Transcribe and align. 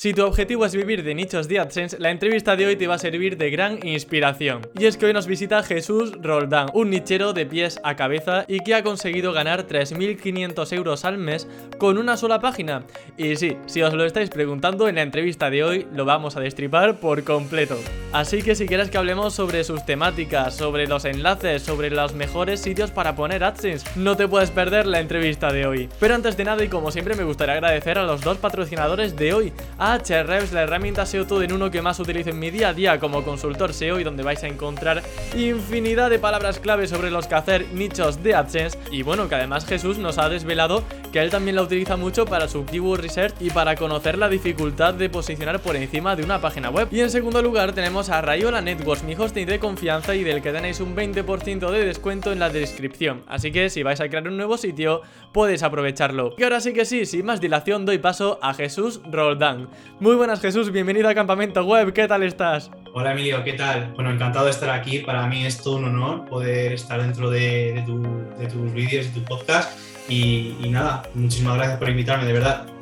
Si 0.00 0.14
tu 0.14 0.24
objetivo 0.24 0.64
es 0.64 0.74
vivir 0.74 1.04
de 1.04 1.14
nichos 1.14 1.46
de 1.46 1.58
AdSense, 1.58 1.98
la 1.98 2.10
entrevista 2.10 2.56
de 2.56 2.64
hoy 2.64 2.74
te 2.74 2.86
va 2.86 2.94
a 2.94 2.98
servir 2.98 3.36
de 3.36 3.50
gran 3.50 3.86
inspiración. 3.86 4.66
Y 4.78 4.86
es 4.86 4.96
que 4.96 5.04
hoy 5.04 5.12
nos 5.12 5.26
visita 5.26 5.62
Jesús 5.62 6.12
Roldán, 6.22 6.70
un 6.72 6.88
nichero 6.88 7.34
de 7.34 7.44
pies 7.44 7.78
a 7.84 7.96
cabeza 7.96 8.46
y 8.48 8.60
que 8.60 8.74
ha 8.74 8.82
conseguido 8.82 9.34
ganar 9.34 9.66
3.500 9.68 10.72
euros 10.74 11.04
al 11.04 11.18
mes 11.18 11.46
con 11.76 11.98
una 11.98 12.16
sola 12.16 12.40
página. 12.40 12.86
Y 13.18 13.36
sí, 13.36 13.58
si 13.66 13.82
os 13.82 13.92
lo 13.92 14.06
estáis 14.06 14.30
preguntando, 14.30 14.88
en 14.88 14.94
la 14.94 15.02
entrevista 15.02 15.50
de 15.50 15.64
hoy 15.64 15.86
lo 15.92 16.06
vamos 16.06 16.34
a 16.34 16.40
destripar 16.40 16.98
por 16.98 17.22
completo. 17.22 17.76
Así 18.14 18.40
que 18.40 18.54
si 18.54 18.66
quieres 18.66 18.88
que 18.88 18.96
hablemos 18.96 19.34
sobre 19.34 19.64
sus 19.64 19.84
temáticas, 19.84 20.56
sobre 20.56 20.86
los 20.86 21.04
enlaces, 21.04 21.62
sobre 21.62 21.90
los 21.90 22.14
mejores 22.14 22.62
sitios 22.62 22.90
para 22.90 23.14
poner 23.14 23.44
AdSense, 23.44 23.86
no 23.96 24.16
te 24.16 24.26
puedes 24.26 24.50
perder 24.50 24.86
la 24.86 25.00
entrevista 25.00 25.52
de 25.52 25.66
hoy. 25.66 25.90
Pero 26.00 26.14
antes 26.14 26.38
de 26.38 26.44
nada 26.44 26.64
y 26.64 26.68
como 26.68 26.90
siempre 26.90 27.16
me 27.16 27.24
gustaría 27.24 27.52
agradecer 27.52 27.98
a 27.98 28.04
los 28.04 28.22
dos 28.22 28.38
patrocinadores 28.38 29.14
de 29.14 29.34
hoy, 29.34 29.52
Ahrefs, 29.90 30.52
la 30.52 30.62
herramienta 30.62 31.04
SEO 31.04 31.26
todo 31.26 31.42
en 31.42 31.52
uno 31.52 31.68
que 31.68 31.82
más 31.82 31.98
utilizo 31.98 32.30
en 32.30 32.38
mi 32.38 32.50
día 32.50 32.68
a 32.68 32.74
día 32.74 33.00
como 33.00 33.24
consultor 33.24 33.74
SEO 33.74 33.98
y 33.98 34.04
donde 34.04 34.22
vais 34.22 34.42
a 34.44 34.46
encontrar 34.46 35.02
infinidad 35.36 36.10
de 36.10 36.20
palabras 36.20 36.60
clave 36.60 36.86
sobre 36.86 37.10
los 37.10 37.26
que 37.26 37.34
hacer 37.34 37.66
nichos 37.72 38.22
de 38.22 38.36
AdSense. 38.36 38.78
Y 38.92 39.02
bueno, 39.02 39.28
que 39.28 39.34
además 39.34 39.66
Jesús 39.66 39.98
nos 39.98 40.18
ha 40.18 40.28
desvelado 40.28 40.84
que 41.12 41.18
él 41.18 41.30
también 41.30 41.56
la 41.56 41.62
utiliza 41.62 41.96
mucho 41.96 42.24
para 42.24 42.46
su 42.46 42.64
keyword 42.64 43.00
research 43.00 43.34
y 43.40 43.50
para 43.50 43.74
conocer 43.74 44.16
la 44.16 44.28
dificultad 44.28 44.94
de 44.94 45.10
posicionar 45.10 45.58
por 45.58 45.74
encima 45.74 46.14
de 46.14 46.22
una 46.22 46.40
página 46.40 46.70
web. 46.70 46.86
Y 46.92 47.00
en 47.00 47.10
segundo 47.10 47.42
lugar 47.42 47.72
tenemos 47.72 48.10
a 48.10 48.20
Rayola 48.20 48.60
Networks, 48.60 49.02
mi 49.02 49.16
hosting 49.16 49.46
de 49.46 49.58
confianza 49.58 50.14
y 50.14 50.22
del 50.22 50.40
que 50.40 50.52
tenéis 50.52 50.78
un 50.78 50.94
20% 50.94 51.68
de 51.68 51.84
descuento 51.84 52.30
en 52.30 52.38
la 52.38 52.48
descripción. 52.48 53.24
Así 53.26 53.50
que 53.50 53.70
si 53.70 53.82
vais 53.82 54.00
a 54.00 54.08
crear 54.08 54.28
un 54.28 54.36
nuevo 54.36 54.56
sitio, 54.56 55.02
podéis 55.32 55.64
aprovecharlo. 55.64 56.34
Y 56.38 56.44
ahora 56.44 56.60
sí 56.60 56.72
que 56.72 56.84
sí, 56.84 57.06
sin 57.06 57.26
más 57.26 57.40
dilación, 57.40 57.86
doy 57.86 57.98
paso 57.98 58.38
a 58.40 58.54
Jesús 58.54 59.00
Roldán. 59.10 59.68
Muy 59.98 60.16
buenas 60.16 60.40
Jesús, 60.40 60.70
bienvenido 60.72 61.08
a 61.08 61.14
Campamento 61.14 61.64
Web, 61.64 61.92
¿qué 61.92 62.08
tal 62.08 62.22
estás? 62.22 62.70
Hola 62.94 63.12
Emilio, 63.12 63.44
¿qué 63.44 63.52
tal? 63.52 63.92
Bueno, 63.94 64.10
encantado 64.10 64.46
de 64.46 64.50
estar 64.50 64.70
aquí, 64.70 65.00
para 65.00 65.26
mí 65.26 65.44
es 65.44 65.62
todo 65.62 65.76
un 65.76 65.84
honor 65.84 66.24
poder 66.26 66.72
estar 66.72 67.00
dentro 67.00 67.30
de, 67.30 67.84
tus 67.86 68.72
vídeos 68.72 69.06
y 69.06 69.10
tu 69.10 69.24
podcast 69.24 69.78
y 70.08 70.54
nada, 70.70 71.02
muchísimas 71.14 71.56
gracias 71.56 71.78
por 71.78 71.88
invitarme, 71.88 72.24
de 72.24 72.32
verdad. 72.32 72.79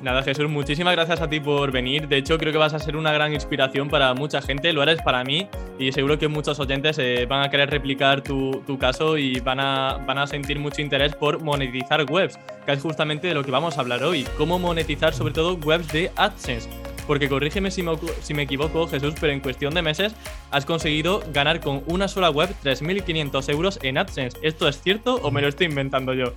Nada, 0.00 0.22
Jesús, 0.22 0.48
muchísimas 0.48 0.94
gracias 0.94 1.20
a 1.20 1.28
ti 1.28 1.40
por 1.40 1.72
venir. 1.72 2.06
De 2.06 2.18
hecho, 2.18 2.38
creo 2.38 2.52
que 2.52 2.58
vas 2.58 2.72
a 2.72 2.78
ser 2.78 2.96
una 2.96 3.12
gran 3.12 3.32
inspiración 3.32 3.88
para 3.88 4.14
mucha 4.14 4.40
gente, 4.40 4.72
lo 4.72 4.80
eres 4.80 5.02
para 5.02 5.24
mí 5.24 5.48
y 5.76 5.90
seguro 5.90 6.18
que 6.18 6.28
muchos 6.28 6.60
oyentes 6.60 6.98
eh, 6.98 7.26
van 7.28 7.44
a 7.44 7.50
querer 7.50 7.68
replicar 7.68 8.22
tu, 8.22 8.62
tu, 8.64 8.78
caso 8.78 9.18
y 9.18 9.40
van 9.40 9.58
a, 9.58 9.98
van 10.06 10.18
a 10.18 10.26
sentir 10.28 10.60
mucho 10.60 10.82
interés 10.82 11.16
por 11.16 11.42
monetizar 11.42 12.04
webs, 12.08 12.38
que 12.64 12.72
es 12.72 12.80
justamente 12.80 13.26
de 13.26 13.34
lo 13.34 13.42
que 13.42 13.50
vamos 13.50 13.76
a 13.76 13.80
hablar 13.80 14.04
hoy, 14.04 14.24
cómo 14.36 14.60
monetizar 14.60 15.12
sobre 15.12 15.34
todo 15.34 15.54
webs 15.54 15.88
de 15.88 16.12
AdSense. 16.14 16.87
Porque 17.08 17.28
corrígeme 17.28 17.72
si 17.72 17.82
me, 17.82 17.92
si 18.22 18.34
me 18.34 18.42
equivoco, 18.42 18.86
Jesús, 18.86 19.14
pero 19.20 19.32
en 19.32 19.40
cuestión 19.40 19.74
de 19.74 19.82
meses 19.82 20.14
has 20.52 20.64
conseguido 20.64 21.24
ganar 21.32 21.60
con 21.60 21.82
una 21.86 22.06
sola 22.06 22.30
web 22.30 22.54
3.500 22.62 23.48
euros 23.50 23.78
en 23.82 23.98
AdSense. 23.98 24.38
¿Esto 24.42 24.68
es 24.68 24.80
cierto 24.80 25.16
o 25.16 25.32
me 25.32 25.40
lo 25.40 25.48
estoy 25.48 25.66
inventando 25.66 26.14
yo? 26.14 26.34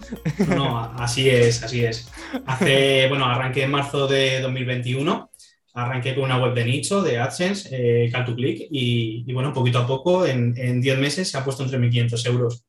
No, 0.48 0.80
así 0.98 1.30
es, 1.30 1.62
así 1.62 1.86
es. 1.86 2.12
Hace, 2.48 3.08
bueno, 3.10 3.26
arranqué 3.26 3.64
en 3.64 3.72
marzo 3.72 4.08
de 4.08 4.42
2021 4.42 5.30
arranqué 5.74 6.16
con 6.16 6.26
una 6.26 6.38
web 6.38 6.54
de 6.54 6.66
nicho 6.66 7.02
de 7.02 7.18
AdSense, 7.18 7.70
eh, 7.72 8.10
Call 8.12 8.26
to 8.26 8.36
Click, 8.36 8.68
y, 8.70 9.32
bueno, 9.32 9.54
poquito 9.54 9.80
a 9.80 9.88
poco, 9.88 10.26
en, 10.26 10.54
en 10.58 10.82
10 10.82 11.00
meses 11.00 11.30
se 11.30 11.38
ha 11.38 11.46
puesto 11.46 11.64
en 11.64 11.70
3.500 11.70 12.28
euros. 12.28 12.66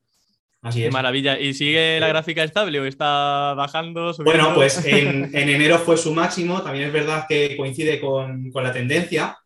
Así 0.63 0.85
es. 0.85 0.93
Maravilla. 0.93 1.39
¿Y 1.39 1.55
sigue 1.55 1.99
la 1.99 2.07
gráfica 2.07 2.45
estable 2.45 2.79
o 2.79 2.85
está 2.85 3.53
bajando? 3.55 4.15
Bueno, 4.25 4.55
pues 4.55 4.85
en, 4.87 5.31
enero 5.35 5.79
fue 5.79 5.97
su 5.97 6.15
máximo. 6.15 6.63
También 6.63 6.87
es 6.87 6.93
verdad 6.93 7.27
que 7.29 7.57
coincide 7.57 8.01
con, 8.01 8.51
la 8.55 8.73
tendencia. 8.73 9.37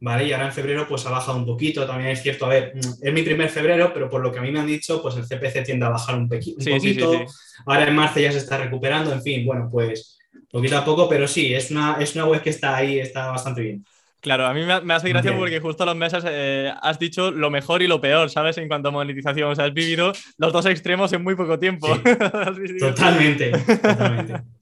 ¿Vale? 0.00 0.26
Y 0.26 0.32
ahora 0.32 0.46
en 0.46 0.52
febrero 0.52 0.86
pues 0.86 1.06
ha 1.06 1.10
bajado 1.10 1.38
un 1.38 1.46
poquito, 1.46 1.86
también 1.86 2.10
es 2.10 2.20
cierto, 2.20 2.44
a 2.44 2.50
ver, 2.50 2.74
es 3.00 3.12
mi 3.14 3.22
primer 3.22 3.48
febrero, 3.48 3.90
pero 3.94 4.10
por 4.10 4.20
lo 4.20 4.30
que 4.30 4.38
a 4.38 4.42
mí 4.42 4.50
me 4.50 4.60
han 4.60 4.66
dicho, 4.66 5.00
pues 5.00 5.16
el 5.16 5.24
CPC 5.24 5.64
tiende 5.64 5.86
a 5.86 5.90
bajar 5.90 6.16
un, 6.16 6.28
poquito. 6.28 7.24
ahora 7.64 7.88
en 7.88 7.94
marzo 7.94 8.20
ya 8.20 8.30
se 8.30 8.36
está 8.36 8.58
recuperando, 8.58 9.12
en 9.14 9.22
fin, 9.22 9.46
bueno, 9.46 9.66
pues 9.72 10.18
poquito 10.50 10.76
a 10.76 10.84
poco, 10.84 11.08
pero 11.08 11.26
sí, 11.26 11.54
es 11.54 11.70
una, 11.70 11.96
es 12.00 12.14
una 12.16 12.26
web 12.26 12.42
que 12.42 12.50
está 12.50 12.76
ahí, 12.76 12.98
está 12.98 13.30
bastante 13.30 13.62
bien. 13.62 13.84
Claro, 14.24 14.46
a 14.46 14.54
mí 14.54 14.62
me, 14.62 14.94
hace 14.94 15.10
gracia 15.10 15.36
porque 15.36 15.60
justo 15.60 15.82
a 15.82 15.86
los 15.86 15.96
meses 15.96 16.24
eh, 16.26 16.72
has 16.80 16.98
dicho 16.98 17.30
lo 17.30 17.50
mejor 17.50 17.82
y 17.82 17.86
lo 17.86 18.00
peor, 18.00 18.30
¿sabes? 18.30 18.56
En 18.56 18.68
cuanto 18.68 18.88
a 18.88 18.90
monetización. 18.90 19.50
O 19.50 19.54
sea, 19.54 19.66
has 19.66 19.74
vivido 19.74 20.12
los 20.38 20.50
dos 20.50 20.64
extremos 20.64 21.12
en 21.12 21.22
muy 21.22 21.34
poco 21.34 21.58
tiempo. 21.58 21.88
totalmente, 22.80 23.50
totalmente. 23.50 24.42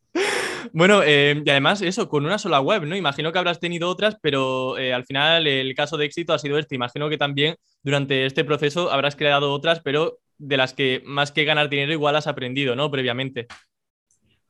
Bueno, 0.74 1.02
eh, 1.04 1.42
y 1.44 1.50
además 1.50 1.82
eso, 1.82 2.08
con 2.08 2.24
una 2.24 2.38
sola 2.38 2.60
web, 2.60 2.86
¿no? 2.86 2.96
Imagino 2.96 3.30
que 3.30 3.38
habrás 3.38 3.60
tenido 3.60 3.90
otras, 3.90 4.16
pero 4.22 4.78
eh, 4.78 4.94
al 4.94 5.04
final 5.04 5.46
el 5.46 5.74
caso 5.74 5.98
de 5.98 6.06
éxito 6.06 6.32
ha 6.32 6.38
sido 6.38 6.56
este. 6.58 6.74
Imagino 6.74 7.10
que 7.10 7.18
también 7.18 7.56
durante 7.82 8.24
este 8.24 8.42
proceso 8.42 8.90
habrás 8.90 9.14
creado 9.14 9.52
otras, 9.52 9.80
pero 9.80 10.20
de 10.38 10.56
las 10.56 10.72
que 10.72 11.02
más 11.04 11.30
que 11.30 11.44
ganar 11.44 11.68
dinero 11.68 11.92
igual 11.92 12.16
has 12.16 12.26
aprendido, 12.26 12.74
¿no? 12.74 12.90
Previamente. 12.90 13.48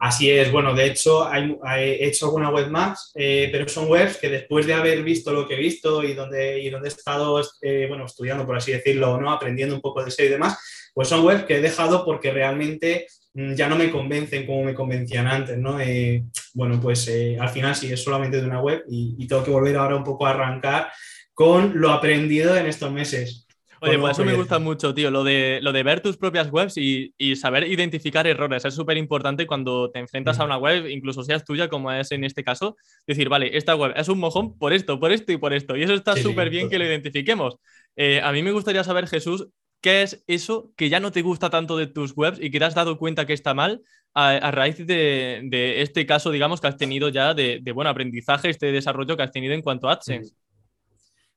Así 0.02 0.28
es, 0.28 0.50
bueno, 0.50 0.74
de 0.74 0.86
hecho 0.86 1.32
he 1.32 2.08
hecho 2.08 2.26
alguna 2.26 2.50
web 2.50 2.68
más, 2.68 3.12
eh, 3.14 3.48
pero 3.52 3.68
son 3.68 3.88
webs 3.88 4.16
que 4.16 4.28
después 4.28 4.66
de 4.66 4.74
haber 4.74 5.04
visto 5.04 5.32
lo 5.32 5.46
que 5.46 5.54
he 5.54 5.58
visto 5.58 6.02
y 6.02 6.12
donde, 6.14 6.58
y 6.58 6.70
donde 6.70 6.88
he 6.88 6.92
estado 6.92 7.40
eh, 7.60 7.86
bueno, 7.88 8.06
estudiando, 8.06 8.44
por 8.44 8.56
así 8.56 8.72
decirlo, 8.72 9.20
¿no? 9.20 9.30
aprendiendo 9.30 9.76
un 9.76 9.80
poco 9.80 10.04
de 10.04 10.10
SEO 10.10 10.26
y 10.26 10.30
demás, 10.30 10.58
pues 10.92 11.06
son 11.06 11.24
webs 11.24 11.44
que 11.44 11.58
he 11.58 11.60
dejado 11.60 12.04
porque 12.04 12.32
realmente 12.32 13.06
mm, 13.34 13.54
ya 13.54 13.68
no 13.68 13.76
me 13.76 13.92
convencen 13.92 14.44
como 14.44 14.64
me 14.64 14.74
convencían 14.74 15.28
antes. 15.28 15.56
¿no? 15.56 15.78
Eh, 15.78 16.24
bueno, 16.52 16.80
pues 16.80 17.08
al 17.38 17.50
final 17.50 17.76
sí 17.76 17.92
es 17.92 18.02
solamente 18.02 18.40
de 18.40 18.46
una 18.48 18.60
web 18.60 18.82
y, 18.88 19.14
y 19.16 19.28
tengo 19.28 19.44
que 19.44 19.52
volver 19.52 19.76
ahora 19.76 19.94
un 19.94 20.02
poco 20.02 20.26
a 20.26 20.30
arrancar 20.30 20.90
con 21.32 21.80
lo 21.80 21.92
aprendido 21.92 22.56
en 22.56 22.66
estos 22.66 22.90
meses. 22.90 23.41
Oye, 23.84 23.98
pues 23.98 24.12
eso 24.12 24.24
me 24.24 24.34
gusta 24.34 24.60
mucho, 24.60 24.94
tío, 24.94 25.10
lo 25.10 25.24
de, 25.24 25.58
lo 25.60 25.72
de 25.72 25.82
ver 25.82 26.00
tus 26.00 26.16
propias 26.16 26.52
webs 26.52 26.76
y, 26.76 27.12
saber 27.34 27.66
identificar 27.66 28.28
errores. 28.28 28.64
Es 28.64 28.74
súper 28.74 28.96
importante 28.96 29.44
cuando 29.44 29.90
te 29.90 29.98
enfrentas 29.98 30.38
a 30.38 30.44
una 30.44 30.56
web, 30.56 30.88
incluso 30.88 31.24
seas 31.24 31.44
tuya, 31.44 31.68
como 31.68 31.90
es 31.90 32.12
en 32.12 32.22
este 32.22 32.44
caso, 32.44 32.76
decir, 33.08 33.28
vale, 33.28 33.56
esta 33.56 33.74
web 33.74 33.92
es 33.96 34.08
un 34.08 34.20
mojón 34.20 34.56
por 34.56 34.72
esto, 34.72 35.00
por 35.00 35.10
esto 35.10 35.32
y 35.32 35.36
por 35.36 35.52
esto. 35.52 35.76
Y 35.76 35.82
eso 35.82 35.94
está 35.94 36.14
súper 36.16 36.48
bien 36.48 36.70
que 36.70 36.78
lo 36.78 36.84
identifiquemos. 36.84 37.56
Eh, 37.96 38.20
a 38.22 38.30
mí 38.30 38.44
me 38.44 38.52
gustaría 38.52 38.84
saber, 38.84 39.08
Jesús, 39.08 39.48
¿qué 39.80 40.02
es 40.02 40.22
eso 40.28 40.70
que 40.76 40.88
ya 40.88 41.00
no 41.00 41.10
te 41.10 41.22
gusta 41.22 41.50
tanto 41.50 41.76
de 41.76 41.88
tus 41.88 42.16
webs 42.16 42.38
y 42.40 42.52
que 42.52 42.60
te 42.60 42.64
has 42.64 42.76
dado 42.76 42.98
cuenta 42.98 43.26
que 43.26 43.32
está 43.32 43.52
mal 43.52 43.82
a, 44.14 44.52
raíz 44.52 44.86
de, 44.86 45.82
este 45.82 46.06
caso, 46.06 46.30
digamos, 46.30 46.60
que 46.60 46.68
has 46.68 46.76
tenido 46.76 47.08
ya 47.08 47.34
de, 47.34 47.58
de 47.60 47.72
buen 47.72 47.88
aprendizaje, 47.88 48.48
este 48.48 48.70
desarrollo 48.70 49.16
que 49.16 49.24
has 49.24 49.32
tenido 49.32 49.54
en 49.54 49.62
cuanto 49.62 49.88
a 49.88 49.94
AdSense? 49.94 50.36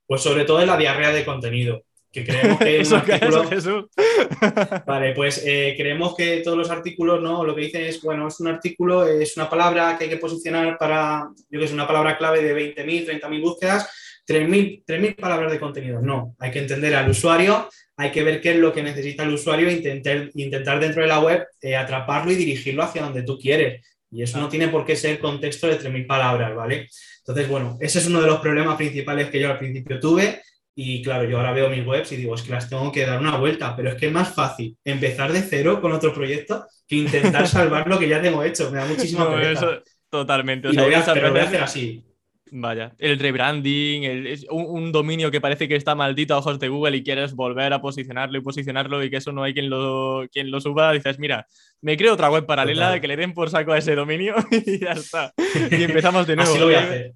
Pues 0.06 0.22
sobre 0.22 0.46
todo 0.46 0.62
en 0.62 0.68
la 0.68 0.78
diarrea 0.78 1.12
de 1.12 1.26
contenido 1.26 1.82
que 2.16 2.24
creemos 2.24 2.60
que 2.60 2.80
un 2.88 2.94
artículo... 2.94 3.90
Vale, 4.86 5.14
pues 5.14 5.44
eh, 5.46 5.76
creemos 5.78 6.16
que 6.16 6.38
todos 6.38 6.58
los 6.58 6.70
artículos, 6.70 7.22
¿no? 7.22 7.44
Lo 7.44 7.54
que 7.54 7.62
dicen 7.62 7.84
es, 7.84 8.02
bueno, 8.02 8.28
es 8.30 8.40
un 8.40 8.48
artículo, 8.48 9.06
es 9.06 9.36
una 9.36 9.50
palabra 9.50 9.98
que 9.98 10.06
hay 10.06 10.10
que 10.10 10.18
posicionar 10.18 10.78
para, 10.78 11.30
yo 11.50 11.60
que 11.60 11.66
es 11.66 11.74
una 11.74 11.86
palabra 11.86 12.18
clave 12.18 12.42
de 12.42 12.76
20.000, 12.76 13.22
30.000 13.22 13.42
búsquedas, 13.42 13.90
3.000 14.26 15.16
palabras 15.16 15.52
de 15.52 15.60
contenido. 15.60 16.02
No, 16.02 16.36
hay 16.40 16.52
que 16.52 16.60
entender 16.60 16.96
al 16.96 17.10
usuario, 17.10 17.68
hay 17.98 18.12
que 18.12 18.24
ver 18.24 18.40
qué 18.40 18.52
es 18.52 18.58
lo 18.58 18.72
que 18.72 18.82
necesita 18.82 19.24
el 19.24 19.34
usuario 19.34 19.68
e 19.68 19.74
intentar, 19.74 20.30
intentar 20.36 20.80
dentro 20.80 21.02
de 21.02 21.10
la 21.10 21.20
web 21.20 21.46
eh, 21.62 21.76
atraparlo 21.76 22.32
y 22.32 22.36
dirigirlo 22.36 22.84
hacia 22.84 23.04
donde 23.04 23.24
tú 23.24 23.38
quieres. 23.38 23.86
Y 24.10 24.24
eso 24.24 24.40
no 24.40 24.48
tiene 24.48 24.70
por 24.70 24.86
qué 24.86 24.96
ser 24.96 25.20
contexto 25.20 25.68
de 25.68 25.78
3.000 25.78 26.08
palabras, 26.08 26.56
¿vale? 26.56 26.88
Entonces, 27.20 27.50
bueno, 27.50 27.78
ese 27.82 28.00
es 28.00 28.08
uno 28.08 28.22
de 28.22 28.28
los 28.28 28.40
problemas 28.40 28.78
principales 28.78 29.30
que 29.30 29.40
yo 29.42 29.50
al 29.50 29.58
principio 29.58 30.00
tuve 30.00 30.42
y 30.78 31.02
claro, 31.02 31.24
yo 31.30 31.38
ahora 31.38 31.54
veo 31.54 31.70
mis 31.70 31.86
webs 31.86 32.12
y 32.12 32.18
digo, 32.18 32.36
es 32.36 32.42
que 32.42 32.52
las 32.52 32.70
tengo 32.70 32.92
que 32.92 33.06
dar 33.06 33.20
una 33.22 33.38
vuelta, 33.38 33.76
pero 33.76 33.90
es 33.90 33.96
que 33.96 34.08
es 34.08 34.12
más 34.12 34.36
fácil 34.36 34.78
empezar 34.84 35.32
de 35.32 35.42
cero 35.42 35.80
con 35.80 35.94
otro 35.94 36.14
proyecto 36.14 36.68
que 36.86 36.98
intentar 36.98 37.48
salvar 37.48 37.88
lo 37.88 37.98
que 37.98 38.10
ya 38.10 38.22
tengo 38.22 38.44
hecho. 38.44 38.70
Me 38.72 38.80
da 38.80 38.86
muchísima 38.86 39.24
no, 39.24 39.40
eso, 39.40 39.82
Totalmente. 40.10 40.68
O 40.68 40.74
sea, 40.74 40.82
lo 40.82 40.88
voy 40.88 40.96
a, 40.96 41.06
pero 41.14 41.32
voy 41.32 41.40
a 41.40 41.44
hacer 41.44 41.62
así. 41.62 42.04
Vaya, 42.52 42.94
el 43.00 43.18
rebranding, 43.18 44.04
un, 44.52 44.92
dominio 44.92 45.32
que 45.32 45.42
parece 45.42 45.68
que 45.68 45.76
está 45.76 45.96
maldito 45.96 46.36
a 46.36 46.38
ojos 46.38 46.60
de 46.60 46.70
Google 46.70 46.96
y 46.96 47.04
quieres 47.04 47.34
volver 47.34 47.74
a 47.74 47.82
posicionarlo 47.82 48.38
y 48.38 48.42
posicionarlo 48.42 49.04
y 49.04 49.10
que 49.10 49.18
eso 49.18 49.32
no 49.32 49.44
hay 49.44 49.54
quien 49.54 49.70
lo, 49.70 50.28
quien 50.32 50.52
lo 50.52 50.62
suba, 50.62 50.94
dices, 50.94 51.18
mira, 51.18 51.48
me 51.82 51.98
creo 51.98 52.14
otra 52.14 52.30
web 52.30 52.46
paralela, 52.46 53.00
que 53.02 53.08
le 53.08 53.18
den 53.18 53.34
por 53.34 53.50
saco 53.50 53.72
a 53.72 53.80
ese 53.80 53.96
dominio 53.96 54.36
y 54.52 54.80
ya 54.80 54.92
está. 54.92 55.34
Y 55.72 55.84
empezamos 55.84 56.28
de 56.28 56.36
nuevo. 56.36 56.52
Así 56.52 56.60
lo 56.60 56.66
voy 56.66 56.76
a 56.76 56.84
hacer. 56.84 57.14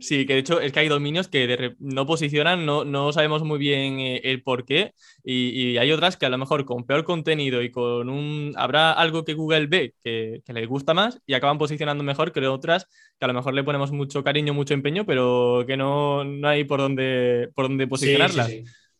Sí, 0.00 0.26
que 0.26 0.34
de 0.34 0.38
hecho 0.40 0.60
es 0.60 0.72
que 0.72 0.80
hay 0.80 0.88
dominios 0.88 1.28
que 1.28 1.74
no 1.78 2.06
posicionan, 2.06 2.66
no, 2.66 2.84
no, 2.84 3.12
sabemos 3.12 3.44
muy 3.44 3.58
bien 3.58 4.00
eh, 4.00 4.20
el 4.24 4.42
por 4.42 4.64
qué, 4.64 4.94
y, 5.24 5.76
hay 5.76 5.92
otras 5.92 6.16
que 6.16 6.26
a 6.26 6.30
lo 6.30 6.38
mejor 6.38 6.64
con 6.64 6.84
peor 6.84 7.04
contenido 7.04 7.62
y 7.62 7.70
con 7.70 8.08
un... 8.08 8.52
Habrá 8.56 8.92
algo 8.92 9.24
que 9.24 9.34
Google 9.34 9.66
ve 9.66 9.94
que, 10.02 10.42
que 10.44 10.52
le 10.52 10.66
gusta 10.66 10.94
más 10.94 11.20
y 11.26 11.34
acaban 11.34 11.58
posicionando 11.58 12.04
mejor 12.04 12.32
que 12.32 12.40
otras 12.46 12.86
que 13.18 13.24
a 13.24 13.28
lo 13.28 13.34
mejor 13.34 13.54
le 13.54 13.64
ponemos 13.64 13.92
mucho 13.92 14.24
cariño, 14.24 14.54
mucho 14.54 14.74
empeño, 14.74 15.04
pero 15.04 15.64
que 15.66 15.76
no, 15.76 16.24
no 16.24 16.48
hay 16.48 16.64
por 16.64 16.80
dónde, 16.80 17.50
por 17.54 17.68
dónde 17.68 17.86
posicionarlas. 17.86 18.50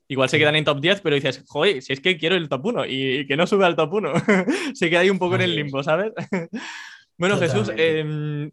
Igual 0.09 0.29
se 0.29 0.39
quedan 0.39 0.57
en 0.57 0.65
top 0.65 0.81
10, 0.81 1.01
pero 1.03 1.15
dices, 1.15 1.45
joder, 1.47 1.81
si 1.83 1.93
es 1.93 2.01
que 2.01 2.19
quiero 2.19 2.35
el 2.35 2.49
top 2.49 2.67
1 2.67 2.87
y 2.87 3.27
que 3.27 3.37
no 3.37 3.47
sube 3.47 3.65
al 3.65 3.77
top 3.77 3.95
1. 3.95 4.13
se 4.75 4.91
queda 4.91 5.01
ahí 5.01 5.11
un 5.11 5.21
poco 5.21 5.37
en 5.37 5.43
el 5.43 5.55
limbo, 5.55 5.83
¿sabes? 5.83 6.13
bueno, 7.17 7.39
Jesús, 7.39 7.71
em, 7.77 8.51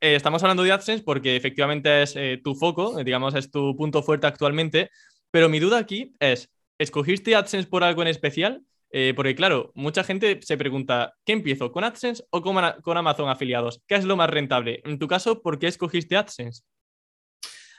eh, 0.00 0.14
estamos 0.14 0.42
hablando 0.42 0.62
de 0.62 0.72
AdSense 0.72 1.04
porque 1.04 1.36
efectivamente 1.36 2.02
es 2.02 2.16
eh, 2.16 2.40
tu 2.42 2.54
foco, 2.54 3.02
digamos, 3.02 3.34
es 3.34 3.50
tu 3.50 3.76
punto 3.76 4.02
fuerte 4.02 4.26
actualmente, 4.26 4.90
pero 5.30 5.48
mi 5.48 5.58
duda 5.58 5.78
aquí 5.78 6.14
es, 6.20 6.50
¿escogiste 6.78 7.34
AdSense 7.34 7.68
por 7.68 7.84
algo 7.84 8.02
en 8.02 8.08
especial? 8.08 8.62
Eh, 8.90 9.12
porque 9.16 9.34
claro, 9.34 9.72
mucha 9.74 10.04
gente 10.04 10.40
se 10.42 10.56
pregunta, 10.56 11.14
¿qué 11.24 11.32
empiezo? 11.32 11.72
¿Con 11.72 11.84
AdSense 11.84 12.24
o 12.30 12.42
con 12.42 12.96
Amazon 12.96 13.28
afiliados? 13.28 13.82
¿Qué 13.86 13.96
es 13.96 14.04
lo 14.04 14.16
más 14.16 14.30
rentable? 14.30 14.80
En 14.84 14.98
tu 14.98 15.08
caso, 15.08 15.42
¿por 15.42 15.58
qué 15.58 15.66
escogiste 15.66 16.16
AdSense? 16.16 16.62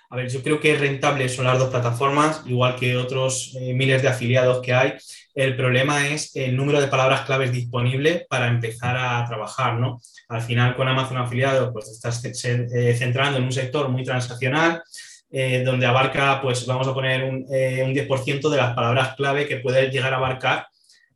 A 0.09 0.15
ver, 0.15 0.29
yo 0.29 0.41
creo 0.41 0.59
que 0.61 0.71
es 0.71 0.79
rentable 0.79 1.27
son 1.27 1.45
las 1.45 1.59
dos 1.59 1.69
plataformas, 1.69 2.41
igual 2.45 2.77
que 2.77 2.95
otros 2.95 3.53
eh, 3.59 3.73
miles 3.73 4.01
de 4.01 4.07
afiliados 4.07 4.61
que 4.61 4.73
hay. 4.73 4.93
El 5.35 5.57
problema 5.57 6.07
es 6.07 6.33
el 6.35 6.55
número 6.55 6.79
de 6.79 6.87
palabras 6.87 7.21
claves 7.21 7.51
disponible 7.51 8.25
para 8.29 8.47
empezar 8.47 8.95
a 8.97 9.25
trabajar, 9.27 9.73
¿no? 9.75 9.99
Al 10.29 10.41
final, 10.41 10.77
con 10.77 10.87
Amazon 10.87 11.17
Afiliados, 11.17 11.71
pues 11.73 11.89
estás 11.89 12.23
eh, 12.23 12.95
centrando 12.97 13.37
en 13.37 13.43
un 13.43 13.51
sector 13.51 13.89
muy 13.89 14.03
transaccional, 14.05 14.81
eh, 15.29 15.63
donde 15.65 15.85
abarca, 15.85 16.41
pues 16.41 16.65
vamos 16.65 16.87
a 16.87 16.93
poner 16.93 17.25
un, 17.25 17.35
un 17.43 17.93
10% 17.93 18.49
de 18.49 18.57
las 18.57 18.73
palabras 18.73 19.15
clave 19.17 19.45
que 19.45 19.57
puede 19.57 19.89
llegar 19.89 20.13
a 20.13 20.17
abarcar 20.17 20.67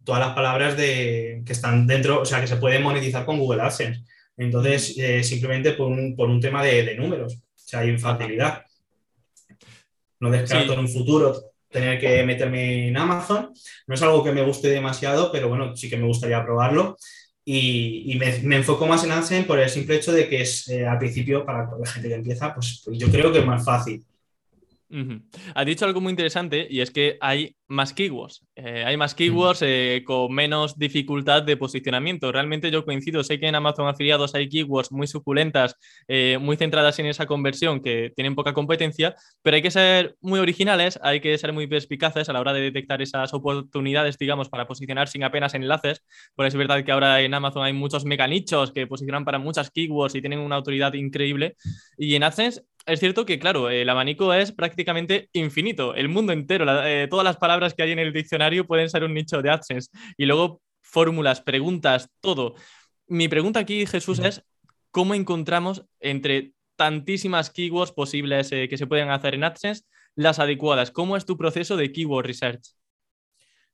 todas 0.04 0.20
las 0.20 0.34
palabras 0.36 0.76
de, 0.76 1.44
que 1.46 1.54
están 1.54 1.88
dentro, 1.88 2.22
o 2.22 2.26
sea, 2.26 2.42
que 2.42 2.48
se 2.48 2.58
pueden 2.58 2.84
monetizar 2.84 3.24
con 3.26 3.40
Google 3.40 3.62
AdSense. 3.62 4.02
Entonces, 4.36 4.96
simplemente 5.26 5.74
por 5.74 5.88
un, 5.88 6.16
por 6.16 6.30
un 6.30 6.42
tema 6.42 6.64
de, 6.64 6.84
de 6.84 6.96
números, 6.96 7.36
o 7.36 7.40
sea, 7.56 7.82
hay 7.82 7.98
facilidad. 7.98 8.66
No 10.22 10.32
descarto 10.32 10.74
en 10.74 10.80
un 10.80 10.88
futuro 10.88 11.36
tener 11.70 12.00
que 12.00 12.24
meterme 12.24 12.88
en 12.88 12.98
Amazon. 12.98 13.52
No 13.88 13.96
es 13.96 14.02
algo 14.02 14.24
que 14.24 14.32
me 14.32 14.44
guste 14.44 14.70
demasiado, 14.70 15.32
pero 15.32 15.50
bueno, 15.50 15.76
sí 15.76 15.90
que 15.90 15.98
me 15.98 16.06
gustaría 16.06 16.44
probarlo. 16.44 16.96
Y, 17.44 18.18
me, 18.44 18.56
enfoco 18.56 18.86
más 18.86 19.04
en 19.04 19.12
AdSense 19.12 19.48
por 19.48 19.60
el 19.60 19.70
simple 19.70 19.96
hecho 19.96 20.14
de 20.14 20.30
que 20.30 20.42
es 20.42 20.68
eh, 20.70 20.86
al 20.86 21.00
principio, 21.00 21.44
para 21.44 21.68
la 21.78 21.90
gente 21.90 22.08
que 22.08 22.16
empieza, 22.16 22.54
pues, 22.54 22.82
pues 22.86 23.00
yo 23.00 23.10
creo 23.10 23.32
que 23.32 23.40
es 23.40 23.46
más 23.46 23.66
fácil. 23.66 24.06
Has 25.56 25.66
dicho 25.66 25.86
algo 25.86 26.02
muy 26.02 26.12
interesante 26.12 26.68
y 26.70 26.82
es 26.82 26.92
que 26.92 27.18
hay 27.22 27.56
más 27.72 27.94
keywords. 27.94 28.46
Eh, 28.56 28.84
hay 28.86 28.98
más 28.98 29.16
keywords 29.16 29.62
eh, 29.62 30.04
con 30.06 30.34
menos 30.34 30.78
dificultad 30.78 31.44
de 31.44 31.56
posicionamiento. 31.56 32.32
Realmente 32.32 32.70
yo 32.70 32.84
coincido, 32.84 33.24
sé 33.24 33.40
que 33.40 33.48
en 33.48 33.56
Amazon 33.56 33.88
afiliados 33.88 34.36
hay 34.36 34.50
keywords 34.50 34.92
muy 34.92 35.08
suculentas, 35.08 35.78
eh, 36.08 36.38
muy 36.40 36.58
centradas 36.58 37.00
en 37.00 37.06
esa 37.06 37.26
conversión 37.26 37.82
que 37.82 38.12
tienen 38.16 38.36
poca 38.36 38.54
competencia, 38.54 39.16
pero 39.42 39.56
hay 39.56 39.62
que 39.62 39.72
ser 39.72 40.18
muy 40.20 40.40
originales, 40.40 41.00
hay 41.02 41.22
que 41.22 41.38
ser 41.38 41.54
muy 41.54 41.66
perspicaces 41.68 42.28
a 42.28 42.34
la 42.34 42.42
hora 42.42 42.54
de 42.54 42.62
detectar 42.62 43.02
esas 43.02 43.34
oportunidades, 43.34 44.18
digamos, 44.18 44.50
para 44.50 44.68
posicionar 44.68 45.08
sin 45.08 45.24
apenas 45.24 45.54
enlaces. 45.54 46.04
Por 46.36 46.46
eso 46.46 46.58
es 46.58 46.60
verdad 46.60 46.84
que 46.84 46.92
ahora 46.92 47.22
en 47.22 47.34
Amazon 47.34 47.64
hay 47.64 47.74
muchos 47.74 48.04
mecanichos 48.04 48.74
que 48.74 48.86
posicionan 48.86 49.24
para 49.24 49.40
muchas 49.40 49.72
keywords 49.72 50.16
y 50.16 50.22
tienen 50.22 50.40
una 50.40 50.58
autoridad 50.58 50.94
increíble. 50.94 51.56
Y 51.98 52.16
en 52.16 52.24
AdSense 52.24 52.64
es 52.86 53.00
cierto 53.00 53.26
que, 53.26 53.40
claro, 53.40 53.70
el 53.70 53.90
abanico 53.90 54.34
es 54.34 54.52
prácticamente 54.52 55.30
infinito. 55.34 55.96
El 55.96 56.10
mundo 56.10 56.34
entero, 56.34 56.66
todas 57.10 57.24
las 57.24 57.38
palabras 57.38 57.74
que 57.74 57.84
hay 57.84 57.92
en 57.92 58.00
el 58.00 58.14
diccionario 58.14 58.66
pueden 58.66 58.90
ser 58.90 59.04
un 59.04 59.14
nicho 59.14 59.42
de 59.42 59.50
AdSense. 59.50 59.90
Y 60.18 60.26
luego 60.26 60.62
fórmulas, 60.82 61.42
preguntas, 61.42 62.10
todo. 62.20 62.56
Mi 63.08 63.28
pregunta 63.28 63.60
aquí, 63.60 63.86
Jesús, 63.86 64.20
es 64.20 64.44
cómo 64.92 65.14
encontramos 65.14 65.86
entre 66.00 66.54
tantísimas 66.76 67.50
keywords 67.50 67.92
posibles 67.92 68.52
eh, 68.52 68.68
que 68.68 68.78
se 68.78 68.88
pueden 68.88 69.10
hacer 69.10 69.36
en 69.36 69.44
AdSense 69.44 69.84
las 70.16 70.40
adecuadas. 70.40 70.92
¿Cómo 70.92 71.16
es 71.16 71.26
tu 71.26 71.38
proceso 71.38 71.78
de 71.78 71.92
keyword 71.92 72.26
research? 72.26 72.62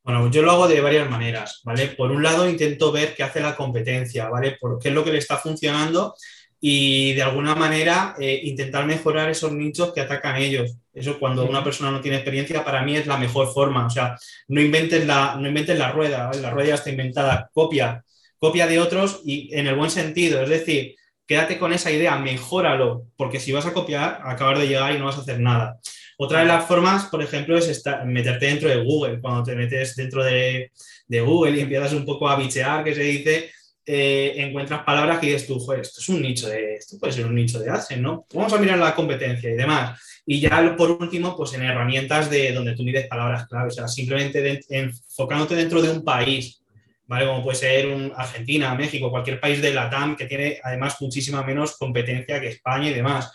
Bueno, 0.03 0.29
yo 0.31 0.41
lo 0.41 0.51
hago 0.51 0.67
de 0.67 0.79
varias 0.79 1.09
maneras, 1.09 1.61
¿vale? 1.63 1.87
Por 1.87 2.11
un 2.11 2.23
lado, 2.23 2.47
intento 2.49 2.91
ver 2.91 3.13
qué 3.15 3.23
hace 3.23 3.41
la 3.41 3.55
competencia, 3.55 4.29
¿vale? 4.29 4.57
Por 4.59 4.79
qué 4.79 4.89
es 4.89 4.93
lo 4.93 5.03
que 5.03 5.11
le 5.11 5.17
está 5.17 5.37
funcionando 5.37 6.15
y 6.59 7.13
de 7.13 7.21
alguna 7.21 7.55
manera 7.55 8.15
eh, 8.19 8.41
intentar 8.43 8.85
mejorar 8.85 9.29
esos 9.29 9.51
nichos 9.51 9.93
que 9.93 10.01
atacan 10.01 10.37
ellos. 10.37 10.75
Eso 10.93 11.19
cuando 11.19 11.45
una 11.45 11.63
persona 11.63 11.91
no 11.91 12.01
tiene 12.01 12.17
experiencia, 12.17 12.65
para 12.65 12.81
mí 12.81 12.95
es 12.95 13.05
la 13.05 13.17
mejor 13.17 13.53
forma. 13.53 13.85
O 13.85 13.89
sea, 13.89 14.17
no 14.47 14.61
inventes 14.61 15.05
la, 15.05 15.35
no 15.39 15.47
inventes 15.47 15.77
la 15.77 15.91
rueda, 15.91 16.31
la 16.33 16.49
rueda 16.49 16.69
ya 16.69 16.75
está 16.75 16.89
inventada, 16.89 17.49
copia, 17.53 18.03
copia 18.39 18.65
de 18.65 18.79
otros 18.79 19.21
y 19.23 19.53
en 19.55 19.67
el 19.67 19.75
buen 19.75 19.91
sentido. 19.91 20.41
Es 20.41 20.49
decir, 20.49 20.95
quédate 21.27 21.59
con 21.59 21.73
esa 21.73 21.91
idea, 21.91 22.17
mejóralo, 22.17 23.05
porque 23.15 23.39
si 23.39 23.51
vas 23.51 23.65
a 23.67 23.73
copiar, 23.73 24.21
acabar 24.23 24.57
de 24.57 24.67
llegar 24.67 24.95
y 24.95 24.99
no 24.99 25.05
vas 25.05 25.17
a 25.17 25.21
hacer 25.21 25.39
nada. 25.39 25.79
Otra 26.19 26.39
de 26.39 26.45
las 26.45 26.65
formas, 26.65 27.05
por 27.05 27.21
ejemplo, 27.21 27.55
es 27.57 27.67
estar, 27.67 28.03
meterte 28.07 28.47
dentro 28.47 28.69
de 28.69 28.83
Google. 28.83 29.21
Cuando 29.21 29.43
te 29.43 29.55
metes 29.55 29.95
dentro 29.95 30.23
de, 30.23 30.71
de 31.07 31.21
Google 31.21 31.57
y 31.57 31.59
empiezas 31.59 31.93
un 31.93 32.05
poco 32.05 32.27
a 32.27 32.35
bichear, 32.35 32.83
que 32.83 32.95
se 32.95 33.03
dice, 33.03 33.51
eh, 33.89 34.33
encuentras 34.35 34.83
palabras 34.83 35.17
que 35.17 35.27
dices 35.27 35.47
tú, 35.47 35.57
joder, 35.59 35.79
esto 35.79 36.01
es 36.01 36.09
un 36.09 36.21
nicho 36.21 36.49
de, 36.49 36.75
esto 36.75 36.99
puede 36.99 37.13
ser 37.13 37.25
un 37.25 37.35
nicho 37.35 37.57
de 37.57 37.69
ASEN, 37.69 38.01
¿no? 38.01 38.27
Vamos 38.33 38.51
a 38.51 38.57
mirar 38.57 38.77
la 38.77 38.93
competencia 38.93 39.49
y 39.49 39.55
demás. 39.55 39.97
Y 40.25 40.41
ya 40.41 40.75
por 40.75 40.91
último, 40.91 41.37
pues 41.37 41.53
en 41.53 41.63
herramientas 41.63 42.29
de 42.29 42.51
donde 42.51 42.75
tú 42.75 42.83
mides 42.83 43.07
palabras 43.07 43.47
clave, 43.47 43.69
o 43.69 43.71
sea, 43.71 43.87
simplemente 43.87 44.59
enfocándote 44.69 45.55
dentro 45.55 45.81
de 45.81 45.89
un 45.89 46.03
país, 46.03 46.61
¿vale? 47.05 47.27
Como 47.27 47.41
puede 47.41 47.57
ser 47.57 47.87
un 47.87 48.11
Argentina, 48.13 48.75
México, 48.75 49.09
cualquier 49.09 49.39
país 49.39 49.61
de 49.61 49.73
la 49.73 49.89
TAM 49.89 50.17
que 50.17 50.25
tiene 50.25 50.59
además 50.61 50.97
muchísima 50.99 51.41
menos 51.43 51.77
competencia 51.77 52.41
que 52.41 52.49
España 52.49 52.89
y 52.89 52.93
demás. 52.93 53.31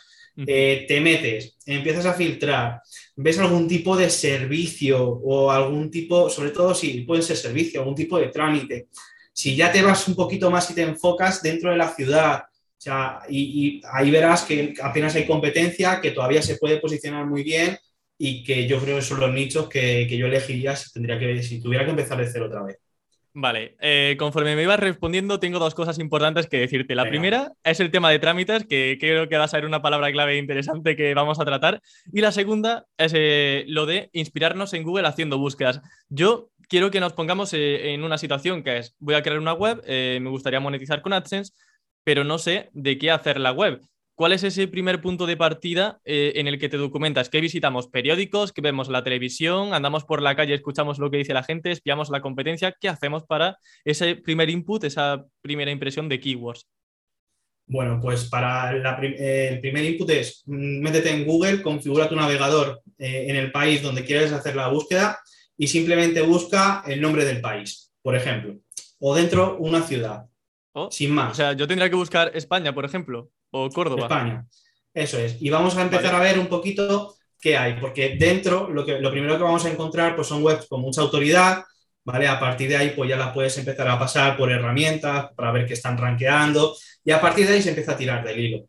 Eh, 0.46 0.84
te 0.88 1.00
metes, 1.00 1.58
empiezas 1.66 2.06
a 2.06 2.14
filtrar, 2.14 2.80
ves 3.16 3.38
algún 3.38 3.68
tipo 3.68 3.96
de 3.96 4.08
servicio 4.08 5.02
o 5.02 5.50
algún 5.50 5.90
tipo, 5.90 6.30
sobre 6.30 6.50
todo 6.50 6.74
si 6.74 7.02
puede 7.02 7.22
ser 7.22 7.36
servicio, 7.36 7.80
algún 7.80 7.94
tipo 7.94 8.18
de 8.18 8.28
trámite, 8.28 8.88
si 9.32 9.56
ya 9.56 9.72
te 9.72 9.82
vas 9.82 10.06
un 10.08 10.14
poquito 10.14 10.50
más 10.50 10.70
y 10.70 10.74
te 10.74 10.82
enfocas 10.82 11.42
dentro 11.42 11.70
de 11.70 11.76
la 11.76 11.88
ciudad, 11.88 12.44
y, 13.28 13.80
ahí 13.92 14.10
verás 14.10 14.42
que 14.42 14.74
apenas 14.82 15.14
hay 15.14 15.26
competencia, 15.26 16.00
que 16.00 16.10
todavía 16.10 16.42
se 16.42 16.56
puede 16.56 16.78
posicionar 16.78 17.26
muy 17.26 17.42
bien 17.42 17.78
y 18.18 18.42
que 18.44 18.66
yo 18.66 18.80
creo 18.80 18.96
que 18.96 19.02
son 19.02 19.20
los 19.20 19.32
nichos 19.32 19.68
que, 19.68 20.06
yo 20.08 20.26
elegiría 20.26 20.76
si, 20.76 20.92
tendría 20.92 21.18
que, 21.18 21.42
si 21.42 21.60
tuviera 21.60 21.84
que 21.84 21.90
empezar 21.90 22.18
de 22.18 22.26
cero 22.26 22.46
otra 22.46 22.62
vez. 22.62 22.78
Vale, 23.34 23.76
eh, 23.80 24.16
conforme 24.18 24.54
me 24.54 24.62
ibas 24.62 24.78
respondiendo, 24.78 25.40
tengo 25.40 25.58
dos 25.58 25.74
cosas 25.74 25.98
importantes 25.98 26.46
que 26.48 26.58
decirte. 26.58 26.94
La 26.94 27.08
primera 27.08 27.52
es 27.64 27.80
el 27.80 27.90
tema 27.90 28.10
de 28.10 28.18
trámites, 28.18 28.66
que 28.66 28.98
creo 29.00 29.26
que 29.26 29.38
va 29.38 29.44
a 29.44 29.48
ser 29.48 29.64
una 29.64 29.80
palabra 29.80 30.12
clave 30.12 30.36
interesante 30.36 30.96
que 30.96 31.14
vamos 31.14 31.40
a 31.40 31.44
tratar. 31.46 31.80
Y 32.12 32.20
la 32.20 32.30
segunda 32.30 32.84
es 32.98 33.12
eh, 33.16 33.64
lo 33.68 33.86
de 33.86 34.10
inspirarnos 34.12 34.74
en 34.74 34.82
Google 34.82 35.08
haciendo 35.08 35.38
búsquedas. 35.38 35.80
Yo 36.10 36.50
quiero 36.72 36.90
que 36.90 37.00
nos 37.00 37.12
pongamos 37.12 37.52
eh, 37.52 37.92
en 37.92 38.02
una 38.02 38.16
situación 38.16 38.62
que 38.62 38.78
es, 38.78 38.96
voy 38.98 39.14
a 39.14 39.22
crear 39.22 39.38
una 39.38 39.52
web, 39.52 39.82
eh, 39.86 40.18
me 40.22 40.30
gustaría 40.30 40.58
monetizar 40.58 41.02
con 41.02 41.12
AdSense, 41.12 41.52
pero 42.02 42.24
no 42.24 42.38
sé 42.38 42.70
de 42.72 42.96
qué 42.96 43.10
hacer 43.10 43.38
la 43.38 43.52
web. 43.52 43.82
¿Cuál 44.14 44.32
es 44.32 44.42
ese 44.42 44.68
primer 44.68 45.02
punto 45.02 45.26
de 45.26 45.36
partida 45.36 46.00
eh, 46.06 46.32
en 46.36 46.48
el 46.48 46.58
que 46.58 46.70
te 46.70 46.78
documentas? 46.78 47.28
¿Qué 47.28 47.42
visitamos? 47.42 47.88
¿Periódicos? 47.88 48.54
¿Que 48.54 48.62
vemos 48.62 48.88
la 48.88 49.04
televisión? 49.04 49.74
¿Andamos 49.74 50.04
por 50.04 50.22
la 50.22 50.34
calle, 50.34 50.54
escuchamos 50.54 50.98
lo 50.98 51.10
que 51.10 51.18
dice 51.18 51.34
la 51.34 51.42
gente? 51.42 51.72
¿Espiamos 51.72 52.08
la 52.08 52.22
competencia? 52.22 52.74
¿Qué 52.80 52.88
hacemos 52.88 53.24
para 53.24 53.58
ese 53.84 54.16
primer 54.16 54.48
input, 54.48 54.82
esa 54.84 55.26
primera 55.42 55.70
impresión 55.70 56.08
de 56.08 56.20
keywords? 56.20 56.66
Bueno, 57.66 58.00
pues 58.00 58.30
para 58.30 58.70
el 58.70 59.60
primer 59.60 59.84
input 59.84 60.08
es 60.08 60.42
mm, 60.46 60.80
métete 60.80 61.10
en 61.10 61.26
Google, 61.26 61.60
configura 61.60 62.08
tu 62.08 62.16
navegador 62.16 62.80
en 62.96 63.36
el 63.36 63.52
país 63.52 63.82
donde 63.82 64.06
quieres 64.06 64.32
hacer 64.32 64.56
la 64.56 64.68
búsqueda 64.68 65.18
y 65.62 65.68
simplemente 65.68 66.22
busca 66.22 66.82
el 66.88 67.00
nombre 67.00 67.24
del 67.24 67.40
país, 67.40 67.92
por 68.02 68.16
ejemplo, 68.16 68.56
o 68.98 69.14
dentro 69.14 69.58
una 69.60 69.80
ciudad, 69.80 70.26
oh, 70.72 70.90
sin 70.90 71.14
más. 71.14 71.30
O 71.30 71.34
sea, 71.36 71.52
yo 71.52 71.68
tendría 71.68 71.88
que 71.88 71.94
buscar 71.94 72.32
España, 72.34 72.74
por 72.74 72.84
ejemplo, 72.84 73.30
o 73.52 73.70
Córdoba. 73.70 74.02
España, 74.02 74.44
eso 74.92 75.20
es. 75.20 75.40
Y 75.40 75.50
vamos 75.50 75.76
a 75.76 75.82
empezar 75.82 76.16
a 76.16 76.18
ver 76.18 76.40
un 76.40 76.48
poquito 76.48 77.14
qué 77.40 77.56
hay, 77.56 77.74
porque 77.74 78.16
dentro 78.18 78.68
lo, 78.70 78.84
que, 78.84 78.98
lo 78.98 79.12
primero 79.12 79.36
que 79.36 79.44
vamos 79.44 79.64
a 79.64 79.70
encontrar 79.70 80.16
pues, 80.16 80.26
son 80.26 80.42
webs 80.42 80.66
con 80.66 80.80
mucha 80.80 81.00
autoridad, 81.00 81.62
¿vale? 82.02 82.26
A 82.26 82.40
partir 82.40 82.68
de 82.68 82.78
ahí, 82.78 82.92
pues 82.96 83.08
ya 83.08 83.16
las 83.16 83.32
puedes 83.32 83.56
empezar 83.56 83.86
a 83.86 84.00
pasar 84.00 84.36
por 84.36 84.50
herramientas 84.50 85.30
para 85.36 85.52
ver 85.52 85.64
qué 85.64 85.74
están 85.74 85.96
rankeando 85.96 86.74
y 87.04 87.12
a 87.12 87.20
partir 87.20 87.46
de 87.46 87.54
ahí 87.54 87.62
se 87.62 87.68
empieza 87.68 87.92
a 87.92 87.96
tirar 87.96 88.24
del 88.24 88.40
hilo. 88.40 88.64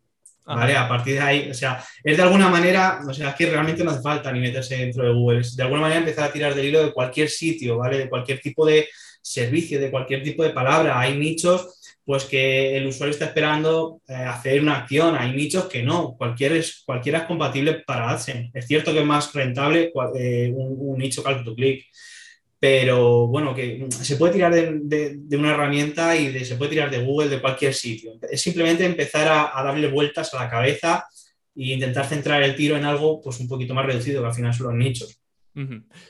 ¿Vale? 0.45 0.75
A 0.75 0.89
partir 0.89 1.13
de 1.13 1.21
ahí, 1.21 1.49
o 1.49 1.53
sea, 1.53 1.83
es 2.03 2.17
de 2.17 2.23
alguna 2.23 2.49
manera, 2.49 2.99
o 3.07 3.13
sea, 3.13 3.29
aquí 3.29 3.45
realmente 3.45 3.83
no 3.83 3.91
hace 3.91 4.01
falta 4.01 4.31
ni 4.31 4.41
meterse 4.41 4.75
dentro 4.75 5.05
de 5.05 5.13
Google, 5.13 5.39
es 5.39 5.55
de 5.55 5.63
alguna 5.63 5.81
manera 5.81 6.01
empezar 6.01 6.25
a 6.25 6.33
tirar 6.33 6.53
del 6.53 6.65
hilo 6.65 6.83
de 6.83 6.91
cualquier 6.91 7.29
sitio, 7.29 7.77
¿vale? 7.77 7.97
De 7.97 8.09
cualquier 8.09 8.41
tipo 8.41 8.65
de 8.65 8.89
servicio, 9.21 9.79
de 9.79 9.89
cualquier 9.89 10.21
tipo 10.21 10.43
de 10.43 10.49
palabra. 10.49 10.99
Hay 10.99 11.17
nichos 11.17 11.79
pues 12.05 12.25
que 12.25 12.75
el 12.75 12.87
usuario 12.87 13.11
está 13.11 13.25
esperando 13.25 14.01
eh, 14.07 14.13
hacer 14.13 14.61
una 14.61 14.79
acción. 14.79 15.15
Hay 15.15 15.31
nichos 15.31 15.65
que 15.65 15.83
no, 15.83 16.15
cualquiera 16.17 16.55
es, 16.55 16.83
cualquiera 16.85 17.19
es 17.19 17.25
compatible 17.25 17.83
para 17.85 18.09
AdSense. 18.09 18.51
Es 18.53 18.67
cierto 18.67 18.91
que 18.91 18.99
es 18.99 19.05
más 19.05 19.31
rentable 19.33 19.91
eh, 20.15 20.51
un, 20.53 20.97
nicho 20.97 21.23
call 21.23 21.43
to 21.43 21.55
click, 21.55 21.85
pero 22.63 23.27
bueno, 23.27 23.53
que 23.53 23.87
se 23.89 24.15
puede 24.15 24.31
tirar 24.31 24.53
de, 24.53 25.19
una 25.31 25.51
herramienta 25.51 26.15
y 26.15 26.45
se 26.45 26.55
puede 26.55 26.71
tirar 26.71 26.89
de 26.89 27.03
Google, 27.03 27.27
de 27.27 27.41
cualquier 27.41 27.73
sitio. 27.73 28.13
Es 28.31 28.39
simplemente 28.39 28.85
empezar 28.85 29.27
a, 29.53 29.61
darle 29.61 29.89
vueltas 29.89 30.33
a 30.33 30.41
la 30.41 30.49
cabeza 30.49 31.05
e 31.53 31.73
intentar 31.73 32.05
centrar 32.05 32.41
el 32.41 32.55
tiro 32.55 32.77
en 32.77 32.85
algo 32.85 33.19
pues 33.21 33.41
un 33.41 33.49
poquito 33.49 33.73
más 33.73 33.85
reducido, 33.85 34.21
que 34.21 34.27
al 34.29 34.33
final 34.33 34.53
son 34.53 34.67
los 34.67 34.75
nichos. 34.75 35.19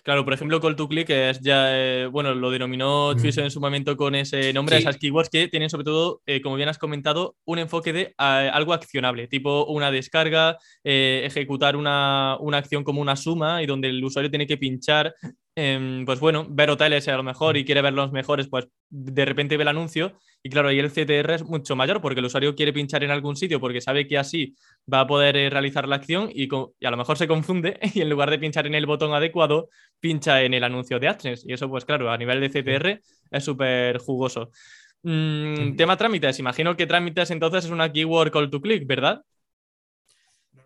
Claro, 0.04 0.24
por 0.24 0.34
ejemplo, 0.34 0.62
Call 0.62 0.76
to 0.76 0.88
Click 0.88 1.10
es 1.10 1.42
ya, 1.42 1.68
eh, 1.78 2.08
bueno, 2.08 2.34
lo 2.34 2.50
denominó 2.50 3.16
Twitter 3.16 3.44
en 3.44 3.52
su 3.52 3.60
momento 3.60 3.98
con 3.98 4.16
ese 4.16 4.54
nombre, 4.54 4.78
esas 4.78 4.98
keywords 4.98 5.30
que 5.30 5.48
tienen 5.50 5.70
sobre 5.70 5.84
todo, 5.84 6.22
eh, 6.26 6.42
como 6.42 6.56
bien 6.56 6.70
has 6.70 6.78
comentado, 6.78 7.36
un 7.46 7.60
enfoque 7.60 7.92
de 7.92 8.14
algo 8.18 8.74
accionable, 8.74 9.28
tipo 9.28 9.66
una 9.66 9.92
descarga, 9.92 10.58
eh, 10.84 11.24
ejecutar 11.26 11.76
una, 11.76 12.38
una, 12.40 12.58
acción 12.58 12.84
como 12.84 13.02
una 13.02 13.16
suma 13.16 13.62
y 13.62 13.66
donde 13.66 13.90
el 13.90 14.04
usuario 14.04 14.30
tiene 14.30 14.48
que 14.48 14.58
pinchar 14.58 15.14
Em, 15.56 16.04
pues 16.06 16.20
bueno, 16.20 16.48
ver 16.50 16.72
hoteles 16.72 17.08
a 17.08 17.16
lo 17.16 17.22
mejor 17.22 17.58
y 17.58 17.64
quiere 17.64 17.84
ver 17.84 17.94
los 17.94 18.12
mejores, 18.12 18.48
pues 18.48 18.68
de 18.90 19.24
repente 19.24 19.56
ve 19.56 19.62
el 19.62 19.68
anuncio 19.68 20.14
y 20.42 20.50
claro, 20.50 20.70
ahí 20.70 20.80
el 20.80 20.90
CTR 20.90 21.36
es 21.36 21.44
mucho 21.44 21.76
mayor 21.76 22.02
porque 22.02 22.22
el 22.22 22.26
usuario 22.26 22.56
quiere 22.56 22.74
pinchar 22.74 23.04
en 23.04 23.12
algún 23.12 23.36
sitio 23.36 23.60
porque 23.60 23.80
sabe 23.80 24.08
que 24.08 24.18
así 24.18 24.56
va 24.92 25.02
a 25.02 25.08
poder 25.08 25.38
eh, 25.38 25.50
realizar 25.50 25.88
la 25.88 25.96
acción 25.96 26.30
y, 26.34 26.48
a 26.54 26.92
lo 26.92 26.98
mejor 26.98 27.18
se 27.18 27.28
confunde 27.28 27.80
y 27.94 28.02
en 28.02 28.10
lugar 28.10 28.30
de 28.30 28.40
pinchar 28.40 28.68
en 28.68 28.76
el 28.76 28.86
botón 28.86 29.14
adecuado, 29.14 29.70
pincha 30.00 30.42
en 30.42 30.54
el 30.54 30.64
anuncio 30.64 31.00
de 31.00 31.08
AdSense 31.08 31.46
y 31.48 31.54
eso 31.54 31.70
pues 31.70 31.86
claro, 31.86 32.12
a 32.12 32.18
nivel 32.18 32.42
de 32.42 32.50
CTR 32.50 33.02
es 33.32 33.44
súper 33.44 33.98
jugoso. 34.00 34.52
Mm, 35.04 35.76
tema 35.76 35.98
trámites, 35.98 36.40
imagino 36.40 36.76
que 36.78 36.88
trámites 36.88 37.32
entonces 37.32 37.66
es 37.66 37.72
una 37.72 37.92
keyword 37.92 38.32
call 38.32 38.50
to 38.50 38.62
click, 38.62 38.88
¿verdad? 38.88 39.22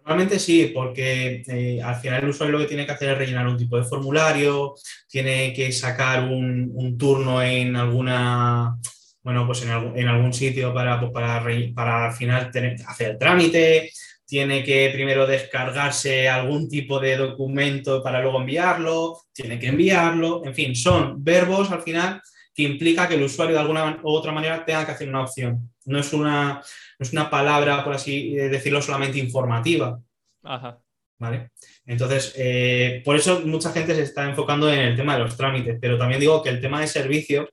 Normalmente 0.07 0.39
sí, 0.39 0.71
porque 0.73 1.43
eh, 1.47 1.81
al 1.83 1.95
final 1.95 2.23
el 2.23 2.29
usuario 2.29 2.53
lo 2.53 2.59
que 2.59 2.69
tiene 2.69 2.85
que 2.85 2.93
hacer 2.93 3.09
es 3.09 3.17
rellenar 3.17 3.45
un 3.45 3.57
tipo 3.57 3.77
de 3.77 3.83
formulario, 3.83 4.75
tiene 5.09 5.51
que 5.51 5.69
sacar 5.73 6.23
un, 6.23 6.97
turno 6.97 7.43
en 7.43 7.75
alguna, 7.75 8.77
bueno, 9.27 9.45
pues 9.45 9.61
en, 9.61 10.07
algún, 10.07 10.31
sitio 10.31 10.73
para, 10.73 11.01
pues 11.01 11.11
para, 11.11 11.43
para, 11.75 12.05
al 12.05 12.13
final 12.13 12.49
tener, 12.49 12.77
hacer 12.87 13.11
el 13.11 13.17
trámite, 13.17 13.91
tiene 14.25 14.63
que 14.63 14.89
primero 14.93 15.27
descargarse 15.27 16.29
algún 16.29 16.69
tipo 16.69 16.97
de 17.01 17.17
documento 17.17 18.01
para 18.01 18.21
luego 18.21 18.39
enviarlo, 18.39 19.19
tiene 19.33 19.59
que 19.59 19.67
enviarlo, 19.67 20.45
en 20.45 20.55
fin, 20.55 20.73
son 20.73 21.21
verbos 21.21 21.69
al 21.71 21.81
final 21.81 22.21
que 22.55 22.63
implica 22.63 23.05
que 23.05 23.15
el 23.15 23.23
usuario 23.23 23.55
de 23.55 23.59
alguna 23.59 23.99
u 24.01 24.11
otra 24.11 24.31
manera 24.31 24.63
tenga 24.63 24.85
que 24.85 24.93
hacer 24.93 25.09
una 25.09 25.23
opción. 25.23 25.73
No 25.83 25.99
es 25.99 26.13
una, 26.13 26.61
es 26.97 27.11
una 27.11 27.29
palabra, 27.29 27.83
por 27.83 27.95
así 27.95 28.33
decirlo, 28.33 28.81
solamente 28.81 29.19
informativa. 29.19 29.99
Ajá. 30.41 30.79
¿Vale? 31.19 31.51
Entonces, 31.85 32.33
eh, 32.37 33.01
por 33.03 33.17
eso 33.17 33.41
mucha 33.41 33.73
gente 33.73 33.93
se 33.93 34.03
está 34.03 34.23
enfocando 34.23 34.71
en 34.71 34.79
el 34.79 34.95
tema 34.95 35.17
de 35.17 35.23
los 35.25 35.35
trámites, 35.35 35.77
pero 35.81 35.97
también 35.97 36.21
digo 36.21 36.41
que 36.41 36.47
el 36.47 36.61
tema 36.61 36.79
de 36.79 36.87
servicios, 36.87 37.49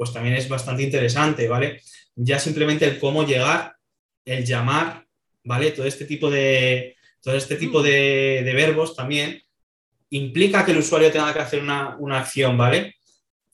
pues 0.00 0.14
también 0.14 0.34
es 0.34 0.48
bastante 0.48 0.82
interesante, 0.82 1.46
¿vale? 1.46 1.82
Ya 2.16 2.38
simplemente 2.38 2.86
el 2.86 2.98
cómo 2.98 3.26
llegar, 3.26 3.76
el 4.24 4.46
llamar, 4.46 5.04
¿vale? 5.44 5.72
Todo 5.72 5.84
este 5.84 6.06
tipo 6.06 6.30
de, 6.30 6.96
todo 7.20 7.34
este 7.34 7.56
tipo 7.56 7.82
de, 7.82 8.50
verbos 8.54 8.96
también 8.96 9.42
implica 10.08 10.64
que 10.64 10.72
el 10.72 10.78
usuario 10.78 11.12
tenga 11.12 11.34
que 11.34 11.40
hacer 11.40 11.62
una, 11.62 11.96
una 11.98 12.20
acción, 12.20 12.56
¿vale? 12.56 12.94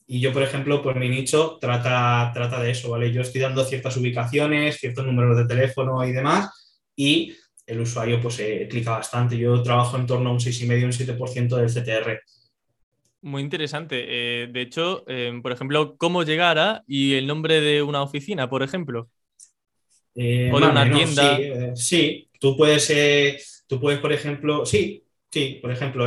Y 0.07 0.21
yo, 0.21 0.33
por 0.33 0.45
ejemplo, 0.45 0.81
por 0.85 0.95
mi 0.95 1.09
nicho 1.09 1.59
trata, 1.61 2.31
trata 2.33 2.63
de 2.63 2.71
eso, 2.71 2.91
¿vale? 2.91 3.13
Yo 3.13 3.23
estoy 3.23 3.41
dando 3.41 3.65
ciertas 3.65 3.97
ubicaciones, 3.97 4.79
ciertos 4.79 5.05
números 5.05 5.37
de 5.37 5.47
teléfono 5.47 6.07
y 6.07 6.13
demás, 6.13 6.79
y 6.95 7.35
el 7.67 7.81
usuario 7.81 8.21
pues 8.23 8.39
eh, 8.39 8.69
clica 8.71 8.93
bastante. 8.93 9.37
Yo 9.37 9.61
trabajo 9.65 9.97
en 9.97 10.07
torno 10.07 10.31
a 10.31 10.33
un 10.33 10.39
6,5, 10.39 10.85
un 10.85 10.93
7% 10.93 11.57
del 11.57 11.73
CTR. 11.73 12.21
Muy 13.27 13.43
interesante. 13.43 14.05
Eh, 14.07 14.47
de 14.47 14.61
hecho, 14.61 15.05
eh, 15.09 15.33
por 15.43 15.51
ejemplo, 15.51 15.97
¿cómo 15.97 16.23
llegar 16.23 16.61
a 16.61 16.85
y 16.87 17.15
el 17.15 17.27
nombre 17.27 17.61
de 17.61 17.83
una 17.83 18.03
oficina, 18.03 18.49
por 18.49 18.63
ejemplo? 18.63 19.11
o 20.15 20.19
de 20.19 20.51
una 20.51 20.91
tienda. 20.91 21.75
Sí, 21.75 22.31
tú 22.41 22.57
puedes, 22.57 23.65
tú 23.67 23.81
puedes, 23.81 23.99
por 24.01 24.13
ejemplo, 24.13 24.65
sí, 24.65 25.05
sí, 25.31 25.59
por 25.61 25.73
ejemplo, 25.73 26.07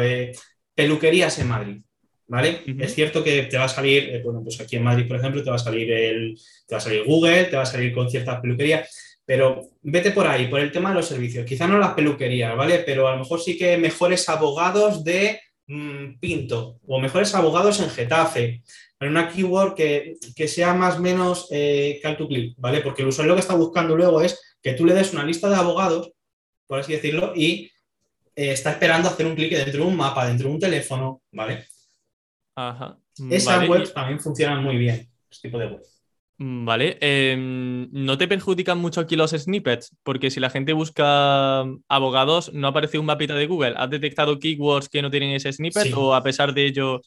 peluquerías 0.74 1.38
en 1.40 1.48
Madrid. 1.50 1.82
¿vale? 2.30 2.62
Es 2.80 2.96
cierto 2.96 3.22
que 3.24 3.44
te 3.44 3.58
va 3.58 3.66
a 3.66 3.70
salir, 3.70 4.04
eh, 4.12 4.22
bueno, 4.24 4.42
pues 4.42 4.62
aquí 4.62 4.78
en 4.78 4.84
Madrid, 4.84 5.08
por 5.08 5.18
ejemplo, 5.18 5.44
te 5.44 5.50
va 5.50 5.58
a 5.58 5.60
salir 5.60 5.92
el, 5.92 6.40
te 6.68 6.76
va 6.76 6.78
a 6.78 6.82
salir 6.82 7.04
Google, 7.04 7.46
te 7.46 7.58
va 7.58 7.64
a 7.64 7.66
salir 7.66 7.92
con 7.92 8.10
ciertas 8.10 8.40
peluquerías, 8.40 9.20
pero 9.26 9.72
vete 9.82 10.12
por 10.12 10.26
ahí, 10.26 10.48
por 10.48 10.60
el 10.60 10.72
tema 10.72 10.90
de 10.90 10.96
los 10.96 11.08
servicios. 11.08 11.46
Quizá 11.46 11.68
no 11.68 11.80
las 11.80 11.96
peluquerías, 11.96 12.56
¿vale? 12.56 12.80
Pero 12.86 13.08
a 13.08 13.14
lo 13.14 13.20
mejor 13.20 13.42
sí 13.42 13.58
que 13.58 13.78
mejores 13.78 14.30
abogados 14.30 15.04
de 15.04 15.42
Pinto 16.20 16.80
o 16.88 17.00
mejores 17.00 17.36
abogados 17.36 17.80
en 17.80 17.90
Getafe. 17.90 18.64
En 19.00 19.10
una 19.10 19.30
keyword 19.30 19.76
que, 19.76 20.18
sea 20.48 20.74
más 20.74 20.98
o 20.98 21.02
menos 21.02 21.48
eh, 21.52 22.00
call 22.02 22.18
to 22.18 22.28
click, 22.28 22.56
¿vale? 22.58 22.82
Porque 22.82 23.04
el 23.04 23.10
usuario 23.10 23.30
lo 23.30 23.36
que 23.36 23.42
está 23.42 23.56
buscando 23.56 23.96
luego 23.96 24.22
es 24.22 24.58
que 24.62 24.74
tú 24.74 24.86
le 24.86 24.94
des 24.94 25.14
una 25.14 25.24
lista 25.24 25.48
de 25.48 25.56
abogados, 25.56 26.12
por 26.68 26.80
así 26.80 26.94
decirlo, 26.94 27.34
y 27.36 27.72
eh, 28.36 28.52
está 28.52 28.72
esperando 28.72 29.10
hacer 29.10 29.26
un 29.26 29.36
clic 29.36 29.52
dentro 29.52 29.84
de 29.84 29.90
un 29.90 29.96
mapa, 29.96 30.28
dentro 30.28 30.48
de 30.50 30.56
un 30.56 30.60
teléfono, 30.60 31.22
¿vale? 31.32 31.66
Ajá. 32.56 32.98
Esas 33.30 33.70
webs 33.70 33.94
también 33.94 34.20
funcionan 34.20 34.64
muy 34.64 34.78
bien, 34.78 35.08
este 35.30 35.50
tipo 35.50 35.60
de 35.60 35.68
web. 35.68 35.82
Mm, 36.40 36.64
vale, 36.64 36.98
em, 37.02 37.90
¿no 37.92 38.18
te 38.18 38.26
perjudican 38.26 38.78
mucho 38.78 39.02
aquí 39.02 39.18
los 39.18 39.32
snippets? 39.32 39.94
Porque 40.04 40.32
si 40.32 40.40
la 40.40 40.50
gente 40.50 40.72
busca 40.72 41.66
abogados, 41.90 42.54
¿no 42.54 42.70
aparece 42.70 42.98
un 42.98 43.06
mapita 43.06 43.36
de 43.36 43.46
Google? 43.46 43.74
¿Has 43.76 43.90
detectado 43.90 44.40
keywords 44.40 44.88
que 44.88 45.02
no 45.02 45.12
tienen 45.12 45.32
ese 45.32 45.52
snippet 45.52 45.94
o 45.94 46.16
a 46.16 46.24
pesar 46.24 46.54
de 46.54 46.66
ello? 46.66 47.02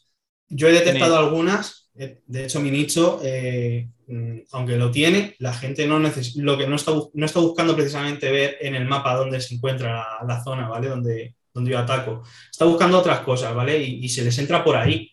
Yo 0.51 0.69
he 0.69 0.73
detectado 0.73 1.17
algunas, 1.17 1.91
eh, 1.95 2.21
de 2.27 2.45
hecho 2.45 2.61
mi 2.61 2.71
nicho, 2.71 3.23
eh, 3.25 3.89
mm, 4.07 4.41
aunque 4.53 4.77
lo 4.77 4.91
tiene, 4.91 5.35
la 5.39 5.55
gente 5.55 5.87
no 5.87 5.99
lo 5.99 6.59
que 6.59 6.67
no 6.67 6.77
está, 6.77 6.93
no 7.15 7.25
está 7.25 7.41
buscando 7.41 7.75
precisamente 7.75 8.31
ver 8.31 8.59
en 8.61 8.75
el 8.75 8.85
mapa 8.85 9.17
dónde 9.17 9.41
se 9.41 9.55
encuentra 9.55 10.05
la, 10.27 10.45
zona, 10.45 10.69
¿vale? 10.69 10.89
Donde, 10.89 11.37
donde 11.55 11.71
yo 11.71 11.79
ataco. 11.79 12.23
Está 12.51 12.67
buscando 12.67 12.99
otras 12.99 13.21
cosas, 13.21 13.55
¿vale? 13.55 13.83
y 13.83 14.07
se 14.11 14.23
les 14.25 14.39
entra 14.39 14.63
por 14.63 14.77
ahí 14.77 15.13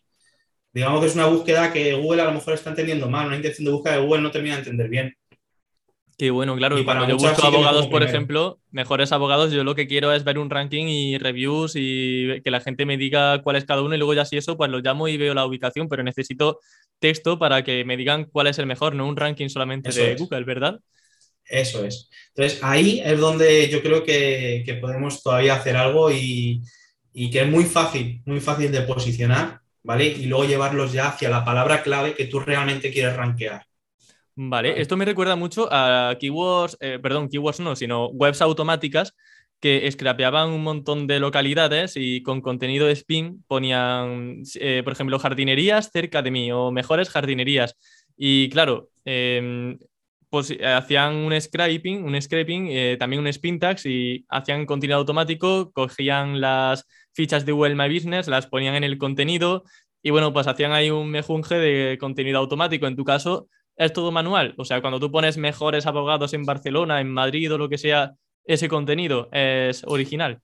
digamos 0.74 1.02
que 1.02 1.08
es 1.08 1.16
una 1.16 1.26
búsqueda 1.26 1.74
que 1.74 1.94
Google 1.96 2.22
a 2.22 2.26
lo 2.26 2.34
mejor 2.34 2.54
está 2.54 2.70
entendiendo 2.70 3.10
mal, 3.10 3.28
una 3.28 3.36
intención 3.36 3.66
de 3.66 3.72
búsqueda 3.72 3.96
de 3.96 4.02
Google 4.02 4.22
no 4.22 4.32
termina 4.32 4.56
de 4.56 4.62
entender 4.62 4.90
bien. 4.90 5.16
Qué 6.20 6.32
bueno, 6.32 6.54
claro. 6.58 6.78
Y 6.78 6.84
cuando 6.84 7.08
yo 7.08 7.16
busco 7.16 7.48
abogados, 7.48 7.88
por 7.88 8.04
ejemplo, 8.04 8.60
mejores 8.72 9.14
abogados, 9.14 9.54
yo 9.54 9.64
lo 9.64 9.74
que 9.74 9.88
quiero 9.88 10.12
es 10.12 10.26
ver 10.26 10.38
un 10.38 10.50
ranking 10.50 10.88
y 10.88 11.18
reviews 11.18 11.74
y 11.76 12.42
que 12.44 12.52
la 12.52 12.60
gente 12.60 12.86
me 12.86 12.98
diga 12.98 13.42
cuál 13.42 13.56
es 13.56 13.64
cada 13.64 13.82
uno 13.82 13.96
y 13.96 13.98
luego 13.98 14.14
ya 14.14 14.26
si 14.26 14.36
eso, 14.36 14.58
pues 14.58 14.70
lo 14.70 14.80
llamo 14.80 15.08
y 15.08 15.16
veo 15.16 15.34
la 15.34 15.46
ubicación, 15.46 15.88
pero 15.88 16.04
necesito 16.04 16.60
texto 17.00 17.40
para 17.40 17.64
que 17.64 17.86
me 17.86 17.96
digan 17.96 18.26
cuál 18.26 18.48
es 18.48 18.60
el 18.60 18.66
mejor, 18.66 18.96
no 18.96 19.08
un 19.08 19.16
ranking 19.16 19.48
solamente 19.48 19.94
de 19.94 20.16
Google, 20.16 20.44
¿verdad? 20.44 20.82
Eso 21.46 21.86
es. 21.86 22.10
Entonces 22.36 22.60
ahí 22.64 23.02
es 23.04 23.18
donde 23.18 23.70
yo 23.70 23.82
creo 23.82 24.04
que, 24.04 24.78
podemos 24.82 25.24
todavía 25.24 25.56
hacer 25.56 25.78
algo 25.78 26.12
y, 26.12 26.62
y 27.14 27.32
que 27.32 27.44
es 27.44 27.48
muy 27.48 27.64
fácil, 27.64 28.22
muy 28.26 28.42
fácil 28.42 28.74
de 28.74 28.82
posicionar 28.82 29.62
¿vale? 29.90 30.06
Y 30.06 30.28
luego 30.28 30.46
llevarlos 30.46 30.94
ya 30.94 31.08
hacia 31.08 31.32
la 31.32 31.44
palabra 31.44 31.82
clave 31.82 32.14
que 32.14 32.26
tú 32.26 32.40
realmente 32.40 32.92
quieres 32.92 33.16
rankear. 33.16 33.66
Vale, 34.36 34.80
esto 34.80 34.96
me 34.96 35.04
recuerda 35.04 35.36
mucho 35.36 35.68
a 35.72 36.16
keywords, 36.20 36.78
eh, 36.80 37.00
perdón, 37.02 37.28
keywords 37.28 37.60
no, 37.60 37.76
sino 37.76 38.06
webs 38.10 38.44
automáticas 38.44 39.16
que 39.60 39.90
scrapeaban 39.92 40.50
un 40.50 40.62
montón 40.62 41.08
de 41.08 41.20
localidades 41.20 41.94
y 41.96 42.22
con 42.22 42.40
contenido 42.40 42.86
de 42.86 42.94
spin 42.94 43.44
ponían, 43.48 44.44
eh, 44.60 44.84
por 44.84 44.94
ejemplo, 44.94 45.18
jardinerías 45.18 45.90
cerca 45.92 46.22
de 46.22 46.30
mí 46.30 46.52
o 46.52 46.70
mejores 46.70 47.10
jardinerías. 47.10 47.76
Y 48.16 48.48
claro, 48.52 48.90
em, 49.06 49.80
pues 50.30 50.52
eh, 50.52 50.64
hacían 50.68 51.16
un 51.16 51.42
scraping, 51.42 52.04
un 52.04 52.22
scraping, 52.22 53.00
también 53.00 53.22
un 53.22 53.28
spin 53.28 53.58
tags 53.58 53.88
y 53.88 54.24
hacían 54.30 54.68
contenido 54.68 55.00
automático, 55.00 55.72
cogían 55.72 56.40
las 56.40 56.86
fichas 57.14 57.46
de 57.46 57.52
Google 57.52 57.76
My 57.76 57.94
Business, 57.94 58.28
las 58.28 58.48
ponían 58.48 58.76
en 58.76 58.84
el 58.84 58.98
contenido 58.98 59.64
y 60.02 60.12
bueno, 60.12 60.32
pues 60.34 60.48
hacían 60.48 60.72
ahí 60.72 60.90
un 60.90 61.10
mejunje 61.10 61.56
de 61.56 61.98
contenido 61.98 62.40
automático. 62.40 62.88
En 62.88 62.96
tu 62.96 63.04
caso, 63.04 63.50
es 63.76 63.94
todo 63.94 64.12
manual. 64.12 64.54
O 64.58 64.66
sea, 64.66 64.82
cuando 64.82 65.00
tú 65.00 65.12
pones 65.12 65.38
mejores 65.38 65.86
abogados 65.86 66.34
en 66.34 66.46
Barcelona, 66.46 67.02
en 67.02 67.10
Madrid 67.10 67.54
o 67.54 67.58
lo 67.58 67.70
que 67.70 67.78
sea, 67.78 68.14
ese 68.46 68.70
contenido 68.70 69.30
es 69.32 69.84
original. 69.86 70.42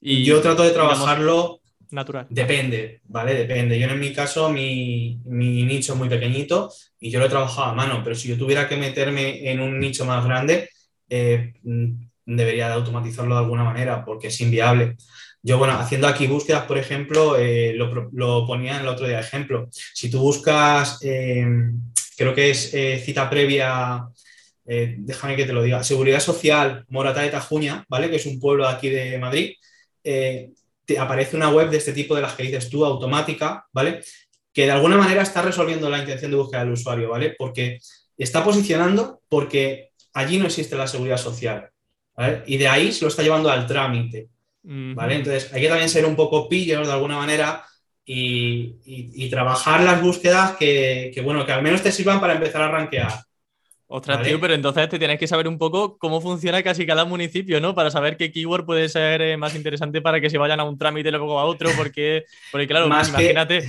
Y 0.00 0.24
yo 0.24 0.40
trato 0.40 0.62
de 0.62 0.70
trabajarlo 0.70 1.60
natural. 1.90 2.26
Depende, 2.28 3.00
¿vale? 3.04 3.34
Depende. 3.34 3.78
Yo 3.78 3.88
en 3.88 4.00
mi 4.00 4.12
caso, 4.12 4.50
mi, 4.50 5.20
nicho 5.24 5.92
es 5.92 5.98
muy 5.98 6.08
pequeñito 6.08 6.72
y 6.98 7.10
yo 7.10 7.18
lo 7.18 7.26
he 7.26 7.30
trabajado 7.30 7.70
a 7.70 7.74
mano, 7.74 8.00
pero 8.02 8.16
si 8.16 8.28
yo 8.28 8.36
tuviera 8.36 8.68
que 8.68 8.76
meterme 8.76 9.50
en 9.50 9.60
un 9.60 9.78
nicho 9.78 10.04
más 10.04 10.24
grande, 10.24 10.70
eh, 11.08 11.52
mm, 11.62 11.92
debería 12.24 12.68
de 12.68 12.74
automatizarlo 12.74 13.34
de 13.34 13.40
alguna 13.40 13.64
manera 13.64 14.04
porque 14.04 14.28
es 14.28 14.40
inviable. 14.40 14.96
Yo, 15.44 15.58
bueno, 15.58 15.74
haciendo 15.74 16.06
aquí 16.06 16.28
búsquedas, 16.28 16.66
por 16.66 16.78
ejemplo, 16.78 17.36
eh, 17.36 17.74
lo, 17.74 18.46
ponía 18.46 18.76
en 18.76 18.82
el 18.82 18.88
otro 18.88 19.06
día 19.06 19.16
de 19.16 19.22
ejemplo. 19.22 19.68
Si 19.72 20.08
tú 20.08 20.20
buscas 20.20 21.00
eh, 21.02 21.44
creo 22.16 22.32
que 22.32 22.50
es 22.50 22.72
eh, 22.74 23.02
cita 23.04 23.28
previa, 23.28 24.06
déjame 24.64 25.34
que 25.34 25.44
te 25.44 25.52
lo 25.52 25.62
diga, 25.62 25.82
Seguridad 25.82 26.20
Social 26.20 26.84
Morata 26.88 27.22
de 27.22 27.30
Tajuña, 27.30 27.84
¿vale? 27.88 28.08
Que 28.08 28.16
es 28.16 28.26
un 28.26 28.38
pueblo 28.38 28.66
aquí 28.68 28.88
de 28.88 29.18
Madrid. 29.18 29.54
te 30.02 30.98
aparece 30.98 31.36
una 31.36 31.50
web 31.50 31.70
de 31.70 31.78
este 31.78 31.92
tipo 31.92 32.14
de 32.14 32.22
las 32.22 32.34
que 32.34 32.44
dices 32.44 32.70
tú, 32.70 32.84
automática, 32.84 33.66
¿vale? 33.72 34.02
Que 34.52 34.66
de 34.66 34.70
alguna 34.70 34.96
manera 34.96 35.22
está 35.22 35.42
resolviendo 35.42 35.90
la 35.90 35.98
intención 35.98 36.30
de 36.30 36.36
búsqueda 36.36 36.60
del 36.60 36.72
usuario, 36.72 37.10
¿vale? 37.10 37.34
Porque 37.36 37.78
está 38.16 38.44
posicionando 38.44 39.20
porque 39.28 39.90
allí 40.14 40.38
no 40.38 40.46
existe 40.46 40.76
la 40.76 40.86
seguridad 40.86 41.18
social, 41.18 41.70
¿vale? 42.16 42.44
Y 42.46 42.56
de 42.58 42.68
ahí 42.68 42.92
se 42.92 43.04
lo 43.04 43.08
está 43.08 43.22
llevando 43.22 43.50
al 43.50 43.66
trámite, 43.66 44.28
¿vale? 44.62 45.16
Entonces 45.16 45.52
hay 45.52 45.62
que 45.62 45.68
también 45.68 45.88
ser 45.88 46.06
un 46.06 46.16
poco 46.16 46.48
pillos 46.48 46.86
de 46.86 46.92
alguna 46.92 47.16
manera 47.16 47.64
y, 48.04 49.28
trabajar 49.30 49.82
las 49.82 50.02
búsquedas 50.02 50.56
que, 50.56 51.20
bueno, 51.24 51.46
que 51.46 51.52
al 51.52 51.62
menos 51.62 51.82
te 51.82 51.92
sirvan 51.92 52.20
para 52.20 52.34
empezar 52.34 52.62
a 52.62 52.68
rankear. 52.68 53.12
Ostras, 53.94 54.22
tío, 54.22 54.40
pero 54.40 54.54
entonces 54.54 54.88
te 54.88 54.98
tienes 54.98 55.18
que 55.18 55.26
saber 55.26 55.46
un 55.46 55.58
poco 55.58 55.98
cómo 55.98 56.22
funciona 56.22 56.62
casi 56.62 56.86
cada 56.86 57.04
municipio, 57.04 57.60
¿no? 57.60 57.74
Para 57.74 57.90
saber 57.90 58.16
qué 58.16 58.32
keyword 58.32 58.64
puede 58.64 58.88
ser 58.88 59.20
eh, 59.20 59.36
más 59.36 59.54
interesante 59.54 60.00
para 60.00 60.18
que 60.18 60.30
se 60.30 60.38
vayan 60.38 60.60
a 60.60 60.64
un 60.64 60.78
trámite 60.78 61.10
y 61.10 61.12
luego 61.12 61.38
a 61.38 61.44
otro, 61.44 61.68
porque, 61.76 62.24
porque 62.50 62.66
claro, 62.66 62.86
imagínate, 62.86 63.66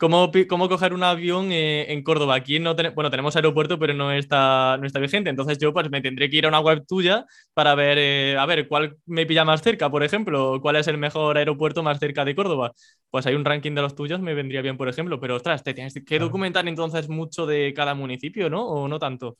¿Cómo, 0.00 0.30
¿Cómo, 0.48 0.68
coger 0.70 0.94
un 0.94 1.02
avión 1.02 1.52
eh, 1.52 1.92
en 1.92 2.02
Córdoba? 2.02 2.34
Aquí 2.34 2.58
no 2.58 2.74
bueno, 2.94 3.10
tenemos 3.10 3.36
aeropuerto, 3.36 3.78
pero 3.78 3.92
no 3.92 4.10
está, 4.10 4.78
no 4.80 4.86
está 4.86 4.98
vigente. 4.98 5.28
Entonces 5.28 5.58
yo 5.58 5.74
pues 5.74 5.90
me 5.90 6.00
tendré 6.00 6.30
que 6.30 6.38
ir 6.38 6.46
a 6.46 6.48
una 6.48 6.60
web 6.60 6.86
tuya 6.88 7.26
para 7.52 7.74
ver, 7.74 7.98
eh, 7.98 8.36
a 8.38 8.46
ver, 8.46 8.66
cuál 8.66 8.96
me 9.04 9.26
pilla 9.26 9.44
más 9.44 9.60
cerca, 9.60 9.90
por 9.90 10.02
ejemplo, 10.02 10.58
cuál 10.62 10.76
es 10.76 10.88
el 10.88 10.96
mejor 10.96 11.36
aeropuerto 11.36 11.82
más 11.82 11.98
cerca 11.98 12.24
de 12.24 12.34
Córdoba. 12.34 12.72
Pues 13.10 13.26
hay 13.26 13.34
un 13.34 13.44
ranking 13.44 13.74
de 13.74 13.82
los 13.82 13.94
tuyos, 13.94 14.20
me 14.20 14.32
vendría 14.32 14.62
bien, 14.62 14.78
por 14.78 14.88
ejemplo. 14.88 15.20
Pero 15.20 15.36
ostras, 15.36 15.62
te 15.62 15.74
tienes 15.74 15.94
que 16.04 16.18
documentar 16.18 16.66
entonces 16.66 17.10
mucho 17.10 17.44
de 17.44 17.74
cada 17.74 17.94
municipio, 17.94 18.48
¿no? 18.48 18.66
¿O 18.66 18.88
no 18.88 18.98
tanto? 18.98 19.36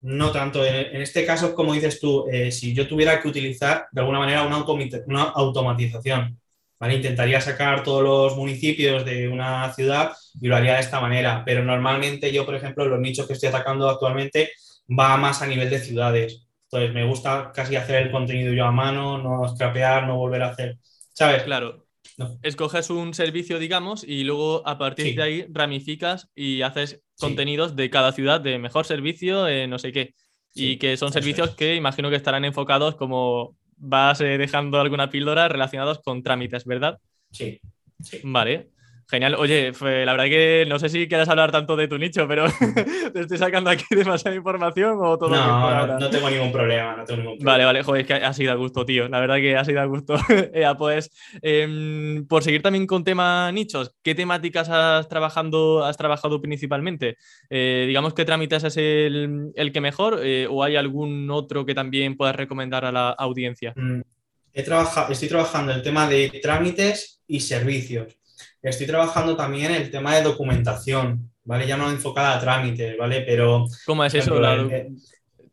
No 0.00 0.30
tanto. 0.30 0.64
En, 0.64 1.02
este 1.02 1.26
caso, 1.26 1.54
como 1.54 1.72
dices 1.72 2.00
tú, 2.00 2.26
eh, 2.30 2.52
si 2.52 2.72
yo 2.72 2.86
tuviera 2.86 3.20
que 3.20 3.28
utilizar 3.28 3.86
de 3.90 4.00
alguna 4.00 4.20
manera 4.20 4.42
una, 4.44 5.22
automatización 5.34 6.38
Intentaría 6.80 7.40
sacar 7.40 7.82
todos 7.82 8.04
los 8.04 8.36
municipios 8.36 9.04
de 9.04 9.28
una 9.28 9.72
ciudad 9.72 10.12
y 10.40 10.46
lo 10.46 10.54
haría 10.54 10.74
de 10.74 10.80
esta 10.80 11.00
manera, 11.00 11.42
pero 11.44 11.64
normalmente 11.64 12.32
yo, 12.32 12.46
por 12.46 12.54
ejemplo, 12.54 12.86
los 12.86 13.00
nichos 13.00 13.26
que 13.26 13.32
estoy 13.32 13.48
atacando 13.48 13.90
actualmente 13.90 14.52
va 14.88 15.16
más 15.16 15.42
a 15.42 15.46
nivel 15.46 15.70
de 15.70 15.80
ciudades. 15.80 16.46
Entonces 16.70 16.94
me 16.94 17.04
gusta 17.04 17.50
casi 17.52 17.74
hacer 17.74 18.02
el 18.02 18.12
contenido 18.12 18.52
yo 18.52 18.64
a 18.64 18.70
mano, 18.70 19.18
no 19.18 19.48
scrapear, 19.48 20.06
no 20.06 20.16
volver 20.16 20.42
a 20.42 20.50
hacer, 20.50 20.78
¿sabes? 21.12 21.42
Claro. 21.42 21.87
Escoges 22.42 22.90
un 22.90 23.14
servicio, 23.14 23.58
digamos, 23.58 24.04
y 24.04 24.24
luego 24.24 24.66
a 24.66 24.76
partir 24.78 25.14
de 25.14 25.22
ahí 25.22 25.46
ramificas 25.50 26.28
y 26.34 26.62
haces 26.62 27.00
contenidos 27.16 27.76
de 27.76 27.90
cada 27.90 28.12
ciudad 28.12 28.40
de 28.40 28.58
mejor 28.58 28.86
servicio, 28.86 29.46
eh, 29.46 29.66
no 29.66 29.78
sé 29.78 29.92
qué. 29.92 30.14
y 30.54 30.78
que 30.78 30.96
son 30.96 31.12
servicios 31.12 31.54
que 31.54 31.76
imagino 31.76 32.10
que 32.10 32.16
estarán 32.16 32.44
enfocados 32.44 32.96
como 32.96 33.56
vas 33.76 34.20
eh, 34.20 34.38
dejando 34.38 34.80
alguna 34.80 35.08
píldora 35.10 35.48
relacionados 35.48 36.00
con 36.02 36.22
trámites, 36.22 36.64
¿verdad? 36.64 36.98
Sí. 37.30 37.60
Vale. 38.24 38.70
Genial. 39.10 39.36
Oye, 39.36 39.72
la 39.80 40.12
verdad 40.12 40.26
que 40.26 40.66
no 40.68 40.78
sé 40.78 40.90
si 40.90 41.08
quieres 41.08 41.30
hablar 41.30 41.50
tanto 41.50 41.76
de 41.76 41.88
tu 41.88 41.96
nicho, 41.96 42.28
pero 42.28 42.44
te 43.14 43.20
estoy 43.20 43.38
sacando 43.38 43.70
aquí 43.70 43.86
demasiada 43.90 44.36
información 44.36 44.98
o 45.00 45.16
todo. 45.16 45.30
No, 45.30 45.86
no, 45.86 45.98
no, 45.98 46.10
tengo 46.10 46.28
ningún 46.28 46.52
problema, 46.52 46.94
no 46.94 47.04
tengo 47.04 47.22
ningún 47.22 47.38
problema. 47.38 47.52
Vale, 47.52 47.64
vale, 47.64 47.82
joder, 47.82 48.02
es 48.02 48.06
que 48.06 48.14
ha 48.14 48.32
sido 48.34 48.52
a 48.52 48.56
gusto, 48.56 48.84
tío. 48.84 49.08
La 49.08 49.20
verdad 49.20 49.36
que 49.36 49.56
ha 49.56 49.64
sido 49.64 49.80
a 49.80 49.86
gusto. 49.86 50.16
pues, 50.78 51.10
em, 51.40 52.26
por 52.26 52.42
seguir 52.42 52.60
también 52.60 52.86
con 52.86 53.02
tema 53.02 53.50
nichos, 53.50 53.94
¿qué 54.02 54.14
temáticas 54.14 54.68
has, 54.68 55.08
trabajando, 55.08 55.86
has 55.86 55.96
trabajado 55.96 56.42
principalmente? 56.42 57.16
Eh, 57.48 57.84
digamos 57.88 58.12
que 58.12 58.26
trámites 58.26 58.64
es 58.64 58.76
el, 58.76 59.52
que 59.72 59.80
mejor 59.80 60.20
eh, 60.22 60.46
o 60.50 60.62
hay 60.62 60.76
algún 60.76 61.30
otro 61.30 61.64
que 61.64 61.74
también 61.74 62.14
puedas 62.14 62.36
recomendar 62.36 62.84
a 62.84 62.92
la 62.92 63.08
audiencia? 63.08 63.72
Mm, 63.74 64.02
he 64.52 64.62
trabajado, 64.62 65.10
estoy 65.14 65.28
trabajando 65.28 65.72
el 65.72 65.80
tema 65.80 66.06
de 66.06 66.40
trámites 66.42 67.22
y 67.26 67.40
servicios 67.40 68.17
Estoy 68.62 68.86
trabajando 68.86 69.36
también 69.36 69.72
el 69.72 69.90
tema 69.90 70.16
de 70.16 70.22
documentación, 70.22 71.30
¿vale? 71.44 71.66
Ya 71.66 71.76
no 71.76 71.90
enfocada 71.90 72.36
a 72.36 72.40
trámites, 72.40 72.96
¿vale? 72.98 73.22
Pero... 73.22 73.66
¿Cómo 73.86 74.04
es 74.04 74.14
eso? 74.14 74.40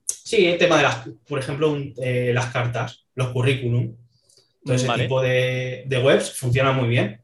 sí, 0.07 0.47
el 0.47 0.57
tema 0.57 0.77
de 0.77 0.83
las, 0.83 1.09
por 1.27 1.39
ejemplo, 1.39 1.77
eh, 1.97 2.31
las 2.33 2.47
cartas, 2.47 3.05
los 3.13 3.29
currículum. 3.29 3.95
Todo 4.63 4.75
ese 4.75 4.91
tipo 4.94 5.22
de, 5.22 6.01
webs 6.03 6.31
funciona 6.31 6.72
muy 6.72 6.89
bien. 6.89 7.22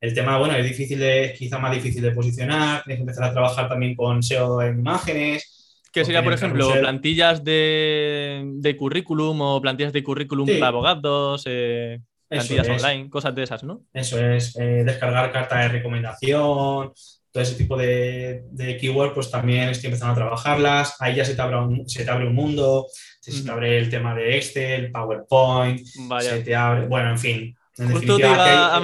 El 0.00 0.14
tema, 0.14 0.38
bueno, 0.38 0.54
es 0.54 0.64
difícil 0.64 0.98
de, 0.98 1.34
quizá 1.36 1.58
más 1.58 1.74
difícil 1.74 2.02
de 2.02 2.12
posicionar, 2.12 2.82
tienes 2.84 2.98
que 2.98 3.02
empezar 3.02 3.24
a 3.24 3.32
trabajar 3.32 3.68
también 3.68 3.96
con 3.96 4.22
SEO 4.22 4.62
en 4.62 4.78
imágenes. 4.78 5.80
¿Qué 5.92 6.04
sería, 6.04 6.22
por 6.22 6.32
ejemplo, 6.32 6.72
plantillas 6.80 7.44
de, 7.44 8.76
currículum 8.78 9.40
o 9.40 9.60
plantillas 9.60 9.92
de 9.92 10.02
currículum 10.02 10.48
para 10.58 10.68
abogados? 10.68 11.44
Eh, 11.46 12.00
plantillas 12.32 12.68
online, 12.68 13.10
cosas 13.10 13.34
de 13.34 13.42
esas, 13.42 13.62
¿no? 13.64 13.82
Eso 13.92 14.18
es, 14.18 14.56
eh, 14.58 14.82
descargar 14.84 15.30
carta 15.32 15.58
de 15.58 15.68
recomendación, 15.68 16.92
todo 17.32 17.42
ese 17.42 17.54
tipo 17.54 17.76
de, 17.76 18.44
de 18.50 18.76
keywords, 18.76 19.14
pues 19.14 19.30
también 19.30 19.70
estoy 19.70 19.88
empezando 19.88 20.12
a 20.12 20.16
trabajarlas. 20.16 20.96
Ahí 21.00 21.16
ya 21.16 21.24
se 21.24 21.34
te 21.34 21.40
abre 21.40 21.56
un, 21.56 21.88
se 21.88 22.04
te 22.04 22.10
abre 22.10 22.26
un 22.26 22.34
mundo, 22.34 22.86
se 23.20 23.42
te 23.42 23.50
abre 23.50 23.78
el 23.78 23.88
tema 23.88 24.14
de 24.14 24.36
Excel, 24.36 24.92
PowerPoint, 24.92 25.80
se 26.20 26.40
te 26.40 26.54
abre, 26.54 26.86
bueno, 26.86 27.10
en 27.10 27.18
fin. 27.18 27.56
justo, 27.76 28.16
te 28.16 28.22
iba 28.22 28.76
a 28.76 28.80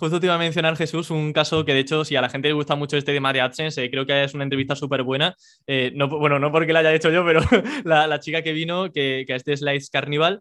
justo 0.00 0.18
te 0.18 0.26
iba 0.26 0.34
a 0.34 0.38
mencionar, 0.38 0.76
Jesús, 0.76 1.10
un 1.10 1.32
caso 1.32 1.62
que 1.64 1.74
de 1.74 1.80
hecho, 1.80 2.06
si 2.06 2.16
a 2.16 2.22
la 2.22 2.30
gente 2.30 2.48
le 2.48 2.54
gusta 2.54 2.74
mucho 2.74 2.96
este 2.96 3.12
tema 3.12 3.34
de 3.34 3.42
AdSense, 3.42 3.84
eh, 3.84 3.90
creo 3.90 4.06
que 4.06 4.24
es 4.24 4.32
una 4.32 4.44
entrevista 4.44 4.74
súper 4.74 5.02
buena. 5.02 5.36
Eh, 5.66 5.92
no, 5.94 6.08
bueno, 6.08 6.38
no 6.38 6.50
porque 6.50 6.72
la 6.72 6.78
haya 6.78 6.94
hecho 6.94 7.10
yo, 7.10 7.22
pero 7.24 7.40
la, 7.84 8.06
la 8.06 8.18
chica 8.18 8.42
que 8.42 8.52
vino, 8.52 8.90
que, 8.92 9.24
que 9.26 9.34
es 9.34 9.44
de 9.44 9.56
Slides 9.56 9.90
Carnival, 9.90 10.40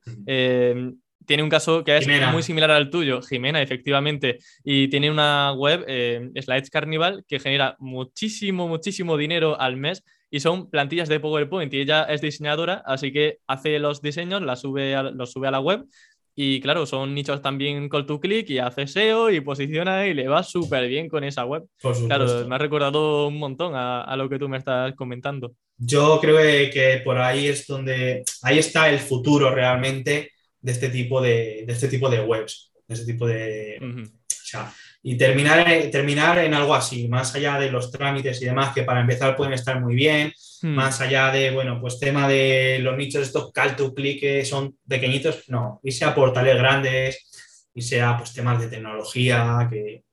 tiene 1.29 1.43
un 1.43 1.49
caso 1.49 1.83
que 1.83 1.95
es 1.95 2.07
muy 2.33 2.41
similar 2.41 2.71
al 2.71 2.89
tuyo, 2.89 3.21
Jimena, 3.21 3.61
efectivamente, 3.61 4.39
y 4.63 4.87
tiene 4.87 5.11
una 5.11 5.53
web, 5.53 5.85
eh, 5.87 6.31
Slides 6.41 6.71
Carnival, 6.71 7.23
que 7.27 7.39
genera 7.39 7.75
muchísimo, 7.77 8.67
muchísimo 8.67 9.15
dinero 9.15 9.61
al 9.61 9.77
mes 9.77 10.03
y 10.31 10.39
son 10.39 10.71
plantillas 10.71 11.07
de 11.07 11.19
PowerPoint 11.19 11.71
y 11.71 11.81
ella 11.81 12.05
es 12.05 12.21
diseñadora, 12.21 12.81
así 12.83 13.11
que 13.13 13.37
hace 13.45 13.77
los 13.77 14.01
diseños, 14.01 14.41
la 14.41 14.55
sube 14.55 14.95
los 15.13 15.31
sube 15.31 15.47
a 15.47 15.51
la 15.51 15.59
web 15.59 15.85
y 16.33 16.61
claro, 16.61 16.87
son 16.87 17.13
nichos 17.13 17.43
también 17.43 17.89
call 17.89 18.07
to 18.07 18.19
click 18.19 18.49
y 18.49 18.57
hace 18.57 18.87
SEO 18.87 19.29
y 19.29 19.39
posiciona 19.41 20.07
y 20.07 20.15
le 20.15 20.27
va 20.27 20.41
súper 20.41 20.87
bien 20.87 21.09
con 21.09 21.23
esa 21.23 21.45
web. 21.45 21.63
Claro, 22.07 22.47
me 22.47 22.55
ha 22.55 22.57
recordado 22.57 23.27
un 23.27 23.37
montón 23.37 23.75
a, 23.75 24.01
a, 24.01 24.17
lo 24.17 24.27
que 24.27 24.39
tú 24.39 24.49
me 24.49 24.57
estás 24.57 24.95
comentando. 24.95 25.53
Yo 25.77 26.17
creo 26.19 26.37
que 26.71 27.01
por 27.05 27.19
ahí 27.19 27.45
es 27.45 27.67
donde, 27.67 28.23
ahí 28.41 28.57
está 28.57 28.89
el 28.89 28.97
futuro 28.97 29.53
realmente 29.53 30.31
de 30.61 30.71
este 30.71 30.89
tipo 30.89 31.21
de, 31.21 31.65
este 31.67 31.87
tipo 31.87 32.09
de 32.09 32.21
webs, 32.21 32.71
de 32.87 32.93
este 32.93 33.05
tipo 33.05 33.27
de... 33.27 33.79
y 35.01 35.17
terminar, 35.17 35.65
terminar 35.91 36.39
en 36.39 36.53
algo 36.53 36.75
así, 36.75 37.07
más 37.07 37.33
allá 37.35 37.59
de 37.59 37.71
los 37.71 37.91
trámites 37.91 38.41
y 38.41 38.45
demás, 38.45 38.73
que 38.73 38.83
para 38.83 39.01
empezar 39.01 39.35
pueden 39.35 39.53
estar 39.53 39.79
muy 39.79 39.95
bien, 39.95 40.33
hmm. 40.61 40.67
más 40.67 40.99
allá 41.01 41.31
de, 41.31 41.51
bueno, 41.51 41.79
pues 41.79 41.99
tema 41.99 42.27
de 42.27 42.79
los 42.81 42.97
nichos, 42.97 43.21
estos 43.21 43.51
call 43.51 43.75
to 43.75 43.93
click 43.93 44.19
que 44.19 44.45
son 44.45 44.77
pequeñitos, 44.87 45.47
no, 45.49 45.79
y 45.83 45.91
sea 45.91 46.13
portales 46.13 46.57
grandes, 46.57 47.29
y 47.73 47.81
sea 47.81 48.17
pues 48.17 48.33
temas 48.33 48.59
de 48.59 48.67
tecnología 48.67 49.67
que, 49.69 50.03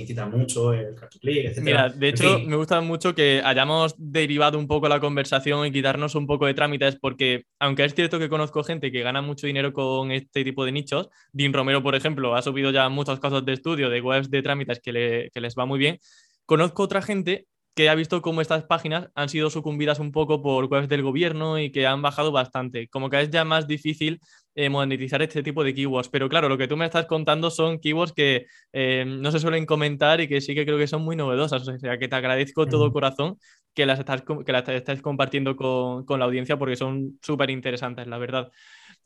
incita 0.00 0.26
mucho, 0.26 0.72
el 0.72 0.96
etc. 1.22 1.58
Mira, 1.62 1.88
de 1.88 2.08
hecho, 2.08 2.38
me 2.40 2.56
gusta 2.56 2.80
mucho 2.80 3.14
que 3.14 3.42
hayamos 3.44 3.94
derivado 3.98 4.58
un 4.58 4.66
poco 4.66 4.88
la 4.88 5.00
conversación 5.00 5.66
y 5.66 5.72
quitarnos 5.72 6.14
un 6.14 6.26
poco 6.26 6.46
de 6.46 6.54
trámites, 6.54 6.96
porque 6.96 7.44
aunque 7.58 7.84
es 7.84 7.94
cierto 7.94 8.18
que 8.18 8.28
conozco 8.28 8.64
gente 8.64 8.90
que 8.90 9.02
gana 9.02 9.22
mucho 9.22 9.46
dinero 9.46 9.72
con 9.72 10.10
este 10.10 10.44
tipo 10.44 10.64
de 10.64 10.72
nichos, 10.72 11.08
Dean 11.32 11.52
Romero, 11.52 11.82
por 11.82 11.94
ejemplo, 11.94 12.34
ha 12.34 12.42
subido 12.42 12.70
ya 12.70 12.88
muchos 12.88 13.20
casos 13.20 13.44
de 13.44 13.52
estudio 13.52 13.90
de 13.90 14.00
webs 14.00 14.30
de 14.30 14.42
trámites 14.42 14.80
que, 14.80 15.28
que 15.32 15.40
les 15.40 15.54
va 15.54 15.66
muy 15.66 15.78
bien. 15.78 15.98
Conozco 16.46 16.82
otra 16.82 17.02
gente 17.02 17.46
que 17.74 17.88
ha 17.88 17.94
visto 17.94 18.20
cómo 18.20 18.40
estas 18.40 18.64
páginas 18.64 19.08
han 19.14 19.28
sido 19.28 19.48
sucumbidas 19.48 20.00
un 20.00 20.12
poco 20.12 20.42
por 20.42 20.66
webs 20.66 20.88
del 20.88 21.02
gobierno 21.02 21.58
y 21.58 21.70
que 21.70 21.86
han 21.86 22.02
bajado 22.02 22.32
bastante. 22.32 22.88
Como 22.88 23.08
que 23.08 23.20
es 23.20 23.30
ya 23.30 23.44
más 23.44 23.66
difícil 23.66 24.20
eh, 24.54 24.68
monetizar 24.68 25.22
este 25.22 25.42
tipo 25.42 25.62
de 25.64 25.74
keywords. 25.74 26.08
Pero 26.08 26.28
claro, 26.28 26.48
lo 26.48 26.58
que 26.58 26.68
tú 26.68 26.76
me 26.76 26.84
estás 26.84 27.06
contando 27.06 27.50
son 27.50 27.78
keywords 27.78 28.12
que 28.12 28.46
eh, 28.72 29.04
no 29.06 29.30
se 29.30 29.38
suelen 29.38 29.66
comentar 29.66 30.20
y 30.20 30.28
que 30.28 30.40
sí 30.40 30.54
que 30.54 30.64
creo 30.64 30.78
que 30.78 30.86
son 30.86 31.02
muy 31.02 31.16
novedosas. 31.16 31.66
O 31.66 31.78
sea, 31.78 31.98
que 31.98 32.08
te 32.08 32.16
agradezco 32.16 32.66
todo 32.66 32.92
corazón 32.92 33.38
que 33.74 33.86
las 33.86 33.98
estás, 33.98 34.22
que 34.44 34.52
las 34.52 34.68
estés 34.68 35.00
compartiendo 35.02 35.56
con, 35.56 36.04
con 36.04 36.18
la 36.18 36.26
audiencia 36.26 36.58
porque 36.58 36.76
son 36.76 37.18
súper 37.22 37.50
interesantes, 37.50 38.06
la 38.06 38.18
verdad. 38.18 38.50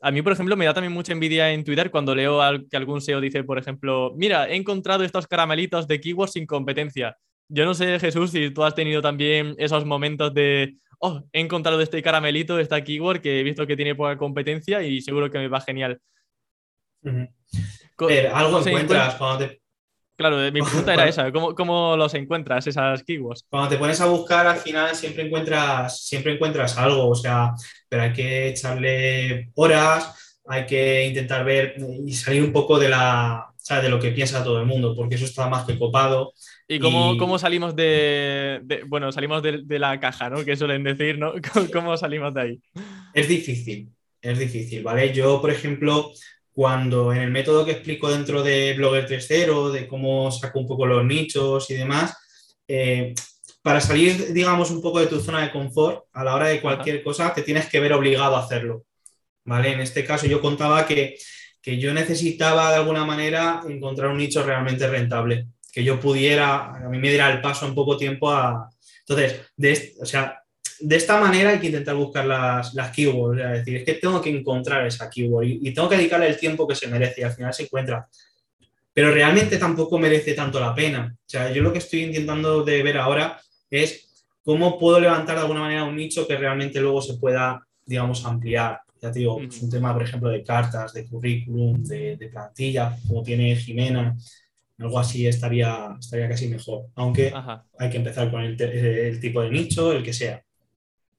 A 0.01 0.11
mí, 0.11 0.21
por 0.21 0.33
ejemplo, 0.33 0.57
me 0.57 0.65
da 0.65 0.73
también 0.73 0.93
mucha 0.93 1.13
envidia 1.13 1.51
en 1.51 1.63
Twitter 1.63 1.89
cuando 1.89 2.13
leo 2.15 2.41
que 2.69 2.77
algún 2.77 3.01
SEO 3.01 3.21
dice, 3.21 3.43
por 3.43 3.57
ejemplo, 3.57 4.13
mira, 4.15 4.49
he 4.49 4.55
encontrado 4.55 5.03
estos 5.03 5.27
caramelitos 5.27 5.87
de 5.87 5.99
keywords 6.01 6.33
sin 6.33 6.45
competencia. 6.45 7.17
Yo 7.47 7.65
no 7.65 7.73
sé, 7.73 7.99
Jesús, 7.99 8.31
si 8.31 8.49
tú 8.51 8.63
has 8.63 8.75
tenido 8.75 9.01
también 9.01 9.55
esos 9.57 9.85
momentos 9.85 10.33
de, 10.33 10.75
oh, 10.99 11.23
he 11.31 11.39
encontrado 11.39 11.81
este 11.81 12.01
caramelito, 12.01 12.59
esta 12.59 12.83
keyword 12.83 13.21
que 13.21 13.39
he 13.39 13.43
visto 13.43 13.65
que 13.67 13.75
tiene 13.75 13.95
poca 13.95 14.17
competencia 14.17 14.81
y 14.81 15.01
seguro 15.01 15.29
que 15.29 15.39
me 15.39 15.47
va 15.47 15.61
genial. 15.61 15.99
algo 18.33 18.59
encuentras 18.59 19.15
cuando 19.15 19.47
te... 19.47 19.61
Claro, 20.17 20.37
mi 20.51 20.61
pregunta 20.61 20.93
era 20.93 21.07
esa, 21.07 21.31
¿cómo, 21.31 21.97
los 21.97 22.13
encuentras 22.13 22.67
esas 22.67 23.03
keywords? 23.03 23.45
Cuando 23.49 23.69
te 23.69 23.77
pones 23.77 23.99
a 23.99 24.05
buscar, 24.05 24.47
al 24.47 24.57
final 24.57 24.95
siempre 24.95 25.25
encuentras, 25.25 26.05
siempre 26.05 26.33
encuentras 26.33 26.77
algo, 26.77 27.09
o 27.09 27.15
sea, 27.15 27.53
pero 27.89 28.03
hay 28.03 28.13
que 28.13 28.47
echarle 28.49 29.51
horas, 29.55 30.39
hay 30.47 30.65
que 30.65 31.07
intentar 31.07 31.43
ver 31.43 31.75
y 32.05 32.13
salir 32.13 32.43
un 32.43 32.53
poco 32.53 32.79
de 32.79 32.89
la, 32.89 33.54
de 33.67 33.89
lo 33.89 33.99
que 33.99 34.11
piensa 34.11 34.43
todo 34.43 34.59
el 34.59 34.65
mundo, 34.67 34.95
porque 34.95 35.15
eso 35.15 35.25
está 35.25 35.49
más 35.49 35.65
que 35.65 35.77
copado. 35.77 36.33
¿Y 36.67 36.79
cómo, 36.79 37.17
cómo 37.17 37.39
salimos 37.39 37.75
de, 37.75 38.61
bueno, 38.87 39.11
salimos 39.11 39.41
de, 39.41 39.79
la 39.79 39.99
caja, 39.99 40.29
¿no? 40.29 40.45
Que 40.45 40.55
suelen 40.55 40.83
decir, 40.83 41.17
¿no? 41.17 41.33
¿Cómo 41.73 41.97
salimos 41.97 42.33
de 42.33 42.41
ahí? 42.41 42.59
Es 43.13 43.27
difícil, 43.27 43.89
es 44.21 44.37
difícil, 44.37 44.83
¿vale? 44.83 45.11
Yo, 45.13 45.41
por 45.41 45.49
ejemplo, 45.49 46.11
cuando 46.53 47.11
en 47.11 47.21
el 47.21 47.31
método 47.31 47.65
que 47.65 47.71
explico 47.71 48.09
dentro 48.09 48.43
de 48.43 48.75
Blogger 48.75 49.07
3.0, 49.07 49.71
de 49.71 49.87
cómo 49.87 50.31
saco 50.31 50.59
un 50.59 50.67
poco 50.67 50.85
los 50.85 51.03
nichos 51.03 51.69
y 51.71 51.73
demás, 51.73 52.15
eh, 52.67 53.15
para 53.63 53.81
salir, 53.81 54.31
digamos, 54.31 54.69
un 54.69 54.81
poco 54.81 54.99
de 54.99 55.07
tu 55.07 55.19
zona 55.19 55.41
de 55.41 55.51
confort, 55.51 56.05
a 56.13 56.23
la 56.23 56.35
hora 56.35 56.49
de 56.49 56.61
cualquier 56.61 57.01
cosa, 57.03 57.33
te 57.33 57.41
tienes 57.41 57.67
que 57.67 57.79
ver 57.79 57.93
obligado 57.93 58.35
a 58.35 58.43
hacerlo. 58.43 58.83
¿Vale? 59.43 59.73
En 59.73 59.79
este 59.79 60.05
caso 60.05 60.27
yo 60.27 60.41
contaba 60.41 60.85
que, 60.87 61.17
yo 61.65 61.93
necesitaba 61.93 62.69
de 62.69 62.77
alguna 62.77 63.05
manera 63.05 63.61
encontrar 63.67 64.11
un 64.11 64.17
nicho 64.17 64.43
realmente 64.43 64.87
rentable, 64.87 65.47
que 65.73 65.83
yo 65.83 65.99
pudiera, 65.99 66.75
a 66.75 66.89
mí 66.89 66.99
me 66.99 67.09
diera 67.09 67.31
el 67.31 67.41
paso 67.41 67.65
en 67.65 67.75
poco 67.75 67.97
tiempo 67.97 68.31
a... 68.31 68.69
Entonces, 68.99 69.41
de, 69.57 69.93
o 69.99 70.05
sea, 70.05 70.45
de 70.79 70.95
esta 70.95 71.19
manera 71.19 71.51
hay 71.51 71.59
que 71.59 71.67
intentar 71.67 71.95
buscar 71.95 72.25
las, 72.25 72.73
las 72.73 72.91
keywords, 72.91 73.41
es 73.41 73.51
decir, 73.51 73.77
es 73.77 73.83
que 73.83 73.93
tengo 73.95 74.21
que 74.21 74.29
encontrar 74.29 74.85
esa 74.85 75.09
keyword 75.09 75.45
y, 75.45 75.73
tengo 75.73 75.89
que 75.89 75.97
dedicarle 75.97 76.27
el 76.27 76.37
tiempo 76.37 76.67
que 76.67 76.75
se 76.75 76.87
merece 76.87 77.21
y 77.21 77.23
al 77.23 77.33
final 77.33 77.53
se 77.53 77.63
encuentra. 77.63 78.07
Pero 78.93 79.11
realmente 79.11 79.57
tampoco 79.57 79.97
merece 79.97 80.33
tanto 80.33 80.59
la 80.59 80.73
pena. 80.73 81.15
O 81.17 81.29
sea, 81.29 81.51
yo 81.51 81.61
lo 81.61 81.71
que 81.73 81.79
estoy 81.79 82.03
intentando 82.03 82.63
de 82.63 82.83
ver 82.83 82.97
ahora 82.97 83.41
es 83.69 84.25
cómo 84.43 84.79
puedo 84.79 84.99
levantar 84.99 85.35
de 85.35 85.41
alguna 85.41 85.61
manera 85.61 85.83
un 85.83 85.95
nicho 85.95 86.27
que 86.27 86.37
realmente 86.37 86.79
luego 86.79 87.01
se 87.01 87.15
pueda, 87.15 87.65
digamos, 87.85 88.25
ampliar. 88.25 88.81
Ya 89.05 89.11
te 89.11 89.19
digo, 89.19 89.39
es 89.39 89.61
un 89.61 89.69
tema, 89.69 89.93
por 89.93 90.01
ejemplo, 90.01 90.29
de 90.29 90.43
cartas, 90.43 90.91
de 90.91 91.05
currículum, 91.05 91.83
de, 91.83 92.27
plantilla, 92.31 92.97
como 93.07 93.21
tiene 93.21 93.55
Jimena, 93.55 94.17
algo 94.79 94.97
así 94.97 95.27
estaría, 95.27 95.95
estaría 95.99 96.27
casi 96.27 96.47
mejor. 96.47 96.87
Aunque 96.95 97.31
hay 97.77 97.89
que 97.91 97.97
empezar 97.97 98.31
con 98.31 98.41
el, 98.41 98.57
tipo 99.21 99.43
de 99.43 99.51
nicho, 99.51 99.93
el 99.93 100.01
que 100.01 100.11
sea 100.11 100.43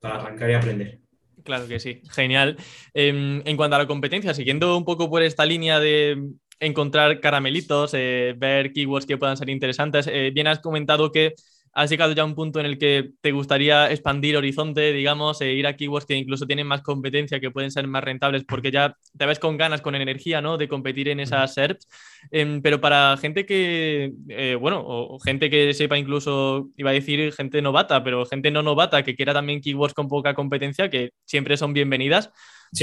para 0.00 0.16
arrancar 0.16 0.50
y 0.50 0.54
aprender. 0.54 0.98
Claro 1.44 1.68
que 1.68 1.78
sí, 1.78 2.02
genial. 2.10 2.56
Em, 2.92 3.40
en 3.44 3.56
cuanto 3.56 3.76
a 3.76 3.78
la 3.78 3.86
competencia, 3.86 4.34
siguiendo 4.34 4.76
un 4.76 4.84
poco 4.84 5.08
por 5.08 5.22
esta 5.22 5.46
línea 5.46 5.78
de 5.78 6.32
encontrar 6.58 7.20
caramelitos, 7.20 7.94
eh, 7.94 8.34
ver 8.36 8.72
keywords 8.72 9.06
que 9.06 9.16
puedan 9.16 9.36
ser 9.36 9.48
interesantes, 9.48 10.08
eh, 10.08 10.32
bien 10.34 10.48
has 10.48 10.58
comentado 10.58 11.12
que 11.12 11.34
has 11.76 11.90
llegado 11.90 12.12
ya 12.12 12.22
a 12.22 12.24
un 12.24 12.34
punto 12.34 12.58
en 12.58 12.64
el 12.64 12.78
que 12.78 13.10
te 13.20 13.32
gustaría 13.32 13.90
expandir 13.90 14.34
horizonte, 14.34 14.94
digamos, 14.94 15.42
e 15.42 15.52
ir 15.52 15.66
a 15.66 15.76
keywords 15.76 16.06
que 16.06 16.14
incluso 16.14 16.46
tienen 16.46 16.66
más 16.66 16.80
competencia, 16.80 17.38
que 17.38 17.50
pueden 17.50 17.70
ser 17.70 17.86
más 17.86 18.02
rentables, 18.02 18.44
porque 18.48 18.70
ya 18.70 18.96
te 19.16 19.26
ves 19.26 19.38
con 19.38 19.58
ganas, 19.58 19.82
con 19.82 19.94
energía, 19.94 20.40
¿no? 20.40 20.56
De 20.56 20.68
competir 20.68 21.10
en 21.10 21.20
esas 21.20 21.52
SERPs. 21.52 21.86
Em, 22.30 22.62
pero 22.62 22.80
para 22.80 23.18
gente 23.18 23.44
que, 23.44 24.10
eh, 24.30 24.56
bueno, 24.58 24.82
o 24.86 25.18
gente 25.20 25.50
que 25.50 25.74
sepa 25.74 25.98
incluso, 25.98 26.70
iba 26.78 26.88
a 26.90 26.94
decir 26.94 27.30
gente 27.34 27.60
novata, 27.60 28.02
pero 28.02 28.24
gente 28.24 28.50
no 28.50 28.62
novata 28.62 29.02
que 29.02 29.14
quiera 29.14 29.34
también 29.34 29.60
keywords 29.60 29.92
con 29.92 30.08
poca 30.08 30.32
competencia, 30.32 30.88
que 30.88 31.10
siempre 31.26 31.58
son 31.58 31.74
bienvenidas, 31.74 32.30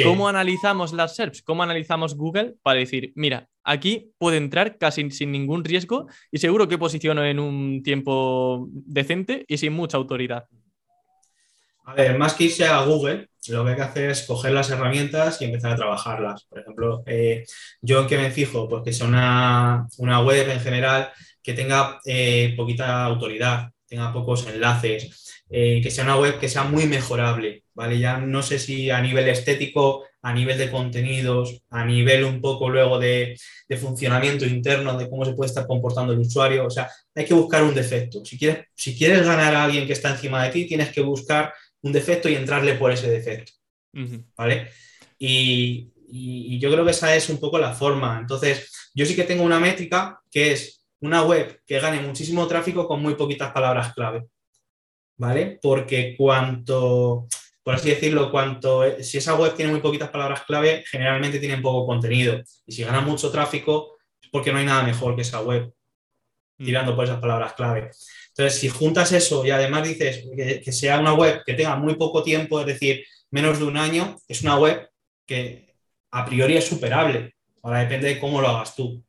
¿Cómo 0.03 0.27
analizamos 0.27 0.93
las 0.93 1.15
SERPs? 1.15 1.41
¿Cómo 1.41 1.63
analizamos 1.63 2.15
Google 2.15 2.55
para 2.61 2.79
decir, 2.79 3.11
mira, 3.15 3.49
aquí 3.63 4.11
puede 4.17 4.37
entrar 4.37 4.77
casi 4.77 5.09
sin 5.11 5.31
ningún 5.31 5.63
riesgo 5.63 6.07
y 6.31 6.39
seguro 6.39 6.67
que 6.67 6.77
posiciono 6.77 7.23
en 7.23 7.39
un 7.39 7.83
tiempo 7.83 8.67
decente 8.71 9.45
y 9.47 9.57
sin 9.57 9.73
mucha 9.73 9.97
autoridad? 9.97 10.45
A 11.85 11.93
ver, 11.95 12.17
más 12.17 12.33
que 12.33 12.45
irse 12.45 12.65
a 12.65 12.81
Google, 12.85 13.27
lo 13.49 13.63
que 13.63 13.71
hay 13.71 13.75
que 13.75 13.81
hacer 13.81 14.09
es 14.09 14.23
coger 14.23 14.53
las 14.53 14.69
herramientas 14.69 15.41
y 15.41 15.45
empezar 15.45 15.73
a 15.73 15.75
trabajarlas. 15.75 16.45
Por 16.45 16.59
ejemplo, 16.59 17.03
eh, 17.05 17.43
yo 17.81 18.01
en 18.01 18.07
qué 18.07 18.17
me 18.17 18.31
fijo, 18.31 18.69
pues 18.69 18.83
que 18.83 18.93
sea 18.93 19.07
una, 19.07 20.21
web 20.21 20.49
en 20.49 20.61
general 20.61 21.11
que 21.41 21.53
tenga 21.53 21.99
eh, 22.05 22.53
poquita 22.55 23.03
autoridad, 23.03 23.69
tenga 23.85 24.13
pocos 24.13 24.47
enlaces, 24.47 25.43
eh, 25.49 25.81
que 25.83 25.91
sea 25.91 26.05
una 26.05 26.17
web 26.17 26.39
que 26.39 26.47
sea 26.47 26.63
muy 26.63 26.85
mejorable, 26.85 27.62
¿vale? 27.73 27.99
Ya 27.99 28.17
no 28.17 28.43
sé 28.43 28.59
si 28.59 28.89
a 28.89 29.01
nivel 29.01 29.27
estético, 29.27 30.05
a 30.21 30.33
nivel 30.33 30.57
de 30.57 30.71
contenidos, 30.71 31.61
a 31.69 31.85
nivel 31.85 32.23
un 32.23 32.41
poco 32.41 32.69
luego 32.69 32.99
de, 32.99 33.37
funcionamiento 33.79 34.45
interno, 34.45 34.97
de 34.97 35.09
cómo 35.09 35.25
se 35.25 35.33
puede 35.33 35.49
estar 35.49 35.65
comportando 35.65 36.13
el 36.13 36.19
usuario, 36.19 36.67
o 36.67 36.69
sea, 36.69 36.89
hay 37.15 37.25
que 37.25 37.33
buscar 37.33 37.63
un 37.63 37.73
defecto. 37.73 38.23
Si 38.23 38.37
quieres, 38.37 38.67
si 38.75 38.95
quieres 38.95 39.25
ganar 39.25 39.55
a 39.55 39.63
alguien 39.63 39.87
que 39.87 39.93
está 39.93 40.11
encima 40.11 40.43
de 40.43 40.51
ti, 40.51 40.67
tienes 40.67 40.91
que 40.91 41.01
buscar 41.01 41.53
un 41.81 41.91
defecto 41.91 42.29
y 42.29 42.35
entrarle 42.35 42.75
por 42.75 42.91
ese 42.91 43.09
defecto, 43.09 43.51
¿vale? 44.37 44.69
Y, 45.17 45.91
y 46.07 46.59
yo 46.59 46.71
creo 46.71 46.85
que 46.85 46.91
esa 46.91 47.15
es 47.15 47.29
un 47.29 47.39
poco 47.39 47.57
la 47.57 47.73
forma. 47.73 48.19
Entonces, 48.19 48.91
yo 48.93 49.05
sí 49.05 49.15
que 49.15 49.23
tengo 49.23 49.43
una 49.43 49.59
métrica 49.59 50.21
que 50.29 50.51
es 50.51 50.85
una 51.01 51.23
web 51.23 51.61
que 51.65 51.79
gane 51.79 52.01
muchísimo 52.01 52.47
tráfico 52.47 52.87
con 52.87 53.01
muy 53.01 53.15
poquitas 53.15 53.51
palabras 53.51 53.93
clave. 53.93 54.27
¿Vale? 55.17 55.59
Porque 55.61 56.15
cuanto, 56.17 57.27
por 57.63 57.75
así 57.75 57.89
decirlo, 57.89 58.29
cuanto 58.29 58.83
eh, 58.83 59.03
si 59.03 59.17
esa 59.17 59.35
web 59.35 59.55
tiene 59.55 59.71
muy 59.71 59.79
poquitas 59.79 60.09
palabras 60.09 60.43
clave, 60.43 60.83
generalmente 60.85 61.39
tienen 61.39 61.61
poco 61.61 61.87
contenido. 61.87 62.41
Y 62.65 62.73
si 62.73 62.83
gana 62.83 63.01
mucho 63.01 63.31
tráfico, 63.31 63.97
es 64.21 64.29
porque 64.29 64.51
no 64.51 64.59
hay 64.59 64.65
nada 64.65 64.83
mejor 64.83 65.15
que 65.15 65.21
esa 65.21 65.41
web, 65.41 65.73
mm. 66.57 66.65
tirando 66.65 66.95
por 66.95 67.05
esas 67.05 67.21
palabras 67.21 67.53
clave. 67.53 67.89
Entonces, 68.35 68.59
si 68.59 68.67
juntas 68.67 69.11
eso 69.13 69.45
y 69.45 69.51
además 69.51 69.87
dices 69.87 70.25
que, 70.35 70.71
sea 70.71 70.99
una 70.99 71.13
web 71.13 71.43
que 71.45 71.53
tenga 71.53 71.75
muy 71.75 71.95
poco 71.95 72.23
tiempo, 72.23 72.59
es 72.59 72.65
decir, 72.65 73.05
menos 73.31 73.59
de 73.59 73.65
un 73.65 73.77
año, 73.77 74.17
es 74.27 74.41
una 74.41 74.57
web 74.57 74.89
que 75.25 75.75
a 76.11 76.25
priori 76.25 76.57
es 76.57 76.65
superable. 76.65 77.35
Ahora 77.61 77.79
depende 77.79 78.07
de 78.07 78.19
cómo 78.19 78.41
lo 78.41 78.49
hagas 78.49 78.75
tú. 78.75 79.03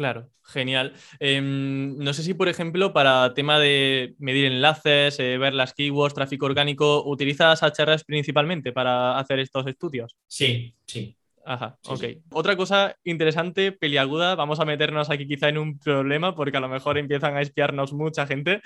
Claro, 0.00 0.30
genial. 0.44 0.94
Em, 1.18 1.94
no 1.98 2.14
sé 2.14 2.22
si, 2.22 2.32
por 2.32 2.48
ejemplo, 2.48 2.94
para 2.94 3.34
tema 3.34 3.58
de 3.58 4.14
medir 4.18 4.46
enlaces, 4.46 5.20
eh, 5.20 5.36
ver 5.36 5.52
las 5.52 5.74
keywords, 5.74 6.14
tráfico 6.14 6.46
orgánico, 6.46 7.04
¿utilizas 7.04 7.62
HRS 7.62 8.06
principalmente 8.06 8.72
para 8.72 9.18
hacer 9.18 9.40
estos 9.40 9.66
estudios? 9.66 10.16
Sí, 10.26 10.74
sí. 10.86 11.14
Ajá, 11.44 11.78
ok. 11.84 12.04
Otra 12.32 12.56
cosa 12.56 12.96
interesante, 13.04 13.72
peliaguda, 13.72 14.36
vamos 14.36 14.58
a 14.58 14.64
meternos 14.64 15.10
aquí 15.10 15.28
quizá 15.28 15.50
en 15.50 15.58
un 15.58 15.78
problema 15.78 16.34
porque 16.34 16.56
a 16.56 16.60
lo 16.60 16.70
mejor 16.70 16.96
empiezan 16.96 17.36
a 17.36 17.42
espiarnos 17.42 17.92
mucha 17.92 18.26
gente, 18.26 18.62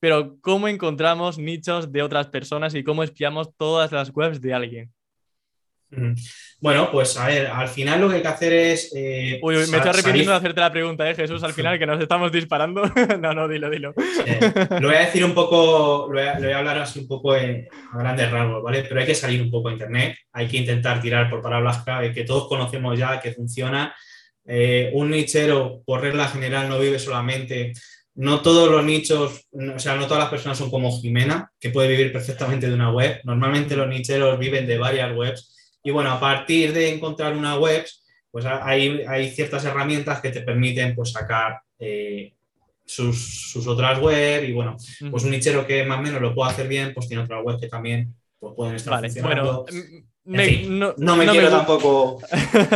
pero 0.00 0.38
¿cómo 0.40 0.68
encontramos 0.68 1.36
nichos 1.36 1.92
de 1.92 2.00
otras 2.00 2.28
personas 2.28 2.74
y 2.74 2.82
cómo 2.82 3.02
espiamos 3.02 3.54
todas 3.58 3.92
las 3.92 4.08
webs 4.16 4.40
de 4.40 4.54
alguien? 4.54 4.90
Bueno, 6.60 6.90
pues 6.90 7.16
a 7.16 7.26
ver, 7.28 7.46
al 7.46 7.68
final 7.68 8.00
lo 8.00 8.08
que 8.08 8.16
hay 8.16 8.22
que 8.22 8.28
hacer 8.28 8.52
es. 8.52 8.92
Eh, 8.94 9.38
Uy, 9.42 9.54
me 9.54 9.62
estoy 9.62 9.80
arrepintiendo 9.80 10.32
de 10.32 10.36
hacerte 10.36 10.60
la 10.60 10.72
pregunta, 10.72 11.08
¿eh, 11.08 11.14
Jesús? 11.14 11.42
Al 11.42 11.54
final, 11.54 11.78
que 11.78 11.86
nos 11.86 12.00
estamos 12.00 12.30
disparando. 12.30 12.82
no, 13.20 13.32
no, 13.32 13.48
dilo, 13.48 13.70
dilo. 13.70 13.94
lo 14.80 14.88
voy 14.88 14.96
a 14.96 15.00
decir 15.00 15.24
un 15.24 15.34
poco, 15.34 16.08
lo 16.10 16.20
voy 16.20 16.52
a, 16.52 16.58
hablar 16.58 16.78
así 16.78 17.00
un 17.00 17.08
poco 17.08 17.32
a 17.32 17.38
grandes 17.94 18.30
rasgos, 18.30 18.62
¿vale? 18.62 18.84
Pero 18.84 19.00
hay 19.00 19.06
que 19.06 19.14
salir 19.14 19.40
un 19.40 19.50
poco 19.50 19.68
a 19.68 19.72
internet, 19.72 20.16
hay 20.32 20.46
que 20.46 20.58
intentar 20.58 21.00
tirar 21.00 21.30
por 21.30 21.42
palabras 21.42 21.82
clave 21.84 22.12
que 22.12 22.24
todos 22.24 22.48
conocemos 22.48 22.98
ya, 22.98 23.20
que 23.20 23.32
funciona. 23.32 23.94
Eh, 24.44 24.90
un 24.94 25.10
nichero, 25.10 25.82
por 25.84 26.00
regla 26.00 26.28
general, 26.28 26.68
no 26.68 26.78
vive 26.78 26.98
solamente 26.98 27.72
no 28.18 28.42
todos 28.42 28.68
los 28.68 28.84
nichos, 28.84 29.46
o 29.52 29.78
sea, 29.78 29.94
no 29.94 30.08
todas 30.08 30.24
las 30.24 30.30
personas 30.30 30.58
son 30.58 30.70
como 30.70 30.90
Jimena, 31.00 31.52
que 31.60 31.70
puede 31.70 31.88
vivir 31.88 32.12
perfectamente 32.12 32.66
de 32.66 32.74
una 32.74 32.90
web. 32.90 33.20
Normalmente 33.22 33.76
los 33.76 33.86
nicheros 33.86 34.36
viven 34.40 34.66
de 34.66 34.76
varias 34.76 35.16
webs 35.16 35.54
y 35.82 35.90
bueno, 35.90 36.10
a 36.10 36.20
partir 36.20 36.72
de 36.72 36.92
encontrar 36.92 37.36
una 37.36 37.56
web, 37.58 37.86
pues 38.30 38.44
hay, 38.44 39.02
hay 39.06 39.30
ciertas 39.30 39.64
herramientas 39.64 40.20
que 40.20 40.30
te 40.30 40.42
permiten 40.42 40.94
pues, 40.94 41.12
sacar 41.12 41.60
eh, 41.78 42.34
sus, 42.84 43.66
otras 43.66 44.00
web 44.00 44.44
y 44.44 44.52
bueno, 44.52 44.76
pues 45.10 45.24
un 45.24 45.30
nichero 45.30 45.66
que 45.66 45.84
más 45.84 45.98
o 45.98 46.02
menos 46.02 46.20
lo 46.20 46.34
puede 46.34 46.50
hacer 46.50 46.68
bien, 46.68 46.92
pues 46.94 47.08
tiene 47.08 47.22
otra 47.22 47.42
web 47.42 47.60
que 47.60 47.68
también 47.68 48.14
pues, 48.38 48.54
pueden 48.56 48.74
estar 48.76 49.00
funcionando. 49.00 49.66
Bueno, 50.24 50.94
no, 50.98 51.16
me 51.16 51.26
quiero 51.26 51.48
tampoco. 51.48 52.20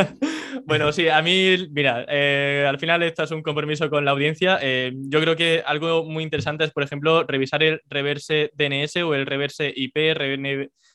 bueno, 0.64 0.90
sí, 0.90 1.08
a 1.08 1.20
mí, 1.20 1.68
mira, 1.70 2.06
eh, 2.08 2.64
al 2.66 2.78
final 2.78 3.02
esto 3.02 3.24
es 3.24 3.30
un 3.30 3.42
compromiso 3.42 3.90
con 3.90 4.06
la 4.06 4.12
audiencia. 4.12 4.58
Eh, 4.62 4.92
yo 4.94 5.20
creo 5.20 5.36
que 5.36 5.62
algo 5.66 6.02
muy 6.04 6.24
interesante 6.24 6.64
es, 6.64 6.70
por 6.70 6.82
ejemplo, 6.82 7.24
revisar 7.24 7.62
el 7.62 7.82
reverse 7.90 8.50
DNS 8.54 8.96
o 9.04 9.14
el 9.14 9.26
reverse 9.26 9.70
IP, 9.74 9.96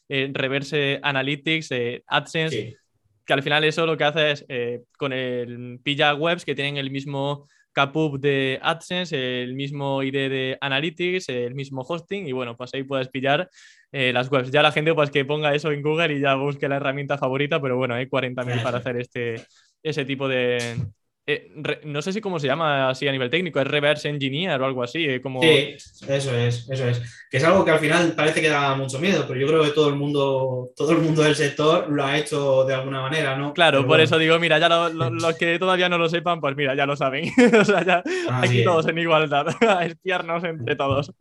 eh, 0.10 0.30
reverse 0.34 1.00
Analytics, 1.02 1.72
eh, 1.72 2.04
AdSense, 2.08 2.78
que 3.26 3.34
al 3.34 3.43
final 3.43 3.63
eso 3.63 3.86
lo 3.86 3.98
que 3.98 4.04
hace 4.04 4.32
es 4.32 4.46
eh, 4.48 4.84
con 4.98 5.13
el 5.13 5.80
pilla 5.84 6.15
webs 6.15 6.46
que 6.46 6.56
tienen 6.56 6.78
el 6.78 6.91
mismo 6.91 7.48
CAPUB 7.74 8.20
de 8.20 8.60
AdSense, 8.62 9.43
el 9.43 9.54
mismo 9.54 10.02
ID 10.02 10.13
de 10.13 10.58
Analytics, 10.62 11.30
el 11.30 11.54
mismo 11.54 11.82
hosting 11.82 12.28
y 12.28 12.32
bueno, 12.32 12.56
pues 12.56 12.74
ahí 12.74 12.84
puedes 12.84 13.10
pillar 13.10 13.50
las 13.91 14.32
webs. 14.32 14.52
Ya 14.52 14.62
la 14.62 14.72
gente 14.72 14.93
pues 14.93 15.12
que 15.12 15.26
ponga 15.26 15.54
eso 15.54 15.72
en 15.72 15.82
Google 15.82 16.13
y 16.13 16.20
ya 16.20 16.36
busque 16.36 16.67
la 16.67 16.78
herramienta 16.78 17.17
favorita, 17.17 17.62
pero 17.62 17.78
bueno, 17.78 17.93
hay 17.93 18.08
40.000 18.08 18.63
para 18.63 18.80
hacer 18.80 18.98
este, 18.98 19.46
ese 19.84 20.06
tipo 20.06 20.28
de, 20.28 20.76
eh, 21.30 21.52
no 21.84 22.02
sé 22.02 22.13
si 22.13 22.22
cómo 22.22 22.40
se 22.40 22.48
llama 22.48 22.90
así 22.90 23.06
a 23.06 23.12
nivel 23.12 23.30
técnico, 23.30 23.60
es 23.60 23.68
reverse 23.68 24.08
engineer 24.08 24.62
o 24.62 24.66
algo 24.66 24.82
así. 24.82 25.04
Eh, 25.04 25.22
como... 25.22 25.42
Sí, 25.42 25.76
eso 26.08 26.34
es, 26.34 26.70
eso 26.70 26.88
es. 26.88 27.02
Que 27.30 27.36
es 27.36 27.44
algo 27.44 27.66
que 27.66 27.72
al 27.72 27.80
final 27.80 28.13
parece 28.13 28.40
que 28.40 28.48
da 28.48 28.76
mucho 28.76 28.98
miedo, 28.98 29.26
pero 29.28 29.38
yo 29.38 29.46
creo 29.46 29.62
que 29.62 29.72
todo 29.72 29.90
el 29.90 29.96
mundo, 29.96 30.72
todo 30.74 30.94
el 30.94 31.00
mundo 31.00 31.24
del 31.24 31.36
sector 31.36 31.90
lo 31.90 32.06
ha 32.06 32.18
hecho 32.18 32.63
de 32.63 32.74
alguna 32.74 33.02
manera, 33.02 33.36
¿no? 33.36 33.54
Claro, 33.54 33.86
por 33.86 34.00
eso 34.00 34.18
digo, 34.18 34.40
mira, 34.40 34.58
ya 34.58 34.70
los 34.90 35.36
que 35.36 35.60
todavía 35.60 35.90
no 35.90 35.98
lo 35.98 36.08
sepan, 36.08 36.40
pues 36.40 36.56
mira, 36.56 36.76
ya 36.76 36.86
lo 36.86 36.96
saben. 36.96 37.30
o 37.60 37.66
sea, 37.66 37.84
ya 37.84 38.04
aquí 38.32 38.63
todos 38.63 38.88
en 38.88 38.98
igualdad, 38.98 39.48
a 39.68 39.86
espiarnos 39.86 40.46
entre 40.46 40.78
todos. 40.78 41.12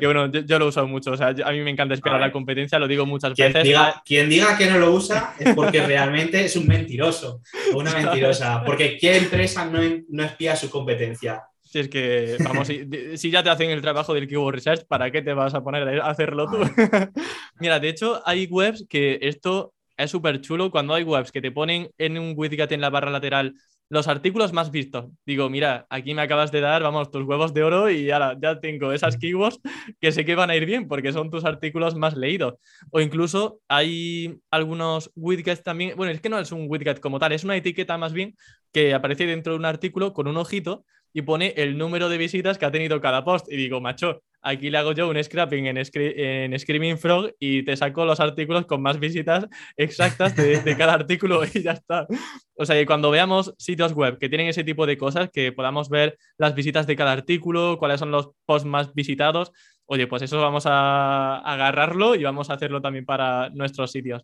Que 0.00 0.06
bueno, 0.06 0.32
yo, 0.32 0.58
lo 0.58 0.64
he 0.64 0.68
usado 0.68 0.88
mucho, 0.88 1.12
o 1.12 1.16
sea, 1.16 1.28
a 1.28 1.52
mí 1.52 1.60
me 1.60 1.70
encanta 1.70 1.94
espiar 1.94 2.18
la 2.18 2.32
competencia, 2.32 2.80
lo 2.80 2.88
digo 2.88 3.06
muchas 3.06 3.36
veces. 3.36 3.62
Diga, 3.62 4.02
quien 4.04 4.28
diga 4.28 4.58
que 4.58 4.66
no 4.66 4.80
lo 4.80 4.90
usa 4.90 5.34
es 5.38 5.54
porque 5.54 5.80
realmente 5.86 6.44
es 6.44 6.56
un 6.56 6.66
mentiroso 6.66 7.40
o 7.72 7.78
una 7.78 7.92
mentirosa, 7.92 8.64
porque 8.64 8.98
¿qué 8.98 9.18
empresa 9.44 9.64
no, 9.66 9.80
no 10.08 10.24
espía 10.24 10.56
su 10.56 10.70
competencia? 10.70 11.44
Si 11.62 11.80
es 11.80 11.88
que, 11.88 12.36
vamos, 12.44 12.68
si, 12.68 13.30
ya 13.30 13.42
te 13.42 13.50
hacen 13.50 13.70
el 13.70 13.80
trabajo 13.80 14.14
del 14.14 14.28
Keyword 14.28 14.54
Research, 14.54 14.86
¿para 14.86 15.10
qué 15.10 15.22
te 15.22 15.32
vas 15.32 15.54
a 15.54 15.62
poner 15.64 16.00
a 16.00 16.06
hacerlo 16.06 16.46
tú? 16.46 16.58
Mira, 17.58 17.80
de 17.80 17.88
hecho, 17.88 18.22
hay 18.24 18.46
webs 18.46 18.86
que 18.88 19.18
esto 19.22 19.74
es 19.96 20.10
súper 20.10 20.40
chulo. 20.40 20.70
Cuando 20.70 20.94
hay 20.94 21.02
webs 21.02 21.32
que 21.32 21.40
te 21.40 21.50
ponen 21.50 21.90
en 21.98 22.18
un 22.18 22.34
widget 22.36 22.70
en 22.72 22.80
la 22.80 22.90
barra 22.90 23.10
lateral 23.10 23.54
los 23.88 24.08
artículos 24.08 24.52
más 24.52 24.70
vistos. 24.70 25.06
Digo, 25.26 25.50
mira, 25.50 25.86
aquí 25.90 26.14
me 26.14 26.22
acabas 26.22 26.50
de 26.50 26.60
dar, 26.60 26.82
vamos, 26.82 27.10
tus 27.10 27.24
huevos 27.24 27.54
de 27.54 27.62
oro 27.62 27.90
y 27.90 28.10
ahora 28.10 28.36
ya 28.40 28.58
tengo 28.60 28.92
esas 28.92 29.16
keywords 29.16 29.60
que 30.00 30.12
sé 30.12 30.24
que 30.24 30.34
van 30.34 30.50
a 30.50 30.56
ir 30.56 30.66
bien 30.66 30.88
porque 30.88 31.12
son 31.12 31.30
tus 31.30 31.44
artículos 31.44 31.94
más 31.94 32.16
leídos. 32.16 32.54
O 32.90 33.00
incluso 33.00 33.60
hay 33.68 34.38
algunos 34.50 35.10
widgets 35.14 35.62
también, 35.62 35.96
bueno, 35.96 36.12
es 36.12 36.20
que 36.20 36.28
no 36.28 36.38
es 36.38 36.50
un 36.52 36.66
widget 36.68 37.00
como 37.00 37.18
tal, 37.18 37.32
es 37.32 37.44
una 37.44 37.56
etiqueta 37.56 37.98
más 37.98 38.12
bien 38.12 38.36
que 38.72 38.94
aparece 38.94 39.26
dentro 39.26 39.52
de 39.52 39.58
un 39.58 39.64
artículo 39.66 40.12
con 40.12 40.26
un 40.28 40.36
ojito 40.36 40.84
y 41.12 41.22
pone 41.22 41.54
el 41.56 41.78
número 41.78 42.08
de 42.08 42.18
visitas 42.18 42.58
que 42.58 42.66
ha 42.66 42.72
tenido 42.72 43.00
cada 43.00 43.24
post. 43.24 43.50
Y 43.50 43.56
digo, 43.56 43.80
macho, 43.80 44.22
aquí 44.44 44.70
le 44.70 44.78
hago 44.78 44.92
yo 44.92 45.08
un 45.08 45.22
scrapping 45.22 45.66
en, 45.66 45.78
en 45.78 46.58
Screaming 46.58 46.98
Frog 46.98 47.32
y 47.38 47.64
te 47.64 47.76
saco 47.76 48.04
los 48.04 48.20
artículos 48.20 48.66
con 48.66 48.82
más 48.82 49.00
visitas 49.00 49.46
exactas 49.76 50.36
de, 50.36 50.76
cada 50.76 50.92
artículo 50.94 51.42
y 51.44 51.62
ya 51.62 51.72
está. 51.72 52.06
O 52.54 52.66
sea, 52.66 52.76
que 52.76 52.86
cuando 52.86 53.10
veamos 53.10 53.54
sitios 53.58 53.94
web 53.94 54.18
que 54.18 54.28
tienen 54.28 54.46
ese 54.46 54.62
tipo 54.62 54.86
de 54.86 54.98
cosas, 54.98 55.30
que 55.32 55.50
podamos 55.52 55.88
ver 55.88 56.18
las 56.38 56.54
visitas 56.54 56.86
de 56.86 56.94
cada 56.94 57.12
artículo, 57.12 57.78
cuáles 57.78 57.98
son 57.98 58.10
los 58.10 58.30
posts 58.44 58.68
más 58.68 58.94
visitados, 58.94 59.50
oye, 59.86 60.06
pues 60.06 60.22
eso 60.22 60.40
vamos 60.40 60.64
a 60.66 61.38
agarrarlo 61.38 62.14
y 62.14 62.22
vamos 62.22 62.50
a 62.50 62.54
hacerlo 62.54 62.80
también 62.80 63.06
para 63.06 63.48
nuestros 63.50 63.90
sitios. 63.90 64.22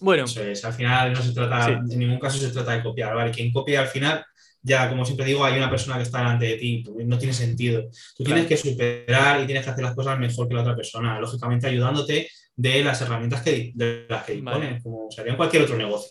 Bueno. 0.00 0.24
al 0.24 0.72
final 0.72 1.12
no 1.12 1.22
se 1.22 1.32
trata, 1.32 1.68
en 1.68 1.98
ningún 1.98 2.18
caso 2.18 2.38
se 2.38 2.50
trata 2.50 2.72
de 2.72 2.82
copiar, 2.82 3.14
¿vale? 3.14 3.30
Quien 3.30 3.52
copia 3.52 3.80
al 3.80 3.86
final 3.86 4.24
ya, 4.64 4.88
como 4.88 5.04
siempre 5.04 5.26
digo, 5.26 5.44
hay 5.44 5.58
una 5.58 5.68
persona 5.68 5.96
que 5.96 6.04
está 6.04 6.18
delante 6.18 6.46
de 6.46 6.56
ti, 6.56 6.84
no 7.04 7.18
tiene 7.18 7.34
sentido. 7.34 7.84
Tú 8.16 8.24
tienes 8.24 8.46
que 8.46 8.56
superar 8.56 9.42
y 9.42 9.46
tienes 9.46 9.62
que 9.62 9.70
hacer 9.70 9.84
las 9.84 9.94
cosas 9.94 10.18
mejor 10.18 10.48
que 10.48 10.54
la 10.54 10.62
otra 10.62 10.74
persona, 10.74 11.20
lógicamente 11.20 11.66
ayudándote 11.66 12.28
de 12.56 12.82
las 12.82 13.00
herramientas 13.02 13.42
que, 13.42 13.72
de 13.74 14.06
las 14.08 14.24
que 14.24 14.32
dispones, 14.32 14.82
como 14.82 15.10
sería 15.10 15.32
en 15.32 15.36
cualquier 15.36 15.64
otro 15.64 15.76
negocio. 15.76 16.10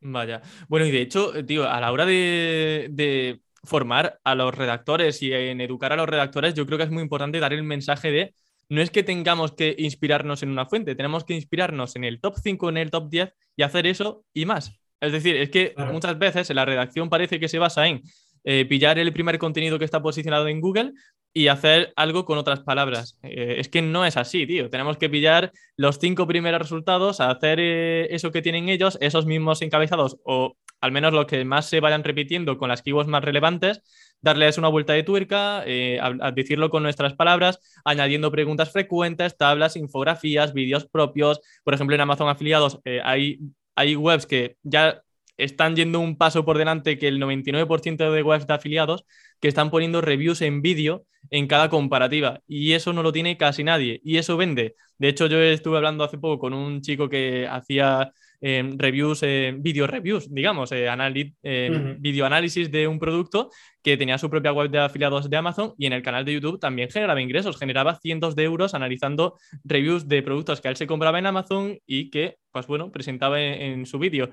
Vaya. 0.00 0.42
Bueno, 0.68 0.84
y 0.84 0.90
de 0.90 1.00
hecho, 1.00 1.32
tío, 1.46 1.68
a 1.68 1.80
la 1.80 1.90
hora 1.90 2.04
de, 2.04 2.88
de 2.90 3.40
formar 3.64 4.20
a 4.22 4.34
los 4.34 4.54
redactores 4.54 5.22
y 5.22 5.32
en 5.32 5.62
educar 5.62 5.94
a 5.94 5.96
los 5.96 6.08
redactores, 6.08 6.52
yo 6.52 6.66
creo 6.66 6.76
que 6.76 6.84
es 6.84 6.90
muy 6.90 7.02
importante 7.02 7.40
dar 7.40 7.54
el 7.54 7.62
mensaje 7.62 8.10
de 8.10 8.34
no 8.68 8.82
es 8.82 8.90
que 8.90 9.04
tengamos 9.04 9.52
que 9.52 9.74
inspirarnos 9.78 10.42
en 10.42 10.50
una 10.50 10.66
fuente, 10.66 10.94
tenemos 10.94 11.24
que 11.24 11.34
inspirarnos 11.34 11.96
en 11.96 12.04
el 12.04 12.20
top 12.20 12.36
5, 12.42 12.68
en 12.68 12.76
el 12.76 12.90
top 12.90 13.08
10 13.08 13.32
y 13.56 13.62
hacer 13.62 13.86
eso 13.86 14.24
y 14.34 14.44
más. 14.44 14.78
Es 15.00 15.12
decir, 15.12 15.36
es 15.36 15.50
que 15.50 15.74
muchas 15.92 16.18
veces 16.18 16.48
en 16.50 16.56
la 16.56 16.64
redacción 16.64 17.08
parece 17.08 17.38
que 17.38 17.48
se 17.48 17.58
basa 17.58 17.86
en 17.86 18.02
eh, 18.48 18.64
pillar 18.64 18.96
el 18.96 19.12
primer 19.12 19.38
contenido 19.38 19.76
que 19.76 19.84
está 19.84 20.00
posicionado 20.00 20.46
en 20.46 20.60
Google 20.60 20.92
y 21.32 21.48
hacer 21.48 21.92
algo 21.96 22.24
con 22.24 22.38
otras 22.38 22.60
palabras. 22.60 23.18
Eh, 23.24 23.56
es 23.58 23.68
que 23.68 23.82
no 23.82 24.06
es 24.06 24.16
así, 24.16 24.46
tío. 24.46 24.70
Tenemos 24.70 24.98
que 24.98 25.10
pillar 25.10 25.50
los 25.76 25.98
cinco 25.98 26.28
primeros 26.28 26.60
resultados, 26.60 27.20
hacer 27.20 27.58
eh, 27.60 28.06
eso 28.14 28.30
que 28.30 28.42
tienen 28.42 28.68
ellos, 28.68 28.98
esos 29.00 29.26
mismos 29.26 29.62
encabezados 29.62 30.18
o 30.24 30.56
al 30.80 30.92
menos 30.92 31.12
los 31.12 31.26
que 31.26 31.44
más 31.44 31.68
se 31.68 31.80
vayan 31.80 32.04
repitiendo 32.04 32.56
con 32.56 32.68
las 32.68 32.82
keywords 32.82 33.08
más 33.08 33.24
relevantes, 33.24 33.82
darles 34.20 34.58
una 34.58 34.68
vuelta 34.68 34.92
de 34.92 35.02
tuerca, 35.02 35.60
a, 35.60 36.32
decirlo 36.32 36.70
con 36.70 36.82
nuestras 36.84 37.14
palabras, 37.14 37.58
añadiendo 37.84 38.30
preguntas 38.30 38.70
frecuentes, 38.70 39.36
tablas, 39.36 39.76
infografías, 39.76 40.52
vídeos 40.52 40.86
propios. 40.86 41.40
Por 41.64 41.74
ejemplo, 41.74 41.96
en 41.96 42.02
Amazon 42.02 42.28
Afiliados 42.28 42.78
hay 43.02 43.40
hay 43.76 43.96
webs 43.96 44.26
que 44.26 44.56
ya 44.62 45.02
están 45.36 45.76
yendo 45.76 46.00
un 46.00 46.16
paso 46.16 46.44
por 46.44 46.58
delante 46.58 46.98
que 46.98 47.08
el 47.08 47.18
99% 47.20 48.10
de 48.10 48.22
webs 48.22 48.46
de 48.46 48.54
afiliados 48.54 49.04
que 49.40 49.48
están 49.48 49.70
poniendo 49.70 50.00
reviews 50.00 50.40
en 50.42 50.62
vídeo 50.62 51.06
en 51.30 51.46
cada 51.46 51.68
comparativa 51.68 52.40
y 52.46 52.72
eso 52.72 52.92
no 52.92 53.02
lo 53.02 53.12
tiene 53.12 53.36
casi 53.36 53.64
nadie 53.64 54.00
y 54.04 54.16
eso 54.18 54.36
vende. 54.36 54.76
De 54.98 55.08
hecho, 55.08 55.26
yo 55.26 55.38
estuve 55.38 55.76
hablando 55.76 56.04
hace 56.04 56.18
poco 56.18 56.38
con 56.38 56.54
un 56.54 56.80
chico 56.80 57.08
que 57.08 57.46
hacía 57.46 58.12
eh, 58.40 58.74
reviews, 58.76 59.22
eh, 59.22 59.54
video 59.56 59.86
reviews, 59.86 60.32
digamos, 60.32 60.70
eh, 60.72 61.96
video 61.98 62.26
análisis 62.26 62.70
de 62.70 62.86
un 62.88 62.98
producto 62.98 63.50
que 63.82 63.96
tenía 63.96 64.18
su 64.18 64.28
propia 64.28 64.52
web 64.52 64.70
de 64.70 64.78
afiliados 64.78 65.30
de 65.30 65.36
Amazon 65.36 65.74
y 65.78 65.86
en 65.86 65.92
el 65.92 66.02
canal 66.02 66.24
de 66.24 66.34
YouTube 66.34 66.58
también 66.58 66.90
generaba 66.90 67.20
ingresos, 67.20 67.58
generaba 67.58 67.98
cientos 68.00 68.36
de 68.36 68.44
euros 68.44 68.74
analizando 68.74 69.36
reviews 69.64 70.08
de 70.08 70.22
productos 70.22 70.60
que 70.60 70.68
él 70.68 70.76
se 70.76 70.86
compraba 70.86 71.18
en 71.18 71.26
Amazon 71.26 71.78
y 71.86 72.10
que, 72.10 72.36
pues 72.50 72.66
bueno, 72.66 72.90
presentaba 72.90 73.40
en 73.40 73.86
su 73.86 73.98
vídeo. 73.98 74.30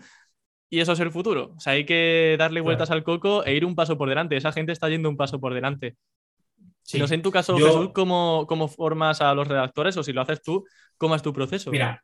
Y 0.70 0.80
eso 0.80 0.94
es 0.94 1.00
el 1.02 1.12
futuro. 1.12 1.54
O 1.56 1.60
sea, 1.60 1.74
hay 1.74 1.86
que 1.86 2.36
darle 2.40 2.60
vueltas 2.60 2.90
al 2.90 3.04
coco 3.04 3.46
e 3.46 3.54
ir 3.54 3.64
un 3.64 3.76
paso 3.76 3.96
por 3.96 4.10
delante. 4.10 4.36
Esa 4.36 4.52
gente 4.52 4.72
está 4.72 4.90
yendo 4.90 5.08
un 5.08 5.18
paso 5.18 5.40
por 5.40 5.54
delante. 5.54 5.98
Si 6.84 7.00
No 7.00 7.08
sé 7.08 7.16
en 7.16 7.22
tu 7.22 7.32
caso, 7.32 7.58
Jesús, 7.58 7.92
¿cómo, 7.94 8.46
¿cómo, 8.48 8.68
formas 8.68 9.22
a 9.22 9.34
los 9.34 9.48
redactores 9.48 9.96
o 9.98 10.04
si 10.04 10.12
lo 10.12 10.22
haces 10.22 10.42
tú, 10.42 10.66
cómo 10.98 11.16
es 11.16 11.22
tu 11.22 11.32
proceso? 11.32 11.72
Mira, 11.72 12.04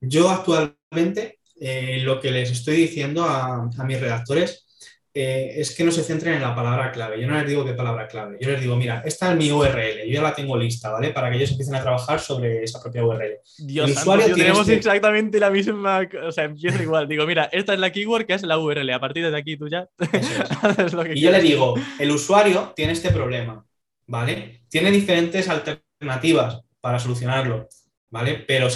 yo 0.00 0.30
actualmente 0.30 1.39
eh, 1.60 2.00
lo 2.02 2.20
que 2.20 2.30
les 2.30 2.50
estoy 2.50 2.76
diciendo 2.76 3.24
a, 3.24 3.70
a 3.78 3.84
mis 3.84 4.00
redactores 4.00 4.66
eh, 5.12 5.54
es 5.56 5.74
que 5.74 5.82
no 5.82 5.90
se 5.90 6.04
centren 6.04 6.34
en 6.34 6.42
la 6.42 6.54
palabra 6.54 6.92
clave. 6.92 7.20
Yo 7.20 7.26
no 7.26 7.34
les 7.34 7.48
digo 7.48 7.64
qué 7.64 7.72
palabra 7.72 8.06
clave. 8.06 8.38
Yo 8.40 8.48
les 8.48 8.60
digo, 8.60 8.76
mira, 8.76 9.02
esta 9.04 9.32
es 9.32 9.36
mi 9.36 9.50
URL. 9.50 10.06
Yo 10.06 10.12
ya 10.12 10.22
la 10.22 10.34
tengo 10.34 10.56
lista, 10.56 10.90
¿vale? 10.90 11.10
Para 11.10 11.28
que 11.30 11.36
ellos 11.36 11.50
empiecen 11.50 11.74
a 11.74 11.82
trabajar 11.82 12.20
sobre 12.20 12.62
esa 12.62 12.80
propia 12.80 13.04
URL. 13.04 13.38
Dios 13.58 13.92
santo, 13.92 14.18
tenemos 14.36 14.60
este 14.60 14.74
exactamente 14.74 15.40
la 15.40 15.50
misma... 15.50 16.08
O 16.24 16.30
sea, 16.30 16.44
empieza 16.44 16.80
igual. 16.80 17.08
Digo, 17.08 17.26
mira, 17.26 17.48
esta 17.50 17.74
es 17.74 17.80
la 17.80 17.90
keyword 17.90 18.24
que 18.24 18.34
es 18.34 18.42
la 18.44 18.58
URL. 18.58 18.88
A 18.90 19.00
partir 19.00 19.28
de 19.28 19.36
aquí 19.36 19.56
tú 19.56 19.66
ya 19.68 19.88
haces 20.62 20.92
lo 20.92 21.02
que 21.02 21.14
Y 21.14 21.20
yo 21.20 21.32
le 21.32 21.42
digo, 21.42 21.74
el 21.98 22.10
usuario 22.12 22.72
tiene 22.76 22.92
este 22.92 23.10
problema, 23.10 23.66
¿vale? 24.06 24.62
Tiene 24.68 24.92
diferentes 24.92 25.48
alternativas 25.48 26.60
para 26.80 27.00
solucionarlo, 27.00 27.68
¿vale? 28.10 28.44
Pero 28.46 28.68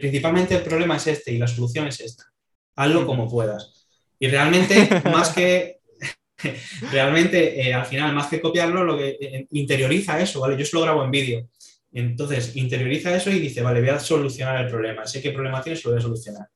principalmente 0.00 0.56
el 0.56 0.62
problema 0.62 0.96
es 0.96 1.06
este 1.06 1.32
y 1.32 1.38
la 1.38 1.46
solución 1.46 1.86
es 1.86 2.00
esta. 2.00 2.24
Hazlo 2.76 3.06
como 3.06 3.28
puedas. 3.28 3.86
Y 4.18 4.28
realmente, 4.28 4.88
más 5.12 5.30
que, 5.30 5.80
realmente, 6.92 7.60
eh, 7.60 7.74
al 7.74 7.86
final, 7.86 8.14
más 8.14 8.28
que 8.28 8.40
copiarlo, 8.40 8.84
lo 8.84 8.96
que 8.96 9.16
eh, 9.20 9.46
interioriza 9.52 10.20
eso, 10.20 10.40
¿vale? 10.40 10.56
Yo 10.56 10.64
se 10.64 10.76
lo 10.76 10.82
grabo 10.82 11.04
en 11.04 11.10
vídeo. 11.10 11.48
Entonces, 11.92 12.56
interioriza 12.56 13.14
eso 13.14 13.30
y 13.30 13.38
dice, 13.38 13.62
vale, 13.62 13.80
voy 13.80 13.90
a 13.90 14.00
solucionar 14.00 14.64
el 14.64 14.70
problema. 14.70 15.06
Sé 15.06 15.22
qué 15.22 15.30
problema 15.30 15.62
tiene, 15.62 15.76
se 15.76 15.84
lo 15.84 15.92
voy 15.92 16.00
a 16.00 16.02
solucionar. 16.02 16.48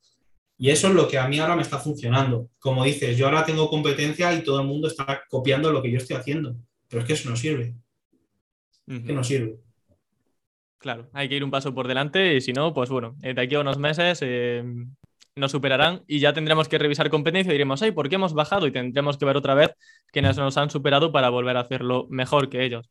Y 0.60 0.70
eso 0.70 0.88
es 0.88 0.94
lo 0.94 1.06
que 1.06 1.18
a 1.18 1.28
mí 1.28 1.38
ahora 1.38 1.54
me 1.54 1.62
está 1.62 1.78
funcionando. 1.78 2.50
Como 2.58 2.82
dices, 2.82 3.16
yo 3.16 3.26
ahora 3.26 3.44
tengo 3.44 3.70
competencia 3.70 4.34
y 4.34 4.42
todo 4.42 4.60
el 4.60 4.66
mundo 4.66 4.88
está 4.88 5.22
copiando 5.28 5.70
lo 5.70 5.80
que 5.80 5.92
yo 5.92 5.98
estoy 5.98 6.16
haciendo. 6.16 6.56
Pero 6.88 7.02
es 7.02 7.06
que 7.06 7.12
eso 7.12 7.30
no 7.30 7.36
sirve. 7.36 7.74
Que 8.84 9.12
no 9.12 9.22
sirve. 9.22 9.60
Claro, 10.78 11.08
hay 11.12 11.28
que 11.28 11.34
ir 11.34 11.44
un 11.44 11.50
paso 11.50 11.74
por 11.74 11.88
delante 11.88 12.36
y 12.36 12.40
si 12.40 12.52
no, 12.52 12.72
pues 12.72 12.88
bueno, 12.88 13.16
eh, 13.22 13.34
de 13.34 13.42
aquí 13.42 13.56
a 13.56 13.60
unos 13.60 13.78
meses 13.78 14.22
nos 15.34 15.52
superarán 15.52 16.02
y 16.06 16.18
ya 16.20 16.32
tendremos 16.32 16.68
que 16.68 16.78
revisar 16.78 17.10
competencia 17.10 17.50
y 17.50 17.54
diremos, 17.54 17.82
ay, 17.82 17.92
¿por 17.92 18.08
qué 18.08 18.16
hemos 18.16 18.34
bajado? 18.34 18.66
Y 18.66 18.72
tendremos 18.72 19.18
que 19.18 19.24
ver 19.24 19.36
otra 19.36 19.54
vez 19.54 19.72
quienes 20.12 20.36
nos 20.36 20.56
han 20.56 20.70
superado 20.70 21.12
para 21.12 21.30
volver 21.30 21.56
a 21.56 21.60
hacerlo 21.60 22.06
mejor 22.10 22.48
que 22.48 22.64
ellos. 22.64 22.90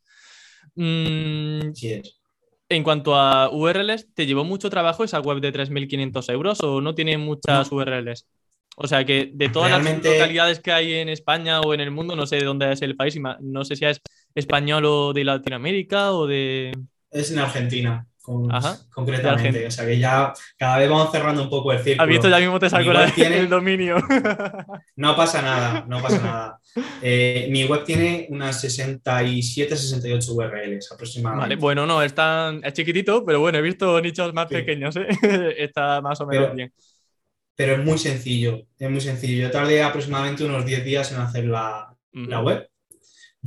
Mm, 0.75 1.71
en 2.69 2.83
cuanto 2.83 3.15
a 3.15 3.49
URLs, 3.49 4.13
¿te 4.13 4.25
llevó 4.25 4.43
mucho 4.43 4.69
trabajo 4.69 5.03
esa 5.03 5.19
web 5.19 5.39
de 5.39 5.51
3.500 5.51 6.29
euros 6.29 6.61
o 6.61 6.81
no 6.81 6.95
tiene 6.95 7.17
muchas 7.17 7.71
URLs? 7.71 8.27
O 8.75 8.87
sea 8.87 9.05
que 9.05 9.31
de 9.33 9.49
todas 9.49 9.71
las 9.71 9.83
localidades 9.83 10.59
que 10.59 10.71
hay 10.71 10.93
en 10.93 11.09
España 11.09 11.61
o 11.61 11.73
en 11.73 11.79
el 11.79 11.89
mundo, 11.89 12.15
no 12.15 12.27
sé 12.27 12.35
de 12.35 12.45
dónde 12.45 12.71
es 12.71 12.81
el 12.83 12.95
país, 12.95 13.17
no 13.39 13.65
sé 13.65 13.75
si 13.75 13.85
es 13.85 14.01
español 14.35 14.85
o 14.85 15.13
de 15.13 15.23
Latinoamérica 15.23 16.11
o 16.11 16.27
de... 16.27 16.71
Es 17.19 17.31
en 17.31 17.39
Argentina 17.39 18.07
concretamente. 18.93 19.67
O 19.67 19.71
sea 19.71 19.85
que 19.85 19.97
ya 19.97 20.33
cada 20.57 20.77
vez 20.77 20.89
vamos 20.89 21.11
cerrando 21.11 21.43
un 21.43 21.49
poco 21.49 21.71
el 21.71 21.79
círculo. 21.79 22.03
Has 22.03 22.09
visto, 22.09 22.29
ya 22.29 22.39
mismo 22.39 22.59
te 22.59 22.69
saco 22.69 22.91
el 23.17 23.49
dominio. 23.49 23.97
no 24.95 25.15
pasa 25.15 25.41
nada, 25.41 25.85
no 25.87 26.01
pasa 26.01 26.21
nada. 26.21 26.59
Eh, 27.01 27.47
mi 27.49 27.63
web 27.65 27.83
tiene 27.85 28.27
unas 28.29 28.59
67, 28.59 29.75
68 29.75 30.33
URLs 30.33 30.91
aproximadamente. 30.91 31.55
Vale, 31.55 31.55
bueno, 31.55 31.85
no, 31.85 32.01
es, 32.01 32.13
tan, 32.13 32.63
es 32.63 32.73
chiquitito, 32.73 33.23
pero 33.25 33.39
bueno, 33.39 33.59
he 33.59 33.61
visto 33.61 33.99
nichos 34.01 34.33
más 34.33 34.47
pequeños, 34.47 34.95
¿eh? 34.97 35.07
está 35.57 36.01
más 36.01 36.19
o 36.21 36.27
menos 36.27 36.53
bien. 36.53 36.73
pero 37.55 37.73
es 37.73 37.83
muy 37.83 37.97
sencillo, 37.97 38.61
es 38.77 38.89
muy 38.89 39.01
sencillo. 39.01 39.43
Yo 39.43 39.51
tardé 39.51 39.81
aproximadamente 39.81 40.43
unos 40.43 40.65
10 40.65 40.83
días 40.83 41.11
en 41.13 41.19
hacer 41.19 41.45
la, 41.45 41.95
la 42.11 42.41
web. 42.41 42.69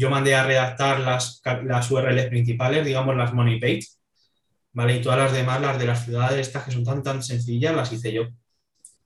Yo 0.00 0.08
mandé 0.08 0.34
a 0.34 0.46
redactar 0.46 1.00
las, 1.00 1.42
las 1.64 1.90
URLs 1.90 2.26
principales, 2.26 2.86
digamos 2.86 3.14
las 3.14 3.34
money 3.34 3.60
page, 3.60 3.86
¿vale? 4.72 4.96
Y 4.96 5.02
todas 5.02 5.18
las 5.18 5.32
demás, 5.34 5.60
las 5.60 5.78
de 5.78 5.84
las 5.84 6.06
ciudades 6.06 6.40
estas 6.40 6.64
que 6.64 6.70
son 6.70 6.84
tan, 6.84 7.02
tan 7.02 7.22
sencillas, 7.22 7.76
las 7.76 7.92
hice 7.92 8.10
yo. 8.14 8.28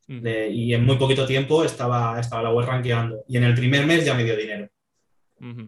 y 0.06 0.72
en 0.72 0.84
muy 0.84 0.96
poquito 0.96 1.26
tiempo 1.26 1.64
estaba, 1.64 2.20
estaba 2.20 2.44
la 2.44 2.52
web 2.52 2.66
rankeando. 2.66 3.24
Y 3.26 3.38
en 3.38 3.44
el 3.44 3.54
primer 3.56 3.84
mes 3.86 4.04
ya 4.04 4.14
me 4.14 4.22
dio 4.22 4.36
dinero. 4.36 4.68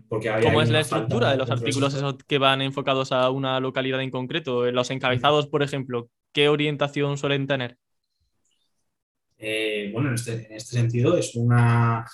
Porque 0.08 0.32
¿Cómo 0.42 0.62
es 0.62 0.70
la 0.70 0.80
estructura 0.80 1.32
de 1.32 1.36
los 1.36 1.50
artículos 1.50 1.92
esos 1.92 2.14
que 2.26 2.38
van 2.38 2.62
enfocados 2.62 3.10
a 3.10 3.28
una 3.30 3.58
localidad 3.58 4.00
en 4.00 4.10
concreto? 4.10 4.70
Los 4.70 4.90
encabezados, 4.90 5.48
por 5.48 5.64
ejemplo, 5.64 6.08
¿qué 6.32 6.48
orientación 6.48 7.18
suelen 7.18 7.48
tener? 7.48 7.76
Eh, 9.38 9.90
bueno, 9.92 10.14
este, 10.14 10.46
en 10.46 10.52
este, 10.52 10.76
sentido 10.76 11.18
es 11.18 11.34
una, 11.34 12.06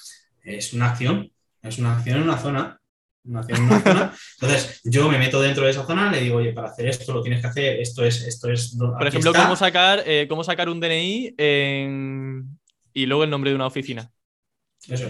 es 0.42 0.72
una 0.72 0.90
acción, 0.90 1.30
es 1.62 1.78
una 1.78 1.96
acción 1.96 2.16
en 2.16 2.22
una 2.24 2.38
zona. 2.38 2.80
Entonces, 3.24 4.80
yo 4.84 5.08
me 5.08 5.18
meto 5.18 5.40
dentro 5.40 5.64
de 5.64 5.70
esa 5.70 5.86
zona, 5.86 6.10
le 6.10 6.20
digo, 6.20 6.36
oye, 6.36 6.52
para 6.52 6.68
hacer 6.68 6.88
esto 6.88 7.12
lo 7.12 7.22
tienes 7.22 7.40
que 7.40 7.46
hacer, 7.46 7.80
esto 7.80 8.04
es, 8.04 8.22
esto 8.22 8.50
es. 8.50 8.76
Por 8.76 9.06
ejemplo, 9.06 9.32
¿cómo 9.32 9.56
sacar, 9.56 10.02
eh, 10.06 10.26
cómo 10.28 10.42
sacar 10.44 10.68
un 10.68 10.80
DNI 10.80 11.34
y 12.94 13.06
luego 13.06 13.24
el 13.24 13.30
nombre 13.30 13.50
de 13.50 13.56
una 13.56 13.66
oficina? 13.66 14.10
Eso 14.88 15.08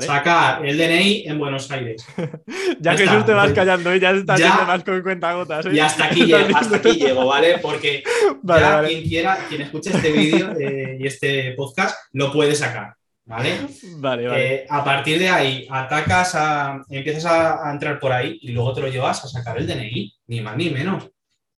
Sacar 0.00 0.64
el 0.66 0.76
DNI 0.76 1.24
en 1.26 1.38
Buenos 1.38 1.70
Aires. 1.70 2.04
ya, 2.80 2.94
que 2.96 3.06
tú 3.06 3.24
te 3.24 3.32
vas 3.32 3.50
callando 3.52 3.94
ya 3.96 4.10
estás 4.10 4.38
yendo 4.38 4.66
más 4.66 4.84
con 4.84 5.00
cuentagotas. 5.00 5.64
¿eh? 5.66 5.70
Y 5.72 5.78
hasta 5.78 6.04
aquí, 6.04 6.26
llego, 6.26 6.48
hasta 6.54 6.76
aquí 6.76 6.92
llego, 6.92 7.24
¿vale? 7.24 7.58
Porque 7.58 8.02
ya 8.42 8.84
quien 8.84 9.02
quiera, 9.02 9.38
quien 9.48 9.62
escuche 9.62 9.90
este 9.90 10.12
vídeo 10.12 10.52
eh, 10.60 10.98
y 11.00 11.06
este 11.06 11.52
podcast, 11.52 11.96
lo 12.12 12.30
puede 12.30 12.54
sacar. 12.54 12.94
¿Vale? 13.24 13.60
Vale, 13.98 14.26
vale. 14.26 14.54
Eh, 14.54 14.66
a 14.68 14.82
partir 14.82 15.18
de 15.18 15.28
ahí, 15.28 15.66
atacas 15.70 16.34
a. 16.34 16.82
empiezas 16.88 17.26
a, 17.26 17.68
a, 17.68 17.72
entrar 17.72 18.00
por 18.00 18.12
ahí 18.12 18.38
y 18.42 18.52
luego 18.52 18.72
te 18.72 18.80
lo 18.80 18.88
llevas 18.88 19.24
a 19.24 19.28
sacar 19.28 19.58
el 19.58 19.66
DNI, 19.66 20.12
ni 20.26 20.40
más 20.40 20.56
ni 20.56 20.70
menos. 20.70 21.10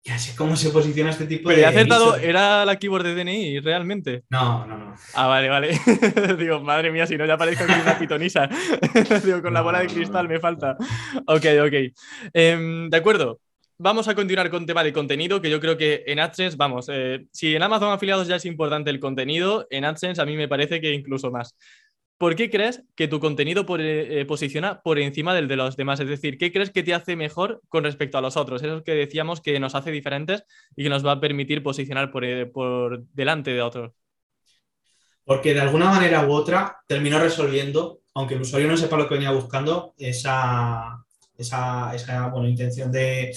Y 0.04 0.10
así 0.10 0.32
es 0.32 0.36
como 0.36 0.56
se 0.56 0.72
posiciona 0.72 1.12
este 1.12 1.28
tipo 1.28 1.50
de. 1.50 1.56
Pero 1.56 1.68
he 1.68 1.70
acertado, 1.70 2.16
¿era 2.16 2.66
la 2.66 2.78
keyboard 2.78 3.04
de 3.04 3.14
DNI 3.14 3.60
realmente? 3.60 4.24
No, 4.30 4.66
no, 4.66 4.76
no. 4.76 4.96
Ah, 5.14 5.28
vale, 5.28 5.48
vale. 5.48 5.80
Digo, 6.40 6.60
madre 6.60 6.92
mía, 6.92 7.06
si 7.06 7.18
no 7.18 7.26
ya 7.28 7.38
parezco 7.38 7.66
aquí 7.66 7.74
una 7.80 8.00
pitonisa. 8.00 8.50
Digo, 9.24 9.44
con 9.44 9.54
la 9.54 9.62
bola 9.62 9.80
de 9.80 9.88
cristal 9.88 10.28
me 10.28 10.40
falta. 10.40 10.76
Ok, 11.28 11.46
ok. 11.64 11.94
Em, 12.34 12.90
de 12.90 12.98
acuerdo. 12.98 13.40
Vamos 13.84 14.08
a 14.08 14.14
continuar 14.14 14.52
con 14.52 14.68
tema 14.68 14.84
de 14.84 14.94
contenido, 14.94 15.42
que 15.42 15.50
yo 15.50 15.60
creo 15.60 15.76
que 15.76 16.04
en 16.06 16.20
AdSense, 16.20 16.56
vamos, 16.56 16.88
eh, 16.92 17.26
si 17.32 17.56
en 17.56 17.64
Amazon 17.64 17.92
afiliados 17.92 18.28
ya 18.28 18.36
es 18.36 18.46
importante 18.46 18.92
el 18.92 19.00
contenido, 19.00 19.66
en 19.72 19.86
AdSense 19.86 20.22
a 20.22 20.26
mí 20.26 20.38
me 20.38 20.48
parece 20.48 20.80
que 20.80 20.94
incluso 20.94 21.32
más. 21.32 21.56
¿por 22.22 22.36
qué 22.36 22.52
crees 22.52 22.84
que 22.96 23.08
tu 23.08 23.20
contenido 23.20 23.66
eh, 23.80 24.26
posiciona 24.28 24.84
por 24.84 25.00
encima 25.00 25.34
del 25.34 25.48
de 25.48 25.56
los 25.56 25.76
demás? 25.76 26.00
Es 26.00 26.08
decir, 26.08 26.38
¿qué 26.38 26.52
crees 26.52 26.70
que 26.70 26.84
te 26.84 26.94
hace 26.94 27.16
mejor 27.16 27.64
con 27.68 27.84
respecto 27.84 28.20
a 28.20 28.22
los 28.22 28.38
otros? 28.38 28.62
Eso 28.62 28.84
que 28.84 28.94
decíamos 28.94 29.42
que 29.42 29.60
nos 29.60 29.74
hace 29.74 29.90
diferentes 29.90 30.44
y 30.76 30.84
que 30.84 30.90
nos 30.90 31.04
va 31.04 31.14
a 31.14 31.20
permitir 31.20 31.64
posicionar 31.64 32.12
por, 32.12 32.24
eh, 32.24 32.52
delante 33.14 33.50
de 33.50 33.64
otros. 33.64 33.94
Porque 35.26 35.56
de 35.56 35.62
alguna 35.62 35.90
manera 35.90 36.28
u 36.28 36.32
otra 36.32 36.78
terminó 36.86 37.18
resolviendo, 37.18 38.02
aunque 38.14 38.36
el 38.36 38.42
usuario 38.42 38.68
no 38.68 38.78
sepa 38.78 38.98
lo 38.98 39.08
que 39.08 39.16
venía 39.16 39.32
buscando, 39.32 39.96
esa, 39.98 41.04
esa, 41.36 41.92
intención 42.46 42.92
de, 42.92 43.36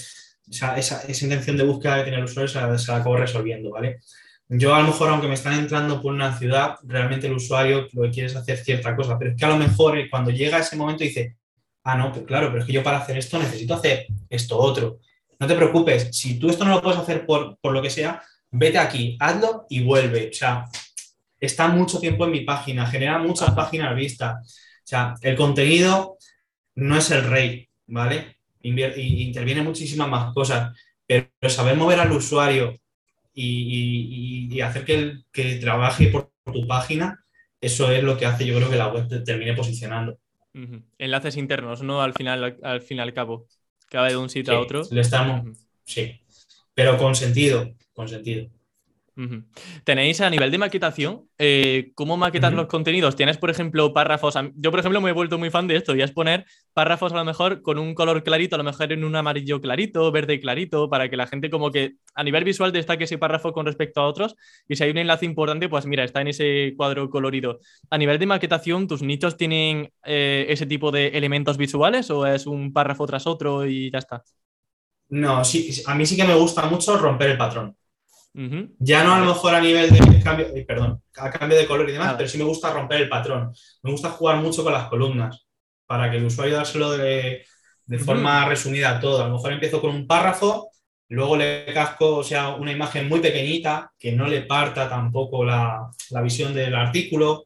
esa, 0.49 1.03
intención 1.07 1.57
de 1.57 1.63
búsqueda 1.63 1.97
que 1.97 2.03
tiene 2.03 2.17
el 2.17 2.25
usuario 2.25 2.47
se 2.47 2.59
la, 2.59 2.77
se 2.77 2.91
la 2.91 2.97
acabó 2.97 3.17
resolviendo, 3.17 3.71
¿vale? 3.71 3.99
Yo 4.47 4.75
a 4.75 4.79
lo 4.79 4.87
mejor, 4.87 5.09
aunque 5.09 5.27
me 5.27 5.33
están 5.33 5.53
entrando 5.53 6.01
por 6.01 6.13
una 6.13 6.37
ciudad, 6.37 6.75
realmente 6.83 7.25
el 7.25 7.33
usuario 7.33 7.87
lo 7.93 8.03
que 8.03 8.11
quiere 8.11 8.27
es 8.27 8.35
hacer 8.35 8.57
cierta 8.57 8.95
cosa, 8.95 9.17
pero 9.17 9.31
es 9.31 9.37
que 9.37 9.45
a 9.45 9.49
lo 9.49 9.57
mejor 9.57 9.97
eh, 9.97 10.07
cuando 10.09 10.29
llega 10.29 10.59
ese 10.59 10.75
momento 10.75 11.03
dice, 11.03 11.37
ah, 11.83 11.97
no, 11.97 12.11
pues 12.11 12.25
claro, 12.25 12.47
pero 12.49 12.59
es 12.59 12.65
que 12.65 12.73
yo 12.73 12.83
para 12.83 12.99
hacer 12.99 13.17
esto 13.17 13.39
necesito 13.39 13.73
hacer 13.73 14.05
esto 14.29 14.57
otro. 14.57 14.99
No 15.39 15.47
te 15.47 15.55
preocupes, 15.55 16.09
si 16.11 16.37
tú 16.39 16.49
esto 16.49 16.63
no 16.63 16.75
lo 16.75 16.81
puedes 16.81 16.99
hacer 16.99 17.25
por, 17.25 17.57
lo 17.63 17.81
que 17.81 17.89
sea, 17.89 18.21
vete 18.51 18.77
aquí, 18.77 19.17
hazlo 19.19 19.65
y 19.69 19.83
vuelve. 19.83 20.29
O 20.29 20.33
sea, 20.33 20.65
está 21.39 21.67
mucho 21.67 21.99
tiempo 21.99 22.25
en 22.25 22.31
mi 22.31 22.41
página, 22.41 22.85
genera 22.85 23.17
muchas 23.17 23.51
páginas 23.51 23.95
vistas. 23.95 24.35
O 24.83 24.87
sea, 24.87 25.15
el 25.21 25.35
contenido 25.35 26.17
no 26.75 26.97
es 26.97 27.09
el 27.11 27.23
rey, 27.23 27.67
¿vale? 27.87 28.34
Interviene 28.67 29.61
muchísimas 29.61 30.09
más 30.09 30.33
cosas, 30.33 30.77
pero 31.05 31.27
saber 31.49 31.75
mover 31.75 31.99
al 31.99 32.11
usuario 32.11 32.79
y, 33.33 34.59
hacer 34.61 34.85
que, 34.85 34.95
el, 34.95 35.25
que 35.31 35.55
trabaje 35.55 36.07
por 36.07 36.31
tu 36.51 36.65
página, 36.67 37.23
eso 37.59 37.91
es 37.91 38.03
lo 38.03 38.17
que 38.17 38.25
hace 38.25 38.45
yo 38.45 38.55
creo 38.55 38.69
que 38.69 38.77
la 38.77 38.87
web 38.87 39.07
te 39.07 39.19
termine 39.21 39.53
posicionando. 39.53 40.19
Enlaces 40.97 41.35
internos, 41.35 41.81
¿no? 41.81 42.01
Al 42.01 42.13
final, 42.13 42.57
al 42.63 42.81
fin 42.81 42.97
y 42.97 43.01
al 43.01 43.13
cabo. 43.13 43.47
Va 43.93 44.07
de 44.07 44.17
un 44.17 44.29
sitio 44.29 44.53
a 44.53 44.59
otro. 44.59 44.81
Le 44.91 45.01
estamos, 45.01 45.57
sí. 45.83 46.19
Pero 46.73 46.97
con 46.97 47.15
sentido, 47.15 47.73
con 47.93 48.07
sentido. 48.07 48.49
Tenéis 49.85 50.19
a 50.19 50.29
nivel 50.29 50.51
de 50.51 50.57
maquetación, 50.57 51.29
eh, 51.37 51.91
¿cómo 51.95 52.17
maquetas 52.17 52.51
los 52.51 52.67
contenidos? 52.67 53.15
Tienes, 53.15 53.37
por 53.37 53.49
ejemplo, 53.49 53.93
párrafos. 53.93 54.35
Yo, 54.55 54.71
por 54.71 54.79
ejemplo, 54.81 54.99
me 54.99 55.11
he 55.11 55.13
vuelto 55.13 55.37
muy 55.37 55.49
fan 55.49 55.67
de 55.67 55.77
esto 55.77 55.95
y 55.95 56.01
es 56.01 56.11
poner 56.11 56.45
párrafos 56.73 57.13
a 57.13 57.15
lo 57.15 57.23
mejor 57.23 57.61
con 57.61 57.79
un 57.79 57.95
color 57.95 58.23
clarito, 58.23 58.55
a 58.55 58.57
lo 58.57 58.65
mejor 58.65 58.91
en 58.91 59.05
un 59.05 59.15
amarillo 59.15 59.61
clarito, 59.61 60.11
verde 60.11 60.39
clarito, 60.41 60.89
para 60.89 61.09
que 61.09 61.15
la 61.15 61.27
gente 61.27 61.49
como 61.49 61.71
que 61.71 61.93
a 62.13 62.23
nivel 62.23 62.43
visual 62.43 62.73
destaque 62.73 63.05
ese 63.05 63.17
párrafo 63.17 63.53
con 63.53 63.65
respecto 63.65 64.01
a 64.01 64.07
otros. 64.07 64.35
Y 64.67 64.75
si 64.75 64.83
hay 64.83 64.91
un 64.91 64.97
enlace 64.97 65.25
importante, 65.25 65.69
pues 65.69 65.85
mira, 65.85 66.03
está 66.03 66.19
en 66.19 66.27
ese 66.27 66.73
cuadro 66.75 67.09
colorido. 67.09 67.59
A 67.89 67.97
nivel 67.97 68.19
de 68.19 68.25
maquetación, 68.25 68.87
¿tus 68.87 69.01
nichos 69.01 69.37
tienen 69.37 69.91
eh, 70.03 70.45
ese 70.49 70.65
tipo 70.65 70.91
de 70.91 71.07
elementos 71.09 71.57
visuales 71.57 72.09
o 72.11 72.25
es 72.27 72.45
un 72.47 72.73
párrafo 72.73 73.05
tras 73.05 73.27
otro 73.27 73.65
y 73.65 73.89
ya 73.91 73.99
está? 73.99 74.23
No, 75.07 75.45
sí, 75.45 75.71
a 75.85 75.95
mí 75.95 76.05
sí 76.05 76.17
que 76.17 76.23
me 76.25 76.35
gusta 76.35 76.65
mucho 76.65 76.97
romper 76.97 77.31
el 77.31 77.37
patrón. 77.37 77.77
Ya 78.79 79.03
no 79.03 79.13
a 79.13 79.19
lo 79.19 79.27
mejor 79.27 79.55
a 79.55 79.61
nivel 79.61 79.89
de 79.89 80.21
cambio, 80.21 80.47
perdón, 80.67 81.01
a 81.15 81.31
cambio 81.31 81.57
de 81.57 81.65
color 81.65 81.89
y 81.89 81.93
demás, 81.93 82.15
pero 82.17 82.27
sí 82.27 82.37
me 82.37 82.43
gusta 82.43 82.73
romper 82.73 83.01
el 83.01 83.09
patrón. 83.09 83.53
Me 83.81 83.91
gusta 83.91 84.09
jugar 84.09 84.37
mucho 84.37 84.61
con 84.63 84.73
las 84.73 84.89
columnas 84.89 85.45
para 85.85 86.11
que 86.11 86.17
el 86.17 86.25
usuario 86.25 86.55
dárselo 86.55 86.91
de, 86.91 87.45
forma 88.03 88.45
resumida 88.45 88.89
a 88.89 88.99
todo. 88.99 89.23
A 89.23 89.27
lo 89.27 89.35
mejor 89.35 89.53
empiezo 89.53 89.79
con 89.79 89.91
un 89.91 90.05
párrafo, 90.05 90.69
luego 91.07 91.37
le 91.37 91.65
casco, 91.73 92.17
o 92.17 92.23
sea, 92.23 92.55
una 92.55 92.73
imagen 92.73 93.07
muy 93.07 93.21
pequeñita 93.21 93.93
que 93.97 94.11
no 94.11 94.27
le 94.27 94.41
parta 94.41 94.89
tampoco 94.89 95.45
la, 95.45 95.89
visión 96.21 96.53
del 96.53 96.75
artículo. 96.75 97.45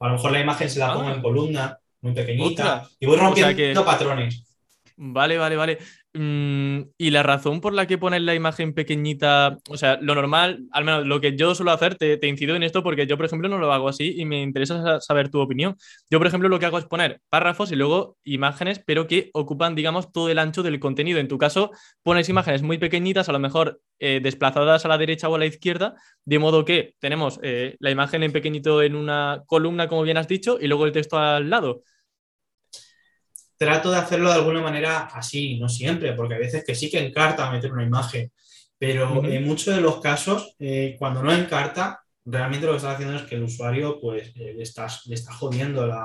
A 0.00 0.08
lo 0.08 0.14
mejor 0.14 0.32
la 0.32 0.40
imagen 0.40 0.68
se 0.68 0.80
la 0.80 0.92
pongo 0.92 1.08
ah. 1.08 1.14
en 1.14 1.22
columna, 1.22 1.78
muy 2.02 2.12
pequeñita, 2.12 2.86
y 3.00 3.06
voy 3.06 3.16
rompiendo 3.16 3.84
patrones. 3.86 4.44
Vale, 4.98 5.38
vale, 5.38 5.56
vale. 5.56 5.78
Mm, 6.18 6.92
y 6.96 7.10
la 7.10 7.22
razón 7.22 7.60
por 7.60 7.74
la 7.74 7.86
que 7.86 7.98
pones 7.98 8.22
la 8.22 8.34
imagen 8.34 8.72
pequeñita, 8.72 9.58
o 9.68 9.76
sea, 9.76 9.98
lo 10.00 10.14
normal, 10.14 10.64
al 10.72 10.84
menos 10.84 11.06
lo 11.06 11.20
que 11.20 11.36
yo 11.36 11.54
suelo 11.54 11.72
hacer, 11.72 11.96
te, 11.96 12.18
incido 12.26 12.56
en 12.56 12.62
esto 12.62 12.82
porque 12.82 13.06
yo, 13.06 13.18
por 13.18 13.26
ejemplo, 13.26 13.50
no 13.50 13.58
lo 13.58 13.70
hago 13.70 13.86
así 13.86 14.14
y 14.16 14.24
me 14.24 14.40
interesa 14.40 14.98
saber 15.02 15.28
tu 15.28 15.40
opinión. 15.40 15.76
Yo, 16.10 16.18
por 16.18 16.26
ejemplo, 16.26 16.48
lo 16.48 16.58
que 16.58 16.64
hago 16.64 16.78
es 16.78 16.86
poner 16.86 17.20
párrafos 17.28 17.70
y 17.70 17.76
luego 17.76 18.16
imágenes, 18.24 18.80
pero 18.86 19.06
que 19.06 19.28
ocupan, 19.34 19.74
digamos, 19.74 20.10
todo 20.10 20.30
el 20.30 20.38
ancho 20.38 20.62
del 20.62 20.80
contenido. 20.80 21.18
En 21.18 21.28
tu 21.28 21.36
caso, 21.36 21.70
pones 22.02 22.30
imágenes 22.30 22.62
muy 22.62 22.78
pequeñitas, 22.78 23.28
a 23.28 23.32
lo 23.32 23.38
mejor 23.38 23.82
eh, 23.98 24.20
desplazadas 24.22 24.86
a 24.86 24.88
la 24.88 24.96
derecha 24.96 25.28
o 25.28 25.34
a 25.34 25.38
la 25.38 25.46
izquierda, 25.46 25.96
de 26.24 26.38
modo 26.38 26.64
que 26.64 26.94
tenemos 26.98 27.38
eh, 27.42 27.76
la 27.78 27.90
imagen 27.90 28.22
en 28.22 28.32
pequeñito 28.32 28.82
en 28.82 28.96
una 28.96 29.42
columna, 29.46 29.86
como 29.86 30.02
bien 30.02 30.16
has 30.16 30.28
dicho, 30.28 30.56
y 30.58 30.66
luego 30.66 30.86
el 30.86 30.92
texto 30.92 31.18
al 31.18 31.50
lado 31.50 31.82
trato 33.56 33.90
de 33.90 33.98
hacerlo 33.98 34.28
de 34.28 34.36
alguna 34.36 34.60
manera 34.60 35.08
así, 35.12 35.58
no 35.58 35.68
siempre, 35.68 36.12
porque 36.12 36.34
a 36.34 36.38
veces 36.38 36.64
que 36.64 36.74
sí 36.74 36.90
que 36.90 37.04
encarta 37.04 37.50
meter 37.50 37.72
una 37.72 37.84
imagen, 37.84 38.30
pero 38.78 39.24
en 39.24 39.44
muchos 39.44 39.74
de 39.74 39.80
los 39.80 40.00
casos, 40.00 40.54
eh, 40.58 40.96
cuando 40.98 41.22
no 41.22 41.32
encarta, 41.32 42.00
realmente 42.24 42.66
lo 42.66 42.72
que 42.72 42.78
estás 42.78 42.94
haciendo 42.94 43.16
es 43.16 43.22
que 43.22 43.36
el 43.36 43.44
usuario 43.44 43.98
pues 44.00 44.32
eh, 44.36 44.54
le, 44.54 44.62
estás, 44.62 45.06
le 45.06 45.14
está 45.14 45.32
jodiendo 45.32 45.86
la, 45.86 46.04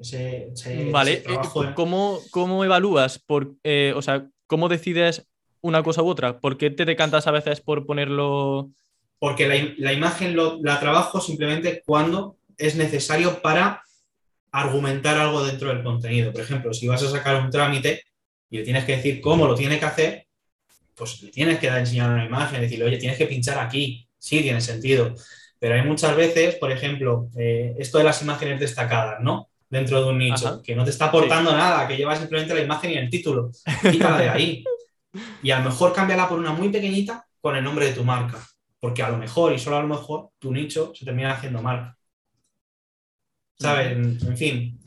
ese, 0.00 0.50
vale, 0.90 1.22
eh, 1.26 1.74
¿Cómo, 1.74 2.64
evalúas? 2.64 3.20
Por, 3.20 3.54
o 3.94 4.02
sea, 4.02 4.26
¿cómo 4.46 4.68
decides 4.68 5.28
una 5.60 5.82
cosa 5.84 6.02
u 6.02 6.08
otra? 6.08 6.40
¿Por 6.40 6.58
qué 6.58 6.70
te 6.70 6.84
decantas 6.84 7.26
a 7.26 7.30
veces 7.30 7.60
por 7.60 7.86
ponerlo...? 7.86 8.70
Porque 9.20 9.46
la, 9.46 9.54
la 9.78 9.92
imagen 9.92 10.34
lo, 10.34 10.58
la 10.62 10.80
trabajo 10.80 11.20
simplemente 11.20 11.82
cuando 11.86 12.36
es 12.58 12.74
necesario 12.74 13.40
para 13.40 13.83
argumentar 14.54 15.18
algo 15.18 15.44
dentro 15.44 15.68
del 15.68 15.82
contenido. 15.82 16.32
Por 16.32 16.42
ejemplo, 16.42 16.72
si 16.72 16.86
vas 16.86 17.02
a 17.02 17.10
sacar 17.10 17.42
un 17.42 17.50
trámite 17.50 18.04
y 18.48 18.58
le 18.58 18.64
tienes 18.64 18.84
que 18.84 18.96
decir 18.96 19.20
cómo 19.20 19.46
lo 19.46 19.54
tiene 19.54 19.78
que 19.78 19.84
hacer, 19.84 20.26
pues 20.94 21.22
le 21.22 21.30
tienes 21.30 21.58
que 21.58 21.66
dar 21.66 21.78
enseñar 21.78 22.10
una 22.10 22.24
imagen, 22.24 22.60
decirle, 22.60 22.84
oye, 22.84 22.98
tienes 22.98 23.18
que 23.18 23.26
pinchar 23.26 23.58
aquí. 23.58 24.08
Sí, 24.16 24.42
tiene 24.42 24.60
sentido. 24.60 25.14
Pero 25.58 25.74
hay 25.74 25.82
muchas 25.82 26.16
veces, 26.16 26.54
por 26.56 26.70
ejemplo, 26.70 27.28
eh, 27.36 27.74
esto 27.78 27.98
de 27.98 28.04
las 28.04 28.22
imágenes 28.22 28.60
destacadas, 28.60 29.20
¿no? 29.20 29.48
Dentro 29.68 30.02
de 30.02 30.10
un 30.10 30.18
nicho, 30.18 30.62
que 30.62 30.76
no 30.76 30.84
te 30.84 30.90
está 30.90 31.06
aportando 31.06 31.52
nada, 31.52 31.88
que 31.88 31.96
lleva 31.96 32.14
simplemente 32.14 32.54
la 32.54 32.60
imagen 32.60 32.92
y 32.92 32.94
el 32.94 33.10
título. 33.10 33.50
Quítala 33.90 34.18
de 34.18 34.28
ahí. 34.28 34.64
Y 35.42 35.50
a 35.50 35.58
lo 35.58 35.70
mejor 35.70 35.92
cámbiala 35.92 36.28
por 36.28 36.38
una 36.38 36.52
muy 36.52 36.68
pequeñita 36.68 37.26
con 37.40 37.56
el 37.56 37.64
nombre 37.64 37.86
de 37.86 37.92
tu 37.92 38.04
marca 38.04 38.38
porque 38.84 39.02
a 39.02 39.08
lo 39.08 39.16
mejor 39.16 39.54
y 39.54 39.58
solo 39.58 39.78
a 39.78 39.80
lo 39.80 39.88
mejor 39.88 40.28
tu 40.38 40.52
nicho 40.52 40.92
se 40.94 41.06
termina 41.06 41.32
haciendo 41.32 41.62
mal. 41.62 41.96
¿Sabes? 43.58 43.92
En, 43.92 44.36
fin. 44.36 44.80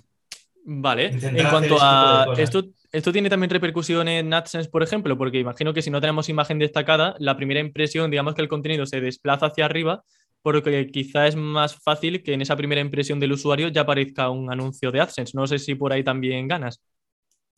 Vale. 0.65 1.07
En 1.07 1.49
cuanto 1.49 1.77
a 1.79 2.33
esto, 2.37 2.63
esto 2.91 3.11
tiene 3.11 3.29
también 3.29 3.49
repercusión 3.49 4.07
en 4.07 4.33
AdSense, 4.33 4.69
por 4.69 4.83
ejemplo, 4.83 5.17
porque 5.17 5.39
imagino 5.39 5.73
que 5.73 5.81
si 5.81 5.89
no 5.89 6.01
tenemos 6.01 6.29
imagen 6.29 6.59
destacada, 6.59 7.15
la 7.19 7.35
primera 7.35 7.59
impresión, 7.59 8.09
digamos 8.09 8.33
que 8.35 8.41
el 8.41 8.47
contenido 8.47 8.85
se 8.85 9.01
desplaza 9.01 9.47
hacia 9.47 9.65
arriba, 9.65 10.03
porque 10.41 10.87
quizá 10.87 11.27
es 11.27 11.35
más 11.35 11.75
fácil 11.75 12.23
que 12.23 12.33
en 12.33 12.41
esa 12.41 12.55
primera 12.55 12.81
impresión 12.81 13.19
del 13.19 13.33
usuario 13.33 13.67
ya 13.67 13.81
aparezca 13.81 14.29
un 14.29 14.51
anuncio 14.51 14.91
de 14.91 15.01
AdSense. 15.01 15.33
No 15.35 15.47
sé 15.47 15.59
si 15.59 15.75
por 15.75 15.91
ahí 15.91 16.03
también 16.03 16.47
ganas. 16.47 16.81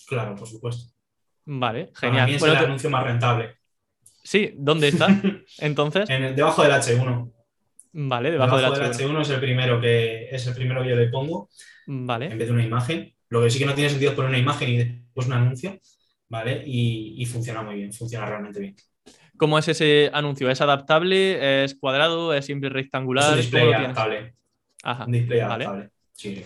Claro, 0.07 0.36
por 0.36 0.47
supuesto. 0.47 0.91
Vale, 1.45 1.91
genial. 1.95 2.30
es 2.30 2.41
el 2.41 2.55
anuncio 2.55 2.89
más 2.89 3.03
rentable. 3.03 3.55
Sí, 4.24 4.53
¿dónde 4.55 4.89
está? 4.89 5.07
Entonces. 5.60 6.07
debajo 6.07 6.64
del 6.64 6.72
H1. 6.72 7.32
Vale, 7.91 8.31
debajo, 8.31 8.57
del, 8.57 8.65
H1. 8.65 9.21
es 9.21 9.29
el 9.29 9.39
primero 9.39 9.81
que 9.81 10.29
es 10.29 10.45
el 10.47 10.53
primero 10.53 10.83
que 10.83 10.89
yo 10.89 10.95
le 10.95 11.07
pongo. 11.07 11.49
Vale. 11.87 12.27
En 12.27 12.37
vez 12.37 12.47
de 12.47 12.53
una 12.53 12.63
imagen. 12.63 13.13
Lo 13.29 13.43
que 13.43 13.49
sí 13.49 13.59
que 13.59 13.65
no 13.65 13.73
tiene 13.73 13.89
sentido 13.89 14.11
es 14.11 14.15
poner 14.15 14.29
una 14.29 14.39
imagen 14.39 14.69
y 14.69 14.77
después 14.77 15.27
un 15.27 15.33
anuncio. 15.33 15.79
¿Vale? 16.29 16.63
Y, 16.65 17.25
funciona 17.25 17.63
muy 17.63 17.75
bien, 17.75 17.91
funciona 17.91 18.27
realmente 18.27 18.59
bien. 18.59 18.75
¿Cómo 19.35 19.57
es 19.57 19.67
ese 19.67 20.11
anuncio? 20.13 20.49
¿Es 20.51 20.61
adaptable? 20.61 21.63
¿Es 21.63 21.73
cuadrado? 21.73 22.33
¿Es 22.35 22.45
simple 22.45 22.69
rectangular? 22.69 23.25
Es 23.25 23.31
un 23.31 23.37
display 23.37 23.73
adaptable. 23.73 24.35
Ajá. 24.83 25.05
Un 25.05 25.11
display 25.11 25.39
adaptable. 25.39 25.89
Sí. 26.13 26.43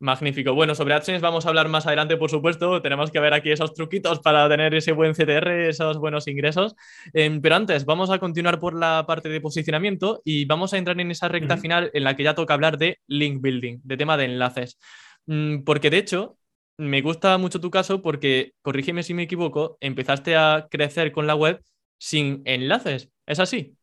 Magnífico. 0.00 0.54
Bueno, 0.54 0.74
sobre 0.74 0.94
AdSense 0.94 1.20
vamos 1.20 1.44
a 1.44 1.50
hablar 1.50 1.68
más 1.68 1.86
adelante, 1.86 2.16
por 2.16 2.30
supuesto. 2.30 2.80
Tenemos 2.80 3.10
que 3.10 3.20
ver 3.20 3.34
aquí 3.34 3.50
esos 3.50 3.74
truquitos 3.74 4.20
para 4.20 4.48
tener 4.48 4.74
ese 4.74 4.92
buen 4.92 5.14
CTR, 5.14 5.68
esos 5.68 5.98
buenos 5.98 6.26
ingresos. 6.26 6.74
Em, 7.12 7.42
pero 7.42 7.56
antes, 7.56 7.84
vamos 7.84 8.08
a 8.08 8.18
continuar 8.18 8.58
por 8.58 8.74
la 8.74 9.04
parte 9.06 9.28
de 9.28 9.42
posicionamiento 9.42 10.22
y 10.24 10.46
vamos 10.46 10.72
a 10.72 10.78
entrar 10.78 10.98
en 10.98 11.10
esa 11.10 11.28
recta 11.28 11.58
final 11.58 11.90
en 11.92 12.04
la 12.04 12.16
que 12.16 12.24
ya 12.24 12.34
toca 12.34 12.54
hablar 12.54 12.78
de 12.78 12.98
link 13.08 13.42
building, 13.42 13.80
de 13.84 13.96
tema 13.98 14.16
de 14.16 14.24
enlaces. 14.24 14.78
Mm, 15.26 15.64
porque 15.64 15.90
de 15.90 15.98
hecho, 15.98 16.38
me 16.78 17.02
gusta 17.02 17.36
mucho 17.36 17.60
tu 17.60 17.70
caso 17.70 18.00
porque, 18.00 18.54
corrígeme 18.62 19.02
si 19.02 19.12
me 19.12 19.24
equivoco, 19.24 19.76
empezaste 19.80 20.34
a 20.34 20.66
crecer 20.70 21.12
con 21.12 21.26
la 21.26 21.34
web 21.34 21.62
sin 21.98 22.40
enlaces. 22.46 23.10
¿Es 23.26 23.38
así? 23.38 23.76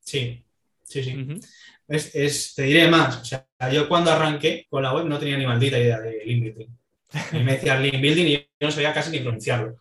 Sí, 0.00 0.44
sí, 0.82 1.02
sí. 1.02 1.40
Es, 1.88 2.54
te 2.54 2.64
diré 2.64 2.88
más, 2.88 3.16
o 3.16 3.24
sea, 3.24 3.46
yo 3.72 3.88
cuando 3.88 4.12
arranqué 4.12 4.66
con 4.68 4.82
la 4.82 4.92
web 4.92 5.06
no 5.06 5.18
tenía 5.18 5.38
ni 5.38 5.46
maldita 5.46 5.78
idea 5.78 5.98
de 6.00 6.22
link 6.24 6.42
building. 6.44 6.68
Y 7.32 7.38
me 7.38 7.52
decía 7.52 7.80
link 7.80 8.00
building 8.00 8.26
y 8.26 8.36
yo 8.36 8.66
no 8.66 8.70
sabía 8.70 8.92
casi 8.92 9.10
ni 9.10 9.20
pronunciarlo. 9.20 9.76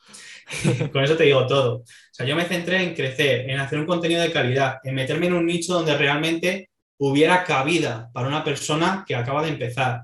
con 0.93 1.03
eso 1.03 1.17
te 1.17 1.25
digo 1.25 1.45
todo. 1.45 1.79
O 1.79 1.85
sea, 2.11 2.25
yo 2.25 2.35
me 2.35 2.45
centré 2.45 2.81
en 2.81 2.95
crecer, 2.95 3.49
en 3.49 3.59
hacer 3.59 3.77
un 3.77 3.85
contenido 3.85 4.21
de 4.21 4.31
calidad, 4.31 4.77
en 4.85 4.95
meterme 4.95 5.27
en 5.27 5.33
un 5.33 5.45
nicho 5.45 5.73
donde 5.73 5.97
realmente 5.97 6.69
hubiera 6.97 7.43
cabida 7.43 8.09
para 8.13 8.29
una 8.29 8.43
persona 8.43 9.03
que 9.05 9.13
acaba 9.13 9.43
de 9.43 9.49
empezar. 9.49 10.03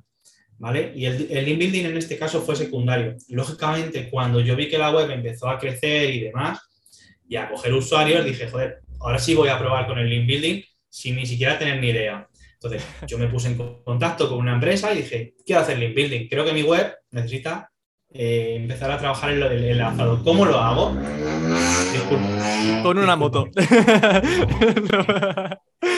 ¿Vale? 0.58 0.92
Y 0.96 1.06
el, 1.06 1.28
el 1.32 1.46
link 1.46 1.60
building 1.60 1.86
en 1.86 1.98
este 1.98 2.18
caso 2.18 2.42
fue 2.42 2.56
secundario. 2.56 3.16
Lógicamente, 3.30 4.10
cuando 4.10 4.42
yo 4.42 4.56
vi 4.56 4.70
que 4.70 4.78
la 4.78 4.92
web 4.92 5.10
empezó 5.10 5.50
a 5.50 5.58
crecer 5.58 6.14
y 6.14 6.22
demás, 6.22 6.60
y 7.28 7.38
a 7.38 7.50
coger 7.50 7.74
usuarios, 7.74 8.26
dije, 8.26 8.50
joder, 8.50 8.82
ahora 9.00 9.20
sí 9.20 9.34
voy 9.34 9.50
a 9.50 9.58
probar 9.58 9.88
con 9.88 9.98
el 9.98 10.10
link 10.10 10.28
building 10.28 10.62
sin 10.94 11.16
ni 11.16 11.26
siquiera 11.26 11.58
tener 11.58 11.82
ni 11.82 11.90
idea. 11.90 12.30
Entonces, 12.54 12.84
yo 13.08 13.18
me 13.18 13.28
puse 13.28 13.48
en 13.48 13.58
contacto 13.84 14.30
con 14.30 14.38
una 14.38 14.54
empresa 14.54 14.94
y 14.94 14.98
dije, 14.98 15.34
quiero 15.44 15.62
hacer 15.62 15.80
link 15.80 15.96
building. 15.96 16.28
Creo 16.28 16.46
que 16.46 16.54
mi 16.54 16.62
web 16.62 16.96
necesita 17.10 17.72
eh, 18.14 18.54
empezar 18.58 18.92
a 18.92 19.00
trabajar 19.00 19.32
en 19.32 19.42
el 19.42 19.64
enlazado. 19.66 20.24
¿Cómo 20.24 20.46
lo 20.46 20.60
hago? 20.60 20.96
Con 22.84 23.00
una 23.00 23.16
moto. 23.16 23.48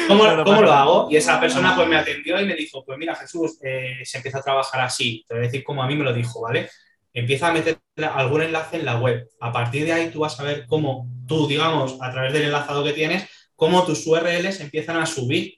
¿Cómo, 0.08 0.24
lo 0.62 0.72
hago? 0.72 1.08
Y 1.12 1.18
esa 1.18 1.41
persona 1.41 1.76
pues 1.76 1.89
me 1.89 1.98
atendió 1.98 2.39
y 2.39 2.46
me 2.46 2.56
dijo, 2.56 2.86
pues 2.86 2.98
mira 2.98 3.16
Jesús, 3.16 3.58
eh, 3.64 4.00
se 4.04 4.20
empieza 4.20 4.38
a 4.38 4.43
trabajar 4.43 4.80
así. 4.82 5.26
Te 5.28 5.34
voy 5.34 5.43
a 5.43 5.48
decir 5.48 5.64
como 5.64 5.84
a 5.84 5.88
mí 5.88 5.96
me 5.96 6.06
lo 6.06 6.14
dijo, 6.14 6.41
¿vale? 6.41 6.70
Empieza 7.12 7.50
a 7.50 7.54
meter 7.54 7.80
algún 7.98 8.43
enlace 8.43 8.78
en 8.78 8.86
la 8.86 8.98
web. 8.98 9.28
A 9.41 9.52
partir 9.52 9.84
de 9.86 9.91
ahí 9.91 10.10
tú 10.10 10.20
vas 10.20 10.39
a 10.39 10.43
ver 10.43 10.66
cómo 10.68 11.10
tú, 11.28 11.48
digamos, 11.48 11.98
a 12.02 12.12
través 12.12 12.32
del 12.32 12.43
enlazado 12.43 12.84
que 12.84 12.93
tienes, 12.93 13.28
cómo 13.56 13.86
tus 13.86 14.06
URLs 14.06 14.60
empiezan 14.60 14.97
a 14.97 15.06
subir, 15.06 15.56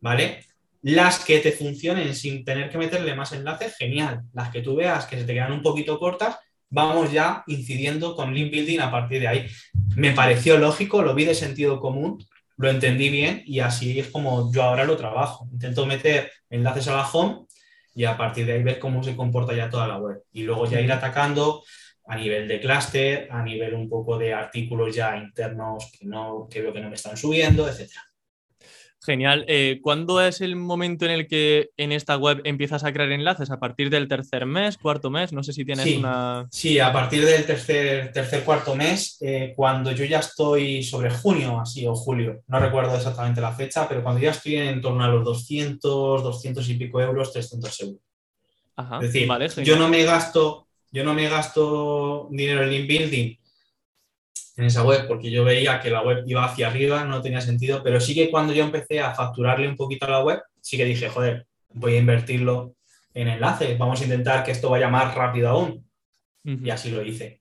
¿vale? 0.00 0.44
Las 0.82 1.24
que 1.24 1.38
te 1.38 1.52
funcionen 1.52 2.14
sin 2.14 2.44
tener 2.44 2.70
que 2.70 2.78
meterle 2.78 3.14
más 3.14 3.32
enlaces, 3.32 3.76
genial. 3.76 4.22
Las 4.32 4.50
que 4.50 4.60
tú 4.60 4.76
veas 4.76 5.06
que 5.06 5.18
se 5.18 5.24
te 5.24 5.32
quedan 5.32 5.52
un 5.52 5.62
poquito 5.62 5.98
cortas, 5.98 6.36
vamos 6.68 7.12
ya 7.12 7.44
incidiendo 7.46 8.14
con 8.14 8.34
link 8.34 8.50
building 8.50 8.80
a 8.80 8.90
partir 8.90 9.20
de 9.20 9.28
ahí. 9.28 9.46
Me 9.96 10.12
pareció 10.12 10.58
lógico, 10.58 11.02
lo 11.02 11.14
vi 11.14 11.24
de 11.24 11.34
sentido 11.34 11.80
común, 11.80 12.22
lo 12.56 12.68
entendí 12.68 13.08
bien 13.08 13.42
y 13.46 13.60
así 13.60 13.98
es 13.98 14.08
como 14.08 14.52
yo 14.52 14.62
ahora 14.62 14.84
lo 14.84 14.96
trabajo. 14.96 15.48
Intento 15.52 15.86
meter 15.86 16.30
enlaces 16.50 16.88
a 16.88 16.96
la 16.96 17.08
home 17.08 17.46
y 17.94 18.04
a 18.04 18.16
partir 18.16 18.46
de 18.46 18.54
ahí 18.54 18.62
ver 18.62 18.78
cómo 18.78 19.02
se 19.02 19.16
comporta 19.16 19.54
ya 19.54 19.70
toda 19.70 19.86
la 19.86 19.98
web. 19.98 20.22
Y 20.32 20.42
luego 20.42 20.68
ya 20.68 20.80
ir 20.80 20.92
atacando 20.92 21.62
a 22.06 22.16
nivel 22.16 22.46
de 22.46 22.60
clúster, 22.60 23.28
a 23.30 23.42
nivel 23.42 23.74
un 23.74 23.88
poco 23.88 24.18
de 24.18 24.34
artículos 24.34 24.94
ya 24.94 25.16
internos 25.16 25.90
que, 25.98 26.06
no, 26.06 26.46
que 26.50 26.60
veo 26.60 26.72
que 26.72 26.80
no 26.80 26.88
me 26.88 26.96
están 26.96 27.16
subiendo, 27.16 27.68
etcétera. 27.68 28.02
Genial. 29.04 29.44
Eh, 29.48 29.80
¿Cuándo 29.82 30.22
es 30.22 30.40
el 30.40 30.56
momento 30.56 31.04
en 31.04 31.10
el 31.10 31.26
que 31.26 31.70
en 31.76 31.92
esta 31.92 32.16
web 32.16 32.40
empiezas 32.44 32.84
a 32.84 32.92
crear 32.92 33.12
enlaces? 33.12 33.50
¿A 33.50 33.60
partir 33.60 33.90
del 33.90 34.08
tercer 34.08 34.46
mes, 34.46 34.78
cuarto 34.78 35.10
mes? 35.10 35.30
No 35.30 35.42
sé 35.42 35.52
si 35.52 35.64
tienes 35.64 35.94
una. 35.98 36.46
Sí, 36.50 36.78
a 36.78 36.90
partir 36.90 37.22
del 37.22 37.44
tercer, 37.44 38.12
tercer 38.12 38.44
cuarto 38.44 38.74
mes, 38.74 39.18
eh, 39.20 39.52
cuando 39.54 39.92
yo 39.92 40.06
ya 40.06 40.20
estoy 40.20 40.82
sobre 40.82 41.10
junio, 41.10 41.60
así, 41.60 41.86
o 41.86 41.94
julio, 41.94 42.42
no 42.46 42.58
recuerdo 42.58 42.96
exactamente 42.96 43.42
la 43.42 43.52
fecha, 43.52 43.86
pero 43.86 44.02
cuando 44.02 44.22
ya 44.22 44.30
estoy 44.30 44.56
en 44.56 44.80
torno 44.80 45.04
a 45.04 45.08
los 45.08 45.22
200, 45.22 46.22
200 46.22 46.66
y 46.70 46.74
pico 46.74 47.00
euros, 47.00 47.30
300 47.30 47.80
euros. 47.82 48.00
Ajá, 48.76 49.00
es 49.02 49.12
decir, 49.12 49.64
yo 49.64 49.76
no 49.76 49.88
me 49.88 50.02
gasto 50.02 50.63
yo 50.94 51.02
no 51.02 51.12
me 51.12 51.28
gasto 51.28 52.28
dinero 52.30 52.62
en 52.62 52.70
link 52.70 52.86
building 52.86 53.36
en 54.56 54.64
esa 54.64 54.84
web 54.84 55.08
porque 55.08 55.28
yo 55.28 55.42
veía 55.42 55.80
que 55.80 55.90
la 55.90 56.02
web 56.02 56.22
iba 56.24 56.44
hacia 56.44 56.68
arriba, 56.68 57.04
no 57.04 57.20
tenía 57.20 57.40
sentido, 57.40 57.82
pero 57.82 57.98
sí 57.98 58.14
que 58.14 58.30
cuando 58.30 58.52
yo 58.52 58.62
empecé 58.62 59.00
a 59.00 59.12
facturarle 59.12 59.68
un 59.68 59.76
poquito 59.76 60.06
a 60.06 60.10
la 60.10 60.22
web, 60.22 60.40
sí 60.60 60.76
que 60.76 60.84
dije, 60.84 61.08
joder, 61.08 61.48
voy 61.72 61.96
a 61.96 61.98
invertirlo 61.98 62.76
en 63.12 63.26
enlaces, 63.26 63.76
vamos 63.76 64.00
a 64.00 64.04
intentar 64.04 64.44
que 64.44 64.52
esto 64.52 64.70
vaya 64.70 64.88
más 64.88 65.12
rápido 65.16 65.48
aún. 65.48 65.84
Y 66.44 66.70
así 66.70 66.90
lo 66.90 67.02
hice. 67.02 67.40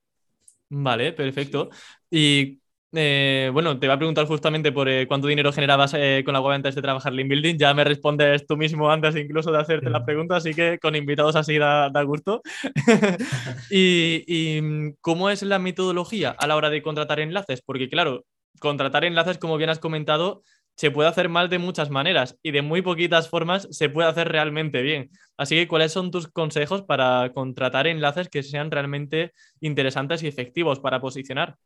Vale, 0.69 1.13
perfecto. 1.13 1.69
¿Y 2.09 2.59
eh, 2.95 3.49
bueno, 3.51 3.79
te 3.79 3.87
iba 3.87 3.95
a 3.95 3.97
preguntar 3.97 4.27
justamente 4.27 4.71
por 4.71 4.87
eh, 4.87 5.07
cuánto 5.07 5.27
dinero 5.27 5.51
generabas 5.51 5.93
eh, 5.95 6.21
con 6.23 6.33
la 6.33 6.41
web 6.41 6.53
antes 6.53 6.75
de 6.75 6.81
trabajar 6.81 7.11
Link 7.13 7.27
Building. 7.27 7.57
Ya 7.57 7.73
me 7.73 7.83
respondes 7.83 8.45
tú 8.45 8.55
mismo 8.55 8.91
antes 8.91 9.15
incluso 9.15 9.51
de 9.51 9.59
hacerte 9.59 9.89
la 9.89 10.05
pregunta, 10.05 10.35
así 10.35 10.53
que 10.53 10.77
con 10.79 10.95
invitados 10.95 11.35
así 11.35 11.57
da, 11.57 11.89
gusto. 12.03 12.41
y, 13.69 14.59
mm, 14.61 14.95
cómo 15.01 15.29
es 15.29 15.41
la 15.41 15.59
metodología 15.59 16.31
a 16.31 16.45
la 16.47 16.55
hora 16.55 16.69
de 16.69 16.83
contratar 16.83 17.19
enlaces? 17.19 17.61
Porque 17.65 17.89
claro, 17.89 18.25
contratar 18.59 19.05
enlaces, 19.05 19.39
como 19.39 19.57
bien 19.57 19.69
has 19.71 19.79
comentado, 19.79 20.43
se 20.75 20.91
puede 20.91 21.09
hacer 21.09 21.29
mal 21.29 21.49
de 21.49 21.59
muchas 21.59 21.89
maneras 21.89 22.37
y 22.43 22.51
de 22.51 22.61
muy 22.61 22.81
poquitas 22.81 23.29
formas 23.29 23.67
se 23.71 23.89
puede 23.89 24.09
hacer 24.09 24.29
realmente 24.29 24.81
bien. 24.81 25.09
Así 25.37 25.55
que, 25.55 25.67
¿cuáles 25.67 25.91
son 25.91 26.11
tus 26.11 26.27
consejos 26.27 26.83
para 26.83 27.31
contratar 27.33 27.87
enlaces 27.87 28.29
que 28.29 28.43
sean 28.43 28.71
realmente 28.71 29.33
interesantes 29.61 30.23
y 30.23 30.27
efectivos 30.27 30.79
para 30.79 31.01
posicionar? 31.01 31.57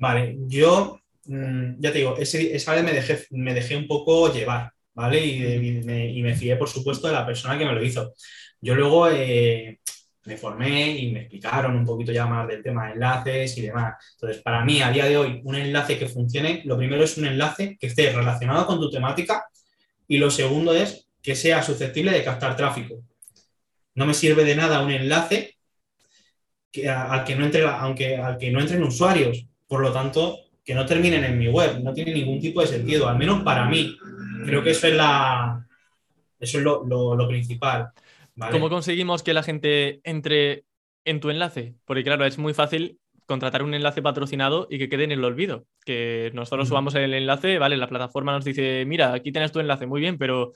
Vale, 0.00 0.36
yo, 0.48 0.98
mm, 1.26 1.74
ya 1.78 1.92
te 1.92 1.98
digo, 1.98 2.16
esa 2.18 2.74
vez 2.74 2.84
me 2.84 2.92
dejé, 2.92 3.26
me 3.32 3.52
dejé 3.52 3.76
un 3.76 3.86
poco 3.86 4.32
llevar, 4.32 4.72
¿vale? 4.94 5.24
Y, 5.26 6.22
me, 6.22 6.34
fié, 6.34 6.56
por 6.56 6.70
supuesto, 6.70 7.06
de 7.06 7.12
la 7.12 7.26
persona 7.26 7.58
que 7.58 7.66
me 7.66 7.74
lo 7.74 7.84
hizo. 7.84 8.14
Yo 8.62 8.74
luego 8.74 9.10
eh, 9.10 9.78
me 10.24 10.36
formé 10.38 10.96
y 10.98 11.12
me 11.12 11.20
explicaron 11.20 11.76
un 11.76 11.84
poquito 11.84 12.12
ya 12.12 12.26
más 12.26 12.48
del 12.48 12.62
tema 12.62 12.86
de 12.86 12.92
enlaces 12.94 13.58
y 13.58 13.62
demás. 13.62 13.94
Entonces, 14.14 14.42
para 14.42 14.64
mí, 14.64 14.80
a 14.80 14.90
día 14.90 15.04
de 15.04 15.18
hoy, 15.18 15.42
un 15.44 15.54
enlace 15.54 15.98
que 15.98 16.06
funcione, 16.08 16.62
lo 16.64 16.78
primero 16.78 17.04
es 17.04 17.18
un 17.18 17.26
enlace 17.26 17.76
que 17.78 17.88
esté 17.88 18.10
relacionado 18.10 18.66
con 18.66 18.80
tu 18.80 18.90
temática 18.90 19.44
y 20.08 20.16
lo 20.16 20.30
segundo 20.30 20.74
es 20.74 21.08
que 21.22 21.36
sea 21.36 21.62
susceptible 21.62 22.10
de 22.12 22.24
captar 22.24 22.56
tráfico. 22.56 23.02
No 23.94 24.06
me 24.06 24.14
sirve 24.14 24.44
de 24.44 24.56
nada 24.56 24.82
un 24.82 24.92
enlace 24.92 25.58
que, 26.72 26.88
al, 26.88 27.24
que 27.24 27.36
no 27.36 27.44
entre, 27.44 27.64
aunque, 27.64 28.16
al 28.16 28.38
que 28.38 28.50
no 28.50 28.60
entren 28.60 28.82
usuarios, 28.82 29.46
por 29.70 29.82
lo 29.82 29.92
tanto, 29.92 30.36
que 30.64 30.74
no 30.74 30.84
terminen 30.84 31.22
en 31.22 31.38
mi 31.38 31.46
web, 31.46 31.80
no 31.80 31.92
tiene 31.94 32.12
ningún 32.12 32.40
tipo 32.40 32.60
de 32.60 32.66
sentido, 32.66 33.08
al 33.08 33.16
menos 33.16 33.44
para 33.44 33.66
mí. 33.66 33.96
Creo 34.44 34.64
que 34.64 34.70
eso 34.70 34.88
es, 34.88 34.94
la, 34.94 35.64
eso 36.40 36.58
es 36.58 36.64
lo, 36.64 37.28
principal. 37.28 37.90
¿Cómo 38.50 38.68
conseguimos 38.68 39.22
que 39.22 39.32
la 39.32 39.44
gente 39.44 40.00
entre 40.02 40.64
en 41.04 41.20
tu 41.20 41.30
enlace? 41.30 41.76
Porque 41.84 42.02
claro, 42.02 42.26
es 42.26 42.36
muy 42.36 42.52
fácil 42.52 42.98
contratar 43.26 43.62
un 43.62 43.72
enlace 43.72 44.02
patrocinado 44.02 44.66
y 44.68 44.78
que 44.78 44.88
quede 44.88 45.04
en 45.04 45.12
el 45.12 45.24
olvido. 45.24 45.66
Que 45.84 46.32
nosotros 46.34 46.66
subamos 46.66 46.96
el 46.96 47.14
enlace, 47.14 47.60
vale, 47.60 47.76
la 47.76 47.88
plataforma 47.88 48.32
nos 48.32 48.44
dice, 48.44 48.84
mira, 48.88 49.14
aquí 49.14 49.30
tienes 49.30 49.52
tu 49.52 49.60
enlace, 49.60 49.86
muy 49.86 50.00
bien, 50.00 50.18
pero 50.18 50.50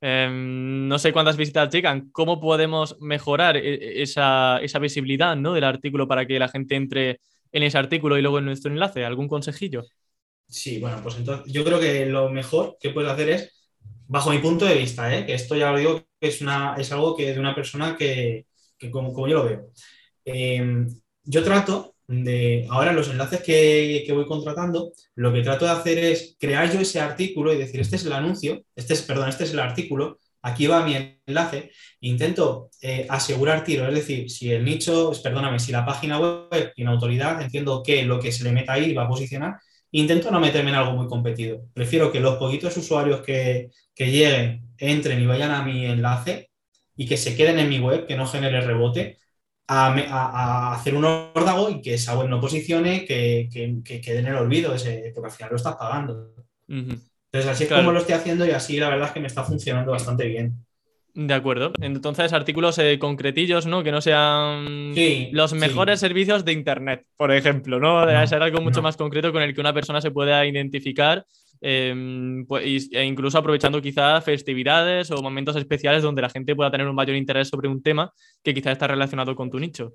em, 0.00 0.86
no 0.86 0.96
sé 1.00 1.12
cuántas 1.12 1.36
visitas 1.36 1.70
llegan. 1.70 2.08
¿Cómo 2.12 2.40
podemos 2.40 2.96
mejorar 3.00 3.56
e, 3.56 3.74
e, 3.74 4.02
esa, 4.02 4.58
esa 4.62 4.78
visibilidad 4.78 5.34
¿no? 5.34 5.54
del 5.54 5.64
artículo 5.64 6.06
para 6.06 6.24
que 6.24 6.38
la 6.38 6.46
gente 6.46 6.76
entre 6.76 7.18
en 7.52 7.62
ese 7.62 7.78
artículo 7.78 8.18
y 8.18 8.22
luego 8.22 8.38
en 8.38 8.46
nuestro 8.46 8.70
enlace? 8.70 9.04
¿Algún 9.04 9.28
consejillo? 9.28 9.84
Sí, 10.48 10.80
bueno, 10.80 11.00
pues 11.02 11.16
entonces 11.16 11.52
yo 11.52 11.64
creo 11.64 11.78
que 11.78 12.06
lo 12.06 12.28
mejor 12.30 12.76
que 12.80 12.90
puedes 12.90 13.10
hacer 13.10 13.28
es, 13.30 13.70
bajo 14.08 14.30
mi 14.30 14.38
punto 14.38 14.64
de 14.64 14.74
vista, 14.74 15.16
¿eh? 15.16 15.24
que 15.24 15.34
esto 15.34 15.54
ya 15.54 15.70
lo 15.70 15.78
digo, 15.78 16.04
que 16.20 16.28
es, 16.28 16.40
una, 16.42 16.74
es 16.76 16.90
algo 16.90 17.16
que 17.16 17.32
de 17.32 17.38
una 17.38 17.54
persona 17.54 17.96
que, 17.96 18.46
como, 18.90 19.28
yo 19.28 19.34
lo 19.34 19.44
veo. 19.44 19.70
Em, 20.24 20.88
yo 21.22 21.44
trato 21.44 21.94
de, 22.08 22.66
ahora 22.70 22.92
los 22.92 23.08
enlaces 23.08 23.42
que, 23.42 24.02
que, 24.04 24.12
voy 24.12 24.26
contratando, 24.26 24.92
lo 25.14 25.32
que 25.32 25.42
trato 25.42 25.64
de 25.64 25.70
hacer 25.70 25.98
es 25.98 26.36
crear 26.40 26.72
yo 26.72 26.80
ese 26.80 27.00
artículo 27.00 27.52
y 27.52 27.58
decir, 27.58 27.80
este 27.80 27.96
es 27.96 28.04
el 28.04 28.12
anuncio, 28.12 28.64
este 28.74 28.94
es, 28.94 29.02
perdón, 29.02 29.28
este 29.28 29.44
es 29.44 29.52
el 29.52 29.60
artículo, 29.60 30.18
aquí 30.42 30.66
va 30.66 30.84
mi 30.84 31.18
enlace, 31.26 31.70
intento 32.00 32.70
eh, 32.80 33.06
asegurar 33.08 33.64
tiro, 33.64 33.86
es 33.88 33.94
decir, 33.94 34.30
si 34.30 34.50
el 34.52 34.64
nicho, 34.64 35.12
perdóname, 35.22 35.58
si 35.58 35.72
la 35.72 35.84
página 35.84 36.18
web 36.18 36.72
tiene 36.74 36.90
autoridad, 36.90 37.40
entiendo 37.42 37.82
que 37.82 38.04
lo 38.04 38.20
que 38.20 38.32
se 38.32 38.44
le 38.44 38.52
meta 38.52 38.74
ahí 38.74 38.94
va 38.94 39.04
a 39.04 39.08
posicionar, 39.08 39.56
intento 39.92 40.30
no 40.30 40.40
meterme 40.40 40.70
en 40.70 40.76
algo 40.76 40.92
muy 40.92 41.06
competido. 41.08 41.66
Prefiero 41.74 42.12
que 42.12 42.20
los 42.20 42.36
poquitos 42.36 42.76
usuarios 42.76 43.22
que, 43.22 43.70
lleguen, 43.96 44.62
entren 44.78 45.20
y 45.22 45.26
vayan 45.26 45.50
a 45.50 45.62
mi 45.62 45.84
enlace 45.86 46.50
y 46.96 47.06
que 47.06 47.16
se 47.16 47.36
queden 47.36 47.58
en 47.58 47.68
mi 47.68 47.78
web, 47.78 48.06
que 48.06 48.16
no 48.16 48.26
genere 48.26 48.60
rebote, 48.62 49.18
a, 49.68 50.74
hacer 50.74 50.94
un 50.94 51.04
órdago 51.04 51.70
y 51.70 51.80
que 51.82 51.94
esa 51.94 52.18
web 52.18 52.28
no 52.28 52.40
posicione, 52.40 53.04
que, 53.04 53.48
quede 53.84 54.18
en 54.18 54.26
el 54.26 54.36
olvido, 54.36 54.74
ese, 54.74 55.12
porque 55.14 55.28
al 55.28 55.32
final 55.32 55.50
lo 55.50 55.56
estás 55.56 55.76
pagando. 55.76 56.34
Entonces, 57.32 57.50
así 57.52 57.64
es 57.64 57.70
como 57.70 57.92
lo 57.92 58.00
estoy 58.00 58.14
haciendo 58.16 58.44
y 58.44 58.50
así 58.50 58.78
la 58.78 58.88
verdad 58.88 59.08
es 59.08 59.12
que 59.12 59.20
me 59.20 59.28
está 59.28 59.44
funcionando 59.44 59.92
bastante 59.92 60.26
bien. 60.26 60.64
De 61.14 61.34
acuerdo. 61.34 61.72
Entonces, 61.80 62.32
artículos 62.32 62.78
eh, 62.78 62.98
concretillos, 62.98 63.66
¿no? 63.66 63.82
Que 63.82 63.92
no 63.92 64.00
sean 64.00 64.94
los 65.32 65.52
mejores 65.54 66.00
servicios 66.00 66.44
de 66.44 66.52
Internet, 66.52 67.04
por 67.16 67.32
ejemplo, 67.32 67.80
¿no? 67.80 68.04
Debe 68.06 68.26
ser 68.26 68.42
algo 68.42 68.60
mucho 68.60 68.82
más 68.82 68.96
concreto 68.96 69.32
con 69.32 69.42
el 69.42 69.54
que 69.54 69.60
una 69.60 69.72
persona 69.72 70.00
se 70.00 70.10
pueda 70.10 70.44
identificar, 70.46 71.24
em, 71.60 72.46
pues, 72.46 72.88
e 72.92 73.04
incluso 73.04 73.38
aprovechando 73.38 73.82
quizás 73.82 74.24
festividades 74.24 75.10
o 75.10 75.20
momentos 75.20 75.56
especiales 75.56 76.02
donde 76.02 76.22
la 76.22 76.30
gente 76.30 76.54
pueda 76.54 76.70
tener 76.70 76.86
un 76.86 76.94
mayor 76.94 77.16
interés 77.16 77.48
sobre 77.48 77.68
un 77.68 77.82
tema 77.82 78.12
que 78.42 78.54
quizás 78.54 78.72
está 78.72 78.86
relacionado 78.86 79.34
con 79.34 79.50
tu 79.50 79.58
nicho. 79.58 79.94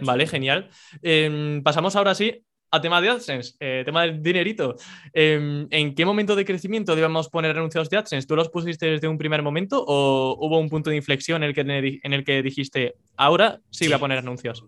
Vale, 0.00 0.26
genial. 0.26 0.70
Em, 1.02 1.62
pasamos 1.62 1.96
ahora 1.96 2.14
sí 2.14 2.44
a 2.70 2.80
tema 2.80 3.00
de 3.00 3.08
AdSense, 3.08 3.54
eh, 3.60 3.82
tema 3.84 4.02
del 4.02 4.22
dinerito. 4.22 4.76
Em, 5.12 5.66
¿En 5.70 5.94
qué 5.94 6.04
momento 6.04 6.36
de 6.36 6.44
crecimiento 6.44 6.94
debemos 6.94 7.28
poner 7.28 7.56
anuncios 7.56 7.88
de 7.90 7.96
AdSense? 7.96 8.26
¿Tú 8.26 8.36
los 8.36 8.48
pusiste 8.48 8.86
desde 8.86 9.08
un 9.08 9.18
primer 9.18 9.42
momento 9.42 9.84
o 9.86 10.36
hubo 10.38 10.58
un 10.58 10.68
punto 10.68 10.90
de 10.90 10.96
inflexión 10.96 11.42
en 11.42 11.48
el 11.48 11.54
que, 11.54 12.00
en 12.02 12.12
el 12.12 12.24
que 12.24 12.42
dijiste, 12.42 12.94
ahora 13.16 13.60
sí, 13.70 13.86
voy 13.86 13.94
a 13.94 13.98
poner 13.98 14.18
anuncios? 14.18 14.64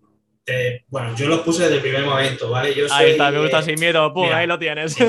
bueno, 0.88 1.14
yo 1.16 1.28
los 1.28 1.40
puse 1.40 1.62
desde 1.62 1.76
el 1.76 1.82
primer 1.82 2.04
momento, 2.04 2.50
¿vale? 2.50 2.74
Yo 2.74 2.86
ahí 2.90 3.12
está, 3.12 3.30
me 3.30 3.40
gusta 3.40 3.62
sin 3.62 3.78
miedo, 3.78 4.12
pum, 4.12 4.28
ahí 4.32 4.46
lo 4.46 4.58
tienes. 4.58 4.96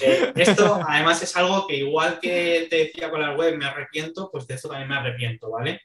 Eh, 0.00 0.32
esto 0.36 0.80
además 0.86 1.22
es 1.22 1.36
algo 1.36 1.66
que 1.66 1.76
igual 1.76 2.18
que 2.20 2.66
te 2.68 2.76
decía 2.76 3.10
con 3.10 3.20
la 3.20 3.34
web, 3.34 3.56
me 3.56 3.66
arrepiento, 3.66 4.30
pues 4.30 4.46
de 4.46 4.54
esto 4.54 4.68
también 4.68 4.88
me 4.88 4.96
arrepiento, 4.96 5.50
¿vale? 5.50 5.82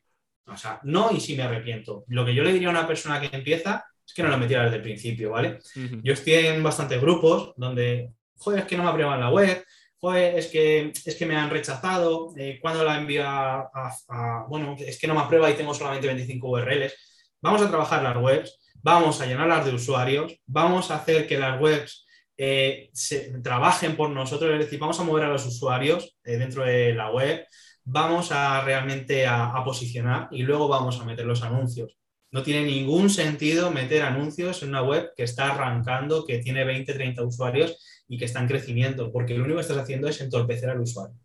O 0.47 0.57
sea, 0.57 0.79
no 0.83 1.11
y 1.11 1.19
sí 1.19 1.35
me 1.35 1.43
arrepiento. 1.43 2.03
Lo 2.07 2.25
que 2.25 2.33
yo 2.33 2.43
le 2.43 2.53
diría 2.53 2.67
a 2.67 2.71
una 2.71 2.87
persona 2.87 3.19
que 3.19 3.35
empieza 3.35 3.85
es 4.05 4.13
que 4.13 4.23
no 4.23 4.29
lo 4.29 4.37
metiera 4.37 4.63
desde 4.63 4.77
el 4.77 4.81
principio, 4.81 5.31
¿vale? 5.31 5.59
Yo 6.03 6.13
estoy 6.13 6.33
en 6.33 6.63
bastantes 6.63 6.99
grupos 6.99 7.53
donde, 7.57 8.11
joder, 8.37 8.61
es 8.61 8.65
que 8.65 8.77
no 8.77 8.83
me 8.83 8.89
aprueban 8.89 9.19
la 9.19 9.29
web, 9.29 9.63
joder, 9.99 10.37
es 10.37 10.47
que, 10.47 10.91
es 11.05 11.15
que 11.15 11.25
me 11.25 11.35
han 11.35 11.49
rechazado, 11.49 12.33
eh, 12.37 12.59
cuando 12.61 12.83
la 12.83 12.97
envío 12.97 13.23
a, 13.25 14.45
bueno, 14.49 14.75
es 14.77 14.99
que 14.99 15.07
no 15.07 15.13
me 15.13 15.21
aprueba 15.21 15.49
y 15.49 15.55
tengo 15.55 15.73
solamente 15.73 16.07
25 16.07 16.49
URLs. 16.49 16.93
Vamos 17.41 17.61
a 17.61 17.69
trabajar 17.69 18.03
las 18.03 18.17
webs, 18.17 18.59
vamos 18.81 19.21
a 19.21 19.25
llenarlas 19.25 19.65
de 19.65 19.73
usuarios, 19.73 20.35
vamos 20.45 20.91
a 20.91 20.97
hacer 20.97 21.25
que 21.27 21.37
las 21.37 21.59
webs 21.59 22.05
eh, 22.37 22.89
se, 22.93 23.39
trabajen 23.41 23.95
por 23.95 24.09
nosotros, 24.09 24.51
es 24.51 24.59
decir, 24.59 24.79
vamos 24.79 24.99
a 24.99 25.03
mover 25.03 25.23
a 25.23 25.29
los 25.29 25.45
usuarios 25.45 26.17
eh, 26.23 26.37
dentro 26.37 26.65
de 26.65 26.93
la 26.93 27.11
web, 27.11 27.45
vamos 27.85 28.31
a 28.31 28.61
realmente 28.61 29.25
a, 29.27 29.61
posicionar 29.63 30.27
y 30.31 30.43
luego 30.43 30.67
vamos 30.67 30.99
a 30.99 31.05
meter 31.05 31.25
los 31.25 31.43
anuncios. 31.43 31.97
No 32.33 32.41
tiene 32.41 32.65
ningún 32.65 33.11
sentido 33.11 33.69
meter 33.69 34.01
anuncios 34.01 34.63
en 34.63 34.69
una 34.69 34.81
web 34.81 35.11
que 35.15 35.21
está 35.21 35.53
arrancando, 35.53 36.25
que 36.25 36.39
tiene 36.39 36.65
20, 36.65 36.91
30 36.91 37.23
usuarios 37.23 37.77
y 38.07 38.17
que 38.17 38.25
está 38.25 38.41
en 38.41 38.47
crecimiento, 38.47 39.11
porque 39.11 39.35
lo 39.35 39.43
único 39.43 39.57
que 39.57 39.61
estás 39.61 39.77
haciendo 39.77 40.07
es 40.07 40.19
entorpecer 40.19 40.71
al 40.71 40.81
usuario. 40.81 41.15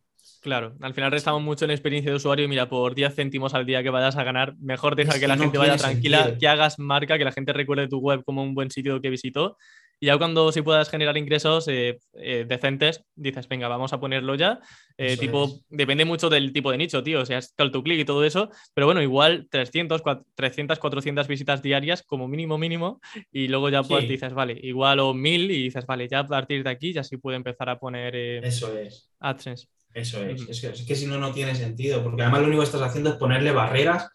Claro, 0.42 0.76
al 0.82 0.92
final 0.92 1.11
restamos 1.11 1.42
mucho 1.42 1.64
en 1.64 1.68
la 1.68 1.74
experiencia 1.74 2.11
de 2.11 2.16
usuario 2.16 2.44
y 2.44 2.48
mira, 2.48 2.68
por 2.68 2.94
10 2.94 3.14
céntimos 3.14 3.54
al 3.54 3.64
día 3.64 3.82
que 3.82 3.88
vayas 3.88 4.16
a 4.16 4.22
ganar, 4.22 4.54
mejor 4.59 4.96
deja 4.96 5.18
que, 5.18 5.26
la 5.26 5.38
gente 5.38 5.56
vaya 5.56 5.78
tranquila, 5.78 6.36
que 6.38 6.46
hagas 6.46 6.78
marca, 6.78 7.16
que 7.16 7.24
la 7.24 7.32
gente 7.32 7.54
recuerde 7.54 7.88
tu 7.88 7.98
web 7.98 8.22
como 8.22 8.42
un 8.42 8.54
buen 8.54 8.70
sitio 8.70 9.00
que 9.00 9.09
visitó 9.09 9.56
y 10.01 10.07
ya 10.07 10.18
cuando 10.18 10.53
sí 10.53 10.62
puedas 10.62 10.90
generar 10.90 11.16
ingresos 11.16 11.66
eh, 11.68 11.99
eh, 12.14 12.44
decentes, 12.49 13.05
dices, 13.16 13.49
venga, 13.49 13.66
vamos 13.68 13.92
a 13.92 13.99
ponerlo 13.99 14.36
ya. 14.36 14.61
Eh, 14.96 15.16
tipo, 15.16 15.61
depende 15.68 16.05
mucho 16.05 16.28
del 16.28 16.53
tipo 16.53 16.70
de 16.70 16.78
nicho, 16.78 17.03
tío, 17.03 17.20
o 17.20 17.26
sea, 17.26 17.38
es 17.38 17.53
call 17.57 17.72
to 17.72 17.82
click 17.82 18.01
y 18.01 18.05
todo 18.05 18.24
eso, 18.24 18.51
pero 18.74 18.86
bueno, 18.86 19.03
igual 19.03 19.49
300, 19.51 20.03
300, 20.34 20.78
400 20.78 21.26
visitas 21.28 21.62
diarias 21.62 22.03
como 22.03 22.28
mínimo, 22.28 22.59
mínimo, 22.59 23.01
y 23.32 23.49
luego 23.49 23.68
ya 23.70 23.82
pues 23.82 24.09
dices, 24.09 24.32
vale, 24.34 24.59
igual 24.62 25.01
o 25.01 25.14
1000 25.14 25.51
y 25.51 25.62
dices, 25.64 25.86
vale, 25.86 26.09
ya 26.09 26.20
a 26.20 26.26
partir 26.26 26.62
de 26.62 26.70
aquí 26.70 26.92
ya 26.92 27.03
sí 27.05 27.16
puedo 27.16 27.36
empezar 27.36 27.68
a 27.68 27.78
poner 27.78 28.14
eso 28.44 28.76
es. 28.76 29.11
AdSense. 29.20 29.68
Eso 29.94 30.22
es. 30.22 30.49
es, 30.49 30.84
que, 30.84 30.94
si 30.94 31.07
no, 31.07 31.18
no 31.18 31.32
tiene 31.32 31.55
sentido, 31.55 32.05
porque 32.05 32.22
además 32.22 32.42
lo 32.42 32.46
único 32.49 32.62
que 32.62 32.66
estás 32.66 32.82
haciendo 32.82 33.11
es 33.11 33.16
ponerle 33.16 33.53
barreras 33.53 34.11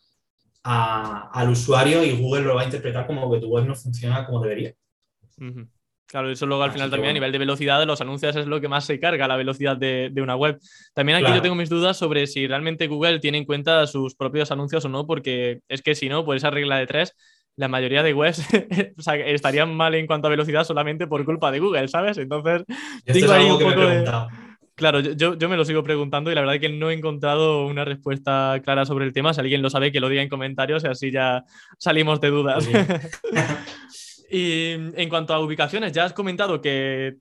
al 0.63 1.49
usuario 1.49 2.03
y 2.05 2.15
Google 2.15 2.43
lo 2.43 2.55
va 2.55 2.61
a 2.61 2.65
interpretar 2.65 3.05
como 3.05 3.29
que 3.31 3.39
tu 3.39 3.47
web 3.47 3.65
no 3.65 3.75
funciona 3.75 4.25
como 4.25 4.41
debería. 4.41 4.73
Claro, 6.13 6.29
eso 6.29 6.45
luego 6.45 6.61
al 6.61 6.71
final 6.71 6.91
también 6.91 7.09
a 7.09 7.13
nivel 7.13 7.31
de 7.31 7.39
velocidad 7.39 7.79
de 7.79 7.87
los 7.87 7.99
anuncios 7.99 8.35
es 8.35 8.45
lo 8.45 8.61
que 8.61 8.67
más 8.67 8.85
se 8.85 8.99
carga, 8.99 9.27
la 9.27 9.35
velocidad 9.35 9.75
de, 9.75 10.13
una 10.21 10.35
web. 10.35 10.59
También 10.93 11.17
aquí 11.17 11.33
yo 11.33 11.41
tengo 11.41 11.55
mis 11.55 11.69
dudas 11.69 11.97
sobre 11.97 12.27
si 12.27 12.45
realmente 12.45 12.85
Google 12.85 13.19
tiene 13.19 13.39
en 13.39 13.45
cuenta 13.45 13.87
sus 13.87 14.13
propios 14.13 14.51
anuncios 14.51 14.85
o 14.85 14.89
no, 14.89 15.07
porque 15.07 15.61
es 15.67 15.81
que 15.81 15.95
si 15.95 16.09
no, 16.09 16.23
por 16.23 16.35
esa 16.35 16.51
regla 16.51 16.77
de 16.77 16.85
tres, 16.85 17.15
la 17.55 17.67
mayoría 17.67 18.03
de 18.03 18.13
webs 18.13 18.45
estarían 19.25 19.75
mal 19.75 19.95
en 19.95 20.05
cuanto 20.05 20.27
a 20.27 20.29
velocidad 20.29 20.65
solamente 20.65 21.07
por 21.07 21.25
culpa 21.25 21.51
de 21.51 21.59
Google, 21.59 21.87
¿sabes? 21.87 22.17
Entonces, 22.19 22.63
digo 23.05 23.31
ahí 23.31 23.49
un 23.49 23.59
poco 23.59 23.79
de... 23.79 24.05
Claro, 24.75 24.99
yo, 24.99 25.35
yo, 25.35 25.49
me 25.49 25.57
lo 25.57 25.65
sigo 25.65 25.83
preguntando 25.83 26.31
y 26.31 26.35
la 26.35 26.41
verdad 26.41 26.55
es 26.55 26.61
que 26.61 26.69
no 26.69 26.89
he 26.89 26.93
encontrado 26.93 27.65
una 27.67 27.85
respuesta 27.85 28.59
clara 28.63 28.85
sobre 28.85 29.05
el 29.05 29.13
tema. 29.13 29.31
Si 29.31 29.39
alguien 29.39 29.61
lo 29.61 29.69
sabe, 29.69 29.91
que 29.91 29.99
lo 29.99 30.09
diga 30.09 30.23
en 30.23 30.29
comentarios 30.29 30.83
y 30.83 30.87
así 30.87 31.11
ya 31.11 31.43
salimos 31.77 32.19
de 32.21 32.29
dudas. 32.29 32.67
y 34.29 34.71
en 34.71 35.09
cuanto 35.09 35.33
a 35.33 35.39
ubicaciones, 35.39 35.91
ya 35.91 36.05
has 36.05 36.13
comentado 36.13 36.61
que 36.61 37.17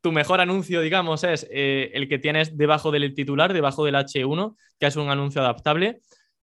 tu 0.00 0.12
mejor 0.12 0.40
anuncio, 0.40 0.80
digamos, 0.82 1.24
es 1.24 1.46
eh, 1.50 1.90
el 1.94 2.08
que 2.08 2.18
tienes 2.18 2.56
debajo 2.56 2.90
del 2.90 3.14
titular, 3.14 3.52
debajo 3.52 3.84
del 3.84 3.96
H1, 3.96 4.56
que 4.78 4.86
es 4.86 4.96
un 4.96 5.08
anuncio 5.08 5.40
adaptable. 5.40 6.00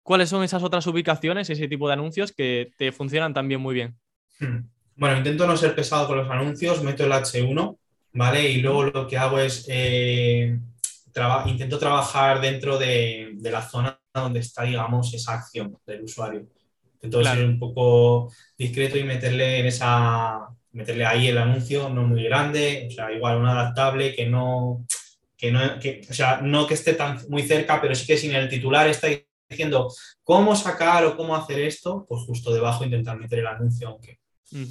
¿Cuáles 0.02 0.30
son 0.30 0.44
esas 0.44 0.64
otras 0.64 0.88
ubicaciones, 0.88 1.50
ese 1.50 1.68
tipo 1.68 1.88
de 1.88 1.94
anuncios 1.94 2.32
que 2.32 2.72
te 2.78 2.92
funcionan 2.92 3.34
también 3.34 3.62
muy 3.62 3.76
bien? 3.76 3.96
Hmm. 4.40 4.68
Bueno, 4.96 5.18
intento 5.18 5.48
no 5.48 5.58
ser 5.58 5.76
pesado 5.76 6.08
con 6.08 6.18
los 6.18 6.30
anuncios, 6.30 6.84
meto 6.84 7.06
el 7.06 7.12
H1, 7.12 7.78
¿vale? 8.14 8.50
Y 8.50 8.62
luego 8.62 8.84
lo 8.84 9.08
que 9.08 9.18
hago 9.18 9.40
es, 9.40 9.66
eh, 9.70 10.60
intento 11.46 11.78
trabajar 11.80 12.42
dentro 12.42 12.78
de, 12.78 13.38
la 13.42 13.62
zona 13.62 14.00
donde 14.14 14.40
está, 14.40 14.64
digamos, 14.64 15.14
esa 15.14 15.34
acción 15.34 15.78
del 15.86 16.04
usuario. 16.04 16.48
Intento 17.04 17.24
ser 17.24 17.46
un 17.46 17.60
poco 17.60 18.32
discreto 18.58 18.98
y 18.98 19.04
meterle 19.04 19.60
en 19.60 19.66
esa, 19.66 20.48
meterle 20.72 21.06
ahí 21.06 21.28
el 21.28 21.38
anuncio, 21.38 21.90
no 21.90 22.04
muy 22.04 22.24
grande, 22.24 22.88
o 22.90 22.92
sea, 22.92 23.12
igual 23.12 23.38
un 23.38 23.48
adaptable 23.48 24.16
que 24.16 24.26
no, 24.26 24.86
que 25.36 25.52
no, 25.52 25.80
que, 25.80 26.02
o 26.10 26.14
sea, 26.14 26.40
no 26.42 26.66
que 26.66 26.76
esté 26.76 26.94
tan 26.94 27.20
muy 27.28 27.44
cerca, 27.44 27.82
pero 27.82 27.94
sí 27.94 28.08
que 28.08 28.18
sin 28.18 28.34
el 28.34 28.48
titular 28.48 28.88
está 28.88 29.10
diciendo 29.50 29.92
cómo 30.24 30.56
sacar 30.56 31.06
o 31.06 31.18
cómo 31.18 31.36
hacer 31.36 31.60
esto, 31.60 32.06
pues 32.08 32.22
justo 32.24 32.54
debajo 32.54 32.86
intentar 32.86 33.20
meter 33.20 33.40
el 33.40 33.48
anuncio, 33.48 33.90
aunque 33.90 34.20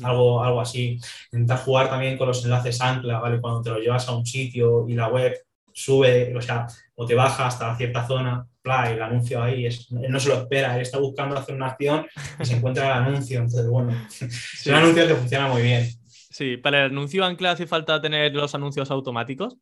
algo, 0.02 0.42
algo 0.42 0.60
así. 0.60 0.98
Intentar 1.32 1.58
jugar 1.58 1.90
también 1.90 2.16
con 2.16 2.28
los 2.28 2.42
enlaces 2.44 2.80
ancla, 2.80 3.18
¿vale? 3.18 3.40
Cuando 3.40 3.62
te 3.62 3.70
lo 3.70 3.78
llevas 3.78 4.08
a 4.08 4.16
un 4.16 4.24
sitio 4.24 4.88
y 4.88 4.94
la 4.94 5.08
web 5.08 5.34
sube, 5.74 6.34
o 6.36 6.40
sea, 6.40 6.66
o 6.94 7.06
te 7.06 7.14
baja 7.14 7.46
hasta 7.46 7.76
cierta 7.76 8.06
zona, 8.06 8.46
y 8.64 8.92
el 8.92 9.02
anuncio 9.02 9.42
ahí, 9.42 9.66
es, 9.66 9.88
él 9.90 10.10
no 10.10 10.20
se 10.20 10.28
lo 10.28 10.36
espera, 10.36 10.74
él 10.76 10.82
está 10.82 10.98
buscando 10.98 11.36
hacer 11.36 11.54
una 11.54 11.68
acción 11.68 12.06
y 12.38 12.44
se 12.44 12.54
encuentra 12.54 12.86
el 12.86 13.04
anuncio. 13.04 13.38
Entonces, 13.38 13.68
bueno, 13.68 13.90
es 14.20 14.66
un 14.66 14.74
anuncio 14.74 15.08
que 15.08 15.14
funciona 15.14 15.48
muy 15.48 15.62
bien. 15.62 15.88
Sí, 16.06 16.56
para 16.56 16.86
el 16.86 16.92
anuncio 16.92 17.24
ancla 17.24 17.52
hace 17.52 17.66
falta 17.66 18.00
tener 18.00 18.34
los 18.34 18.54
anuncios 18.54 18.90
automáticos. 18.90 19.56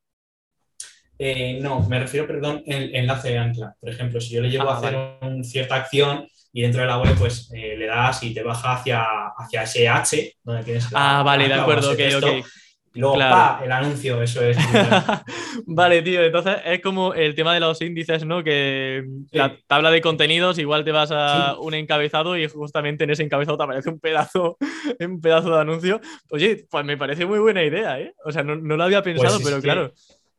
Eh, 1.18 1.58
no, 1.60 1.80
me 1.88 1.98
refiero, 1.98 2.26
perdón, 2.26 2.62
el 2.66 2.94
enlace 2.94 3.30
de 3.30 3.38
ancla. 3.38 3.74
Por 3.80 3.90
ejemplo, 3.90 4.20
si 4.20 4.34
yo 4.34 4.42
le 4.42 4.50
llevo 4.50 4.70
a 4.70 4.74
ah, 4.74 4.78
hacer 4.78 4.96
una 5.22 5.44
cierta 5.44 5.76
acción 5.76 6.26
y 6.52 6.62
dentro 6.62 6.80
de 6.80 6.86
la 6.86 6.98
web, 6.98 7.14
pues 7.18 7.50
eh, 7.54 7.76
le 7.76 7.86
das 7.86 8.22
y 8.22 8.32
te 8.32 8.42
baja 8.42 8.74
hacia, 8.74 9.04
hacia 9.36 9.62
ese 9.62 9.88
H 9.88 10.36
donde 10.42 10.64
tienes 10.64 10.88
Ah, 10.94 11.22
vale, 11.22 11.48
de 11.48 11.54
acuerdo, 11.54 11.92
ok, 11.92 12.00
ok. 12.16 12.46
Y 12.92 13.00
luego, 13.00 13.18
pa, 13.18 13.60
el 13.64 13.70
anuncio, 13.70 14.20
eso 14.20 14.42
es. 14.42 14.56
Vale, 15.66 16.02
tío, 16.02 16.24
entonces 16.24 16.56
es 16.64 16.80
como 16.80 17.14
el 17.14 17.36
tema 17.36 17.54
de 17.54 17.60
los 17.60 17.80
índices, 17.82 18.24
¿no? 18.24 18.42
Que 18.42 19.04
la 19.30 19.56
tabla 19.68 19.92
de 19.92 20.00
contenidos, 20.00 20.58
igual 20.58 20.84
te 20.84 20.90
vas 20.90 21.12
a 21.12 21.56
un 21.60 21.74
encabezado 21.74 22.36
y 22.36 22.48
justamente 22.48 23.04
en 23.04 23.10
ese 23.10 23.22
encabezado 23.22 23.56
te 23.56 23.62
aparece 23.62 23.90
un 23.90 24.00
pedazo, 24.00 24.56
un 25.00 25.20
pedazo 25.20 25.50
de 25.50 25.60
anuncio. 25.60 26.00
Oye, 26.30 26.66
pues 26.68 26.84
me 26.84 26.96
parece 26.96 27.26
muy 27.26 27.38
buena 27.38 27.62
idea, 27.62 28.00
¿eh? 28.00 28.12
O 28.24 28.32
sea, 28.32 28.42
no, 28.42 28.56
lo 28.56 28.82
había 28.82 29.02
pues 29.02 29.14
pensado, 29.14 29.38
pero 29.44 29.60
claro. 29.60 29.92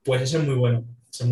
Pues 0.03 0.21
ese 0.21 0.37
es 0.37 0.43
muy 0.43 0.55
bueno. 0.55 0.83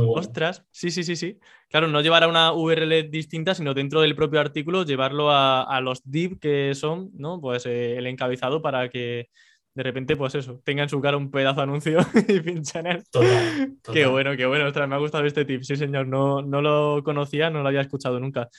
Ostras, 0.10 0.66
sí, 0.72 0.92
sí, 0.92 1.04
sí, 1.04 1.16
sí. 1.16 1.40
Claro, 1.70 1.88
no 1.88 2.02
llevar 2.02 2.24
a 2.24 2.28
una 2.28 2.52
URL 2.52 3.10
distinta, 3.10 3.56
sino 3.56 3.74
dentro 3.74 4.02
del 4.02 4.16
propio 4.16 4.40
artículo 4.40 4.84
llevarlo 4.84 5.32
a, 5.32 5.80
los 5.82 6.02
div 6.04 6.40
que 6.40 6.76
son, 6.76 7.12
¿no? 7.14 7.40
Pues 7.40 7.66
eh, 7.66 7.98
el 7.98 8.08
encabezado 8.08 8.62
para 8.62 8.90
que 8.90 9.30
de 9.74 9.84
repente, 9.84 10.16
pues 10.16 10.36
eso, 10.36 10.62
tenga 10.64 10.84
en 10.84 10.90
su 10.90 11.00
cara 11.00 11.18
un 11.18 11.32
pedazo 11.32 11.58
de 11.58 11.64
anuncio 11.64 12.00
y 12.28 12.40
pinchan 12.40 12.88
en 12.88 12.98
él. 12.98 13.04
Qué 13.94 14.06
bueno, 14.06 14.36
qué 14.36 14.46
bueno. 14.46 14.66
Ostras, 14.66 14.90
me 14.90 14.96
ha 14.96 15.00
gustado 15.00 15.26
este 15.26 15.46
tip. 15.46 15.62
Sí, 15.64 15.76
señor, 15.76 16.08
no, 16.08 16.42
no 16.42 16.62
lo 16.62 17.04
conocía, 17.04 17.50
no 17.50 17.62
lo 17.62 17.68
había 17.68 17.82
escuchado 17.82 18.20
nunca. 18.20 18.50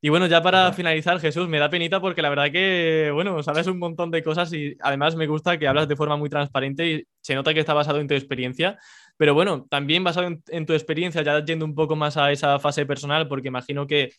Y 0.00 0.10
bueno, 0.10 0.26
ya 0.26 0.40
para 0.42 0.72
finalizar, 0.72 1.18
Jesús, 1.18 1.48
me 1.48 1.58
da 1.58 1.70
penita 1.70 2.00
porque 2.00 2.22
la 2.22 2.28
verdad 2.28 2.52
que, 2.52 3.10
bueno, 3.12 3.42
sabes 3.42 3.66
un 3.66 3.80
montón 3.80 4.12
de 4.12 4.22
cosas 4.22 4.52
y 4.52 4.76
además 4.80 5.16
me 5.16 5.26
gusta 5.26 5.58
que 5.58 5.66
hablas 5.66 5.88
de 5.88 5.96
forma 5.96 6.16
muy 6.16 6.30
transparente 6.30 6.86
y 6.86 7.04
se 7.20 7.34
nota 7.34 7.52
que 7.52 7.60
está 7.60 7.74
basado 7.74 7.98
en 7.98 8.06
tu 8.06 8.14
experiencia. 8.14 8.78
Pero 9.16 9.34
bueno, 9.34 9.66
también 9.68 10.04
basado 10.04 10.28
en, 10.46 10.66
tu 10.66 10.72
experiencia, 10.72 11.22
ya 11.22 11.44
yendo 11.44 11.64
un 11.64 11.74
poco 11.74 11.96
más 11.96 12.16
a 12.16 12.30
esa 12.30 12.60
fase 12.60 12.86
personal, 12.86 13.26
porque 13.26 13.48
imagino 13.48 13.88
que 13.88 14.10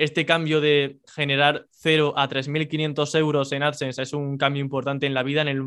este 0.00 0.24
cambio 0.24 0.62
de 0.62 0.98
generar 1.14 1.66
0 1.72 2.14
a 2.16 2.26
3.500 2.26 3.18
euros 3.18 3.52
en 3.52 3.62
AdSense 3.62 4.00
es 4.00 4.14
un 4.14 4.38
cambio 4.38 4.62
importante 4.62 5.06
en 5.06 5.12
la 5.12 5.22
vida, 5.22 5.42
en 5.42 5.48
el, 5.48 5.58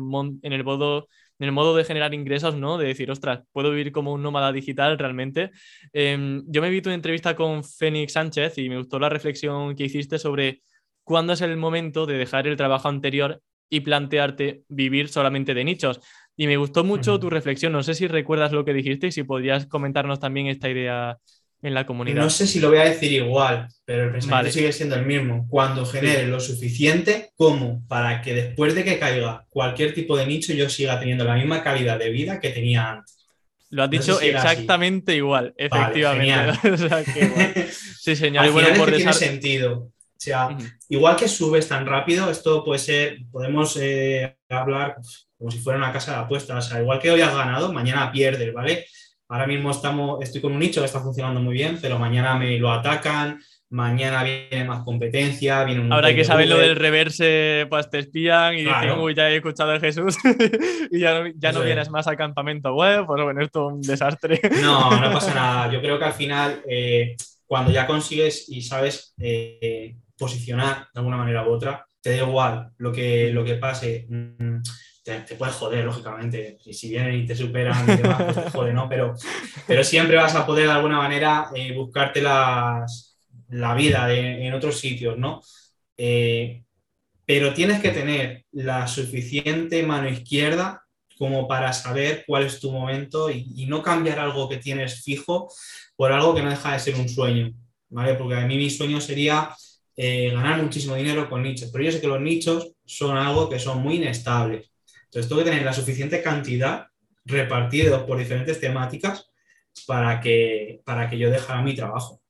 en 0.42 0.52
el 0.52 0.64
modo 0.64 1.08
en 1.38 1.46
el 1.46 1.52
modo 1.52 1.76
de 1.76 1.84
generar 1.84 2.14
ingresos, 2.14 2.56
¿no? 2.56 2.76
De 2.76 2.86
decir, 2.86 3.10
ostras, 3.10 3.42
puedo 3.52 3.70
vivir 3.70 3.92
como 3.92 4.12
un 4.12 4.22
nómada 4.22 4.52
digital 4.52 4.98
realmente. 4.98 5.50
Em, 5.92 6.44
yo 6.46 6.62
me 6.62 6.70
vi 6.70 6.82
tu 6.82 6.90
entrevista 6.90 7.36
con 7.36 7.62
Fénix 7.64 8.12
Sánchez 8.12 8.58
y 8.58 8.68
me 8.68 8.78
gustó 8.78 8.98
la 8.98 9.08
reflexión 9.08 9.76
que 9.76 9.84
hiciste 9.84 10.18
sobre 10.18 10.62
cuándo 11.04 11.32
es 11.32 11.40
el 11.40 11.56
momento 11.56 12.06
de 12.06 12.18
dejar 12.18 12.46
el 12.48 12.56
trabajo 12.56 12.88
anterior 12.88 13.40
y 13.68 13.80
plantearte 13.80 14.62
vivir 14.68 15.08
solamente 15.08 15.54
de 15.54 15.64
nichos. 15.64 16.00
Y 16.36 16.48
me 16.48 16.56
gustó 16.56 16.82
mucho 16.82 17.20
tu 17.20 17.30
reflexión. 17.30 17.72
No 17.72 17.84
sé 17.84 17.94
si 17.94 18.08
recuerdas 18.08 18.52
lo 18.52 18.64
que 18.64 18.72
dijiste 18.72 19.08
y 19.08 19.12
si 19.12 19.22
podrías 19.22 19.66
comentarnos 19.66 20.18
también 20.18 20.48
esta 20.48 20.68
idea 20.68 21.18
en 21.64 21.72
la 21.72 21.86
comunidad. 21.86 22.22
No 22.22 22.28
sé 22.28 22.46
si 22.46 22.60
lo 22.60 22.68
voy 22.68 22.76
a 22.76 22.84
decir 22.84 23.10
igual, 23.10 23.68
pero 23.86 24.04
el 24.04 24.12
pensamiento 24.12 24.52
sigue 24.52 24.70
siendo 24.70 24.96
el 24.96 25.06
mismo. 25.06 25.46
Cuando 25.48 25.86
genere 25.86 26.26
lo 26.26 26.38
suficiente 26.38 27.30
como 27.36 27.82
para 27.88 28.20
que 28.20 28.34
después 28.34 28.74
de 28.74 28.84
que 28.84 28.98
caiga 28.98 29.46
cualquier 29.48 29.94
tipo 29.94 30.14
de 30.14 30.26
nicho 30.26 30.52
yo 30.52 30.68
siga 30.68 31.00
teniendo 31.00 31.24
la 31.24 31.36
misma 31.36 31.62
calidad 31.62 31.98
de 31.98 32.10
vida 32.10 32.38
que 32.38 32.50
tenía 32.50 32.90
antes. 32.90 33.26
Lo 33.70 33.82
has 33.82 33.90
dicho 33.90 34.20
exactamente 34.20 35.16
igual, 35.16 35.54
efectivamente. 35.56 36.58
Sí, 37.72 38.14
señor. 38.14 38.44
y 38.44 38.50
bueno, 38.50 38.68
por 38.76 38.94
tiene 38.94 39.14
sentido. 39.14 39.72
O 39.78 40.20
sea, 40.24 40.56
igual 40.90 41.16
que 41.16 41.28
subes 41.28 41.66
tan 41.66 41.86
rápido, 41.86 42.30
esto 42.30 42.62
puede 42.62 42.78
ser, 42.78 43.20
podemos 43.32 43.78
eh, 43.80 44.36
hablar 44.50 44.96
como 45.38 45.50
si 45.50 45.58
fuera 45.58 45.78
una 45.78 45.92
casa 45.92 46.12
de 46.12 46.18
apuestas. 46.18 46.66
O 46.66 46.68
sea, 46.68 46.80
igual 46.82 46.98
que 46.98 47.10
hoy 47.10 47.22
has 47.22 47.34
ganado, 47.34 47.72
mañana 47.72 48.12
pierdes, 48.12 48.52
¿vale? 48.52 48.86
Ahora 49.28 49.46
mismo 49.46 49.70
estamos, 49.70 50.22
estoy 50.22 50.40
con 50.40 50.52
un 50.52 50.58
nicho 50.58 50.80
que 50.80 50.86
está 50.86 51.00
funcionando 51.00 51.40
muy 51.40 51.54
bien, 51.54 51.78
pero 51.80 51.98
mañana 51.98 52.36
me 52.36 52.58
lo 52.58 52.70
atacan, 52.70 53.40
mañana 53.70 54.22
viene 54.22 54.64
más 54.64 54.84
competencia, 54.84 55.64
viene 55.64 55.80
un 55.80 55.92
Ahora 55.92 56.14
que 56.14 56.24
sabes 56.24 56.48
lo 56.48 56.58
del 56.58 56.76
reverse, 56.76 57.66
pues 57.68 57.90
te 57.90 57.98
espían 57.98 58.54
y 58.54 58.64
dicen, 58.64 58.98
uy, 58.98 59.14
ya 59.14 59.30
he 59.30 59.36
escuchado 59.36 59.72
de 59.72 59.80
Jesús 59.80 60.16
y 60.90 61.00
ya, 61.00 61.20
no, 61.20 61.30
ya 61.36 61.52
no 61.52 61.62
vienes 61.62 61.90
más 61.90 62.06
al 62.06 62.16
campamento 62.16 62.74
web, 62.74 63.06
pues 63.06 63.22
bueno, 63.22 63.42
esto 63.42 63.68
es 63.68 63.74
un 63.74 63.82
desastre. 63.82 64.40
No, 64.62 65.00
no 65.00 65.12
pasa 65.12 65.34
nada. 65.34 65.72
Yo 65.72 65.80
creo 65.80 65.98
que 65.98 66.04
al 66.04 66.12
final, 66.12 66.62
eh, 66.68 67.16
cuando 67.46 67.72
ya 67.72 67.86
consigues 67.86 68.48
y 68.48 68.62
sabes 68.62 69.14
eh, 69.18 69.96
posicionar 70.16 70.88
de 70.92 71.00
alguna 71.00 71.16
manera 71.16 71.46
u 71.46 71.52
otra, 71.52 71.86
te 72.00 72.10
da 72.10 72.26
igual 72.26 72.70
lo 72.76 72.92
que, 72.92 73.30
lo 73.32 73.44
que 73.44 73.54
pase. 73.54 74.06
Mm, 74.08 74.60
te, 75.04 75.36
puedes 75.36 75.54
joder, 75.54 75.84
lógicamente. 75.84 76.58
Y 76.64 76.72
si 76.72 76.88
vienen 76.88 77.14
y 77.14 77.26
te 77.26 77.36
superan 77.36 77.84
y 77.84 77.96
demás, 77.96 78.22
pues 78.24 78.44
te 78.44 78.50
jode, 78.50 78.72
¿no? 78.72 78.88
Pero, 78.88 79.14
pero 79.66 79.84
siempre 79.84 80.16
vas 80.16 80.34
a 80.34 80.46
poder 80.46 80.66
de 80.66 80.72
alguna 80.72 80.96
manera 80.96 81.50
eh, 81.54 81.72
buscarte 81.74 82.22
las, 82.22 83.16
la 83.50 83.74
vida 83.74 84.12
en 84.12 84.52
otros 84.54 84.80
sitios, 84.80 85.18
¿no? 85.18 85.40
Eh, 85.96 86.64
pero 87.26 87.54
tienes 87.54 87.80
que 87.80 87.90
tener 87.90 88.44
la 88.52 88.86
suficiente 88.86 89.82
mano 89.82 90.08
izquierda 90.08 90.82
como 91.16 91.46
para 91.46 91.72
saber 91.72 92.24
cuál 92.26 92.44
es 92.44 92.60
tu 92.60 92.72
momento 92.72 93.30
y, 93.30 93.66
no 93.66 93.82
cambiar 93.82 94.18
algo 94.18 94.48
que 94.48 94.58
tienes 94.58 95.02
fijo 95.02 95.48
por 95.96 96.12
algo 96.12 96.34
que 96.34 96.42
no 96.42 96.50
deja 96.50 96.72
de 96.72 96.80
ser 96.80 96.96
un 96.96 97.08
sueño, 97.08 97.52
¿vale? 97.88 98.14
Porque 98.14 98.34
a 98.34 98.46
mí 98.46 98.56
mi 98.56 98.68
sueño 98.68 99.00
sería 99.00 99.50
eh, 99.96 100.30
ganar 100.30 100.60
muchísimo 100.60 100.96
dinero 100.96 101.30
con 101.30 101.42
nichos, 101.42 101.70
pero 101.72 101.84
yo 101.84 101.92
sé 101.92 102.00
que 102.00 102.08
los 102.08 102.20
nichos 102.20 102.72
son 102.84 103.16
algo 103.16 103.48
que 103.48 103.58
son 103.58 103.80
muy 103.80 103.96
inestables. 103.96 104.70
Entonces, 105.14 105.28
tengo 105.28 105.44
que 105.44 105.50
tener 105.50 105.64
la 105.64 105.72
suficiente 105.72 106.20
cantidad 106.20 106.88
repartidos 107.24 108.02
por 108.02 108.18
diferentes 108.18 108.58
temáticas 108.58 109.30
para 109.86 110.20
que, 110.20 110.82
para 110.84 111.08
que 111.08 111.18
yo 111.18 111.30
dejara 111.30 111.62
mi 111.62 111.76
trabajo. 111.76 112.20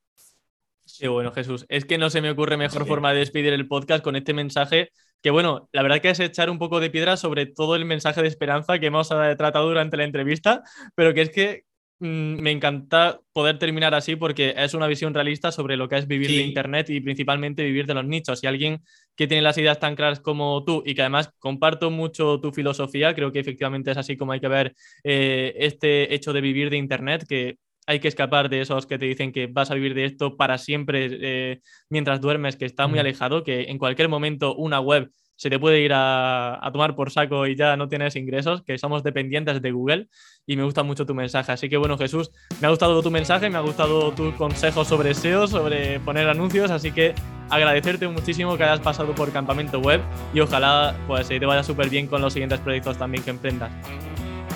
Sí, 0.84 1.06
bueno, 1.08 1.32
Jesús. 1.32 1.64
Es 1.70 1.86
que 1.86 1.96
no 1.96 2.10
se 2.10 2.20
me 2.20 2.30
ocurre 2.30 2.58
mejor 2.58 2.86
forma 2.86 3.14
de 3.14 3.20
despedir 3.20 3.54
el 3.54 3.66
podcast 3.66 4.04
con 4.04 4.16
este 4.16 4.34
mensaje 4.34 4.90
que, 5.22 5.30
bueno, 5.30 5.70
la 5.72 5.82
verdad 5.82 6.02
que 6.02 6.10
es 6.10 6.20
echar 6.20 6.50
un 6.50 6.58
poco 6.58 6.78
de 6.78 6.90
piedra 6.90 7.16
sobre 7.16 7.46
todo 7.46 7.74
el 7.74 7.86
mensaje 7.86 8.20
de 8.20 8.28
esperanza 8.28 8.78
que 8.78 8.86
hemos 8.88 9.08
tratado 9.08 9.66
durante 9.66 9.96
la 9.96 10.04
entrevista, 10.04 10.62
pero 10.94 11.14
que 11.14 11.22
es 11.22 11.30
que 11.30 11.64
me 12.04 12.50
encanta 12.50 13.20
poder 13.32 13.58
terminar 13.58 13.94
así 13.94 14.14
porque 14.14 14.54
es 14.56 14.74
una 14.74 14.86
visión 14.86 15.14
realista 15.14 15.50
sobre 15.50 15.76
lo 15.76 15.88
que 15.88 15.96
es 15.96 16.06
vivir 16.06 16.28
de 16.28 16.42
Internet 16.42 16.90
y 16.90 17.00
principalmente 17.00 17.64
vivir 17.64 17.86
de 17.86 17.94
los 17.94 18.04
nichos. 18.04 18.44
Y 18.44 18.46
alguien 18.46 18.82
que 19.16 19.26
tiene 19.26 19.42
las 19.42 19.56
ideas 19.56 19.80
tan 19.80 19.96
claras 19.96 20.20
como 20.20 20.64
tú 20.64 20.82
y 20.84 20.94
que 20.94 21.02
además 21.02 21.30
comparto 21.38 21.90
mucho 21.90 22.40
tu 22.40 22.52
filosofía, 22.52 23.14
creo 23.14 23.32
que 23.32 23.40
efectivamente 23.40 23.90
es 23.90 23.96
así 23.96 24.16
como 24.16 24.32
hay 24.32 24.40
que 24.40 24.48
ver 24.48 24.74
eh, 25.02 25.54
este 25.58 26.14
hecho 26.14 26.32
de 26.32 26.42
vivir 26.42 26.68
de 26.68 26.76
Internet, 26.76 27.24
que 27.26 27.56
hay 27.86 28.00
que 28.00 28.08
escapar 28.08 28.48
de 28.48 28.60
esos 28.60 28.86
que 28.86 28.98
te 28.98 29.06
dicen 29.06 29.32
que 29.32 29.46
vas 29.46 29.70
a 29.70 29.74
vivir 29.74 29.94
de 29.94 30.04
esto 30.04 30.36
para 30.36 30.58
siempre 30.58 31.08
eh, 31.10 31.60
mientras 31.88 32.20
duermes, 32.20 32.56
que 32.56 32.66
está 32.66 32.86
muy 32.86 32.98
alejado, 32.98 33.44
que 33.44 33.62
en 33.64 33.78
cualquier 33.78 34.08
momento 34.08 34.54
una 34.54 34.80
web 34.80 35.10
se 35.36 35.50
te 35.50 35.58
puede 35.58 35.80
ir 35.80 35.92
a, 35.94 36.60
tomar 36.72 36.94
por 36.94 37.10
saco 37.10 37.46
y 37.46 37.56
ya 37.56 37.76
no 37.76 37.88
tienes 37.88 38.16
ingresos, 38.16 38.62
que 38.62 38.78
somos 38.78 39.02
dependientes 39.02 39.60
de 39.60 39.70
Google 39.72 40.08
y 40.46 40.56
me 40.56 40.64
gusta 40.64 40.82
mucho 40.82 41.06
tu 41.06 41.14
mensaje. 41.14 41.52
Así 41.52 41.68
que 41.68 41.76
bueno, 41.76 41.98
Jesús, 41.98 42.30
me 42.60 42.66
ha 42.66 42.70
gustado 42.70 43.02
tu 43.02 43.10
mensaje, 43.10 43.50
me 43.50 43.58
ha 43.58 43.62
gustado 43.62 44.12
tus 44.12 44.34
consejos 44.34 44.88
sobre 44.88 45.14
SEO, 45.14 45.46
sobre 45.46 46.00
poner 46.00 46.28
anuncios, 46.28 46.70
así 46.70 46.92
que 46.92 47.14
agradecerte 47.50 48.08
muchísimo 48.08 48.56
que 48.56 48.64
hayas 48.64 48.80
pasado 48.80 49.14
por 49.14 49.32
Campamento 49.32 49.80
Web 49.80 50.00
y 50.32 50.40
ojalá 50.40 50.94
pues 51.06 51.28
te 51.28 51.38
vaya 51.38 51.62
súper 51.62 51.88
bien 51.88 52.06
con 52.06 52.22
los 52.22 52.32
siguientes 52.32 52.60
proyectos 52.60 52.96
también 52.96 53.22
que 53.24 53.30
emprendas. 53.30 53.70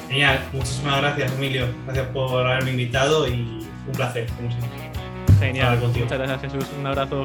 Genial, 0.09 0.41
muchísimas 0.53 1.01
gracias 1.03 1.33
Emilio, 1.33 1.67
gracias 1.85 2.07
por 2.09 2.47
haberme 2.47 2.71
invitado 2.71 3.29
y 3.29 3.67
un 3.87 3.93
placer, 3.95 4.27
como 4.37 4.49
Genial, 5.39 5.79
muchas 5.79 6.19
gracias 6.19 6.53
Jesús, 6.53 6.67
un 6.79 6.87
abrazo. 6.87 7.25